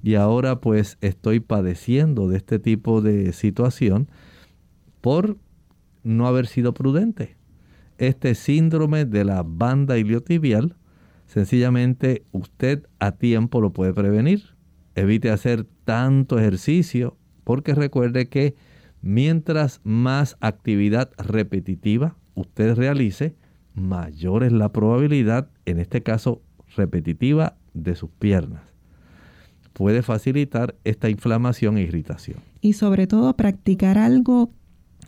y 0.03 0.15
ahora 0.15 0.61
pues 0.61 0.97
estoy 1.01 1.39
padeciendo 1.39 2.29
de 2.29 2.37
este 2.37 2.59
tipo 2.59 3.01
de 3.01 3.33
situación 3.33 4.07
por 5.01 5.37
no 6.03 6.27
haber 6.27 6.47
sido 6.47 6.73
prudente. 6.73 7.35
Este 7.97 8.35
síndrome 8.35 9.05
de 9.05 9.25
la 9.25 9.43
banda 9.43 9.97
iliotibial, 9.97 10.75
sencillamente 11.25 12.23
usted 12.31 12.87
a 12.99 13.13
tiempo 13.13 13.61
lo 13.61 13.71
puede 13.71 13.93
prevenir. 13.93 14.55
Evite 14.95 15.29
hacer 15.29 15.65
tanto 15.85 16.39
ejercicio 16.39 17.17
porque 17.43 17.73
recuerde 17.75 18.29
que 18.29 18.55
mientras 19.01 19.81
más 19.83 20.37
actividad 20.41 21.11
repetitiva 21.17 22.15
usted 22.35 22.75
realice, 22.75 23.35
mayor 23.73 24.43
es 24.43 24.51
la 24.51 24.71
probabilidad, 24.71 25.49
en 25.65 25.79
este 25.79 26.03
caso 26.03 26.41
repetitiva, 26.75 27.57
de 27.73 27.95
sus 27.95 28.09
piernas 28.09 28.77
puede 29.77 30.01
facilitar 30.01 30.73
esta 30.83 31.07
inflamación 31.07 31.77
e 31.77 31.83
irritación. 31.83 32.39
Y 32.61 32.73
sobre 32.73 33.05
todo 33.05 33.35
practicar 33.35 33.99
algo 33.99 34.49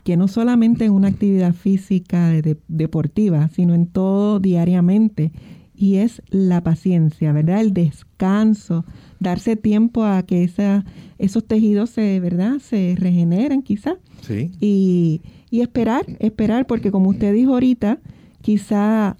que 0.09 0.17
no 0.17 0.27
solamente 0.27 0.85
en 0.85 0.91
una 0.93 1.09
actividad 1.09 1.53
física 1.53 2.31
deportiva, 2.67 3.47
sino 3.49 3.75
en 3.75 3.85
todo 3.85 4.39
diariamente, 4.39 5.31
y 5.75 5.97
es 5.97 6.23
la 6.31 6.63
paciencia, 6.63 7.31
¿verdad? 7.31 7.61
El 7.61 7.75
descanso, 7.75 8.85
darse 9.19 9.55
tiempo 9.55 10.03
a 10.03 10.23
que 10.23 10.43
esa, 10.43 10.83
esos 11.19 11.45
tejidos 11.45 11.91
se, 11.91 12.19
¿verdad? 12.21 12.57
Se 12.57 12.95
regeneren 12.97 13.61
quizá. 13.61 13.97
Sí. 14.21 14.49
Y, 14.59 15.21
y 15.51 15.61
esperar, 15.61 16.07
esperar, 16.17 16.65
porque 16.65 16.89
como 16.89 17.11
usted 17.11 17.31
dijo 17.31 17.53
ahorita, 17.53 17.99
quizá 18.41 19.15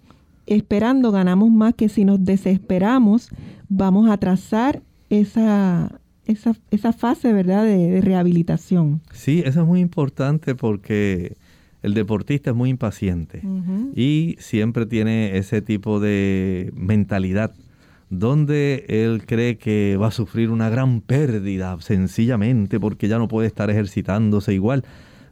esperando 0.47 1.11
ganamos 1.11 1.51
más 1.51 1.75
que 1.75 1.87
si 1.87 2.03
nos 2.03 2.25
desesperamos, 2.25 3.29
vamos 3.67 4.09
a 4.09 4.17
trazar 4.17 4.81
esa, 5.11 6.01
esa, 6.30 6.55
esa 6.71 6.93
fase, 6.93 7.34
¿verdad?, 7.34 7.65
de, 7.65 8.01
rehabilitación. 8.01 9.01
Sí, 9.11 9.41
eso 9.45 9.61
es 9.61 9.67
muy 9.67 9.80
importante 9.80 10.55
porque 10.55 11.36
el 11.82 11.93
deportista 11.93 12.51
es 12.51 12.55
muy 12.55 12.69
impaciente 12.69 13.41
y 13.95 14.36
siempre 14.39 14.86
tiene 14.86 15.38
ese 15.38 15.61
tipo 15.61 15.99
de 15.99 16.71
mentalidad 16.75 17.53
donde 18.09 18.86
él 18.89 19.23
cree 19.25 19.57
que 19.57 19.97
va 20.01 20.07
a 20.07 20.11
sufrir 20.11 20.49
una 20.49 20.69
gran 20.69 20.99
pérdida 21.01 21.77
sencillamente 21.80 22.80
porque 22.80 23.07
ya 23.07 23.17
no 23.17 23.27
puede 23.27 23.47
estar 23.47 23.69
ejercitándose 23.69 24.53
igual. 24.53 24.84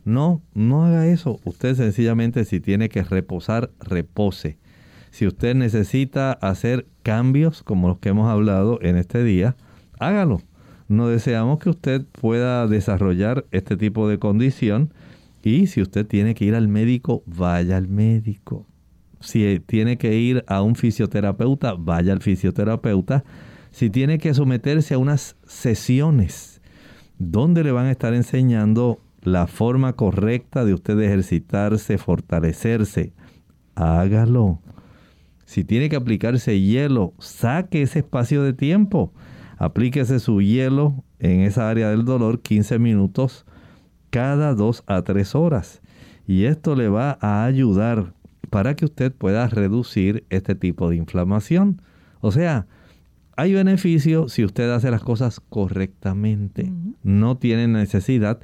No, 0.06 0.42
no 0.54 0.86
haga 0.86 1.08
eso. 1.08 1.40
Usted 1.44 1.76
sencillamente 1.76 2.46
si 2.46 2.60
tiene 2.60 2.88
que 2.88 3.04
reposar, 3.04 3.72
repose. 3.82 4.58
Si 5.12 5.28
usted 5.28 5.56
necesita 5.56 6.32
hacer 6.34 6.86
cambios 7.04 7.64
como 7.64 7.88
los 7.90 7.98
que 8.00 8.10
hemos 8.10 8.30
hablado 8.30 8.80
en 8.82 8.96
este 8.96 9.24
día, 9.24 9.58
hágalo. 10.00 10.42
No 10.88 11.08
deseamos 11.08 11.60
que 11.60 11.70
usted 11.70 12.06
pueda 12.06 12.68
desarrollar 12.68 13.46
este 13.52 13.76
tipo 13.76 14.08
de 14.08 14.20
condición 14.20 14.94
y 15.44 15.68
si 15.68 15.82
usted 15.82 16.06
tiene 16.06 16.36
que 16.36 16.46
ir 16.46 16.56
al 16.56 16.68
médico, 16.68 17.24
vaya 17.26 17.78
al 17.78 17.88
médico. 17.88 18.66
Si 19.20 19.62
tiene 19.66 19.98
que 19.98 20.16
ir 20.18 20.44
a 20.48 20.62
un 20.62 20.76
fisioterapeuta, 20.76 21.74
vaya 21.74 22.14
al 22.14 22.22
fisioterapeuta. 22.22 23.24
Si 23.72 23.90
tiene 23.90 24.18
que 24.18 24.34
someterse 24.34 24.94
a 24.94 24.98
unas 24.98 25.36
sesiones 25.46 26.62
donde 27.20 27.64
le 27.64 27.72
van 27.72 27.88
a 27.88 27.92
estar 27.92 28.14
enseñando 28.14 29.00
la 29.22 29.48
forma 29.48 29.94
correcta 29.94 30.64
de 30.64 30.74
usted 30.74 31.00
ejercitarse, 31.00 31.98
fortalecerse, 31.98 33.14
hágalo. 33.76 34.60
Si 35.46 35.64
tiene 35.64 35.90
que 35.90 35.96
aplicarse 35.96 36.60
hielo, 36.60 37.14
saque 37.20 37.82
ese 37.82 38.00
espacio 38.00 38.44
de 38.44 38.54
tiempo. 38.54 39.14
Aplíquese 39.58 40.20
su 40.20 40.42
hielo 40.42 41.04
en 41.20 41.42
esa 41.42 41.70
área 41.70 41.90
del 41.90 42.06
dolor 42.06 42.42
15 42.42 42.80
minutos 42.80 43.46
cada 44.10 44.54
2 44.54 44.84
a 44.88 45.02
3 45.02 45.36
horas. 45.36 45.82
Y 46.28 46.46
esto 46.46 46.76
le 46.76 46.90
va 46.90 47.18
a 47.22 47.46
ayudar 47.46 48.14
para 48.50 48.76
que 48.76 48.86
usted 48.86 49.14
pueda 49.14 49.48
reducir 49.48 50.26
este 50.30 50.56
tipo 50.56 50.90
de 50.90 50.98
inflamación. 50.98 51.82
O 52.20 52.32
sea, 52.32 52.68
hay 53.36 53.54
beneficio 53.54 54.30
si 54.30 54.44
usted 54.44 54.70
hace 54.72 54.92
las 54.92 55.04
cosas 55.04 55.40
correctamente. 55.40 56.72
No 57.04 57.38
tiene 57.38 57.68
necesidad 57.68 58.40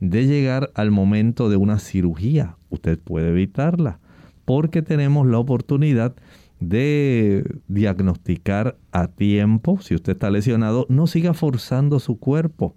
de 0.00 0.26
llegar 0.26 0.70
al 0.74 0.90
momento 0.90 1.48
de 1.48 1.56
una 1.56 1.78
cirugía. 1.78 2.56
Usted 2.70 2.98
puede 2.98 3.28
evitarla 3.28 3.98
porque 4.44 4.80
tenemos 4.80 5.26
la 5.26 5.38
oportunidad 5.38 6.14
de 6.60 7.58
diagnosticar 7.68 8.76
a 8.92 9.08
tiempo. 9.08 9.78
Si 9.80 9.94
usted 9.94 10.12
está 10.12 10.30
lesionado, 10.30 10.86
no 10.88 11.06
siga 11.06 11.34
forzando 11.34 12.00
su 12.00 12.18
cuerpo. 12.18 12.74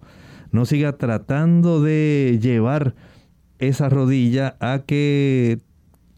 No 0.52 0.66
siga 0.66 0.98
tratando 0.98 1.82
de 1.82 2.40
llevar 2.42 2.96
esa 3.60 3.90
rodilla 3.90 4.56
a 4.60 4.80
que 4.80 5.60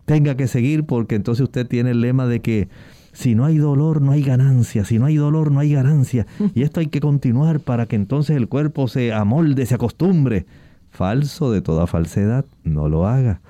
tenga 0.05 0.35
que 0.35 0.47
seguir 0.47 0.85
porque 0.85 1.15
entonces 1.15 1.43
usted 1.43 1.67
tiene 1.67 1.91
el 1.91 2.01
lema 2.01 2.27
de 2.27 2.39
que 2.39 2.69
si 3.13 3.35
no 3.35 3.45
hay 3.45 3.57
dolor 3.57 4.01
no 4.01 4.11
hay 4.11 4.23
ganancia, 4.23 4.85
si 4.85 4.99
no 4.99 5.05
hay 5.05 5.17
dolor 5.17 5.51
no 5.51 5.59
hay 5.59 5.73
ganancia. 5.73 6.25
Y 6.55 6.63
esto 6.63 6.79
hay 6.79 6.87
que 6.87 7.01
continuar 7.01 7.59
para 7.59 7.85
que 7.85 7.95
entonces 7.95 8.37
el 8.37 8.47
cuerpo 8.47 8.87
se 8.87 9.13
amolde, 9.13 9.65
se 9.65 9.75
acostumbre. 9.75 10.45
Falso 10.89 11.51
de 11.51 11.61
toda 11.61 11.87
falsedad, 11.87 12.45
no 12.63 12.89
lo 12.89 13.07
haga. 13.07 13.41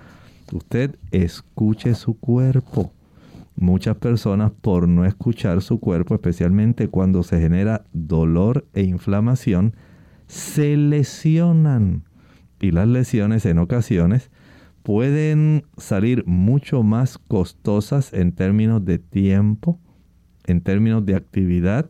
Usted 0.51 0.95
escuche 1.12 1.95
su 1.95 2.16
cuerpo. 2.16 2.91
Muchas 3.56 3.97
personas 3.97 4.52
por 4.52 4.88
no 4.88 5.06
escuchar 5.06 5.62
su 5.62 5.80
cuerpo, 5.80 6.16
especialmente 6.16 6.88
cuando 6.88 7.24
se 7.24 7.39
genera 7.39 7.86
dolor 7.93 8.68
e 8.74 8.84
inflamación, 8.84 9.76
se 10.28 10.78
lesionan. 10.78 12.04
Y 12.60 12.72
las 12.72 12.88
lesiones 12.88 13.45
en 13.45 13.58
ocasiones 13.58 14.32
pueden 14.84 15.64
salir 15.78 16.26
mucho 16.26 16.84
más 16.84 17.18
costosas 17.18 18.14
en 18.14 18.32
términos 18.32 18.84
de 18.86 18.99
tiempo, 18.99 19.80
en 20.45 20.62
términos 20.62 21.06
de 21.06 21.16
actividad 21.16 21.89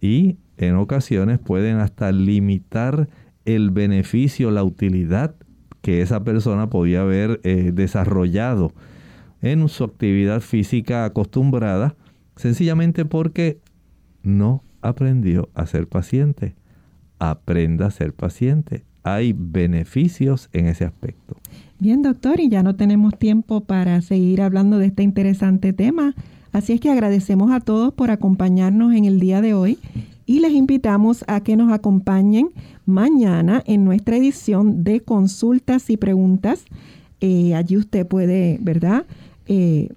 y 0.00 0.38
en 0.58 0.76
ocasiones 0.76 1.38
pueden 1.38 1.78
hasta 1.78 2.12
limitar 2.12 3.08
el 3.44 3.70
beneficio, 3.70 4.50
la 4.50 4.64
utilidad 4.64 5.34
que 5.82 6.02
esa 6.02 6.24
persona 6.24 6.68
podía 6.68 7.02
haber 7.02 7.40
eh, 7.44 7.70
desarrollado 7.72 8.72
en 9.52 9.68
su 9.68 9.84
actividad 9.84 10.40
física 10.40 11.04
acostumbrada, 11.04 11.96
sencillamente 12.36 13.04
porque 13.04 13.60
no 14.22 14.62
aprendió 14.82 15.48
a 15.54 15.66
ser 15.66 15.88
paciente. 15.88 16.54
Aprenda 17.18 17.86
a 17.86 17.90
ser 17.90 18.12
paciente. 18.12 18.84
Hay 19.02 19.34
beneficios 19.36 20.48
en 20.52 20.66
ese 20.66 20.84
aspecto. 20.84 21.36
Bien, 21.78 22.02
doctor, 22.02 22.40
y 22.40 22.48
ya 22.48 22.62
no 22.62 22.76
tenemos 22.76 23.16
tiempo 23.18 23.62
para 23.62 24.00
seguir 24.00 24.42
hablando 24.42 24.78
de 24.78 24.86
este 24.86 25.02
interesante 25.02 25.72
tema. 25.72 26.14
Así 26.52 26.72
es 26.72 26.80
que 26.80 26.90
agradecemos 26.90 27.50
a 27.52 27.60
todos 27.60 27.92
por 27.92 28.10
acompañarnos 28.10 28.94
en 28.94 29.04
el 29.04 29.20
día 29.20 29.40
de 29.40 29.54
hoy 29.54 29.78
y 30.26 30.40
les 30.40 30.52
invitamos 30.52 31.24
a 31.28 31.40
que 31.40 31.56
nos 31.56 31.72
acompañen 31.72 32.50
mañana 32.84 33.62
en 33.66 33.84
nuestra 33.84 34.16
edición 34.16 34.82
de 34.82 35.00
consultas 35.00 35.88
y 35.88 35.96
preguntas. 35.96 36.64
Eh, 37.20 37.54
allí 37.54 37.76
usted 37.76 38.06
puede, 38.06 38.58
¿verdad?, 38.60 39.06
eh, 39.46 39.88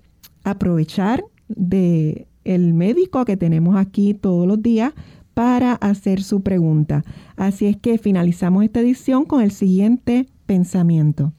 aprovechar 0.43 1.23
de 1.47 2.27
el 2.43 2.73
médico 2.73 3.25
que 3.25 3.37
tenemos 3.37 3.75
aquí 3.75 4.13
todos 4.13 4.47
los 4.47 4.61
días 4.61 4.93
para 5.33 5.73
hacer 5.73 6.23
su 6.23 6.41
pregunta. 6.41 7.03
Así 7.35 7.67
es 7.67 7.77
que 7.77 7.97
finalizamos 7.97 8.63
esta 8.63 8.79
edición 8.79 9.25
con 9.25 9.41
el 9.41 9.51
siguiente 9.51 10.27
pensamiento. 10.45 11.33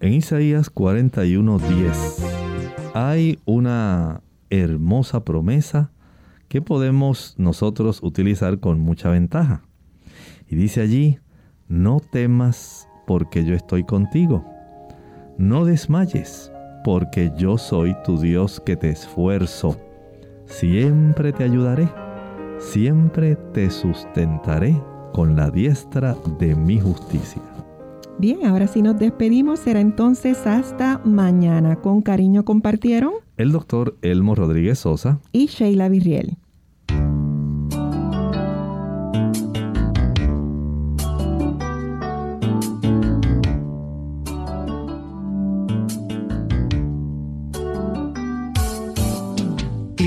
En 0.00 0.12
Isaías 0.12 0.70
41:10 0.72 1.92
hay 2.94 3.38
una 3.44 4.22
hermosa 4.50 5.24
promesa 5.24 5.90
que 6.48 6.62
podemos 6.62 7.34
nosotros 7.38 8.00
utilizar 8.02 8.60
con 8.60 8.78
mucha 8.78 9.10
ventaja. 9.10 9.62
Y 10.48 10.56
dice 10.56 10.82
allí, 10.82 11.18
no 11.68 12.00
temas 12.00 12.86
porque 13.06 13.44
yo 13.44 13.54
estoy 13.54 13.84
contigo. 13.84 14.44
No 15.36 15.64
desmayes 15.64 16.52
porque 16.84 17.32
yo 17.36 17.56
soy 17.58 17.96
tu 18.04 18.20
Dios 18.20 18.60
que 18.60 18.76
te 18.76 18.90
esfuerzo. 18.90 19.76
Siempre 20.44 21.32
te 21.32 21.42
ayudaré, 21.42 21.88
siempre 22.58 23.36
te 23.52 23.70
sustentaré 23.70 24.80
con 25.14 25.34
la 25.34 25.50
diestra 25.50 26.14
de 26.38 26.54
mi 26.54 26.78
justicia. 26.78 27.42
Bien, 28.18 28.46
ahora 28.46 28.68
sí 28.68 28.82
nos 28.82 28.98
despedimos, 28.98 29.60
será 29.60 29.80
entonces 29.80 30.46
hasta 30.46 31.00
mañana. 31.04 31.76
Con 31.76 32.02
cariño 32.02 32.44
compartieron 32.44 33.14
el 33.38 33.50
doctor 33.50 33.96
Elmo 34.02 34.34
Rodríguez 34.34 34.78
Sosa 34.78 35.18
y 35.32 35.46
Sheila 35.46 35.88
Virriel. 35.88 36.36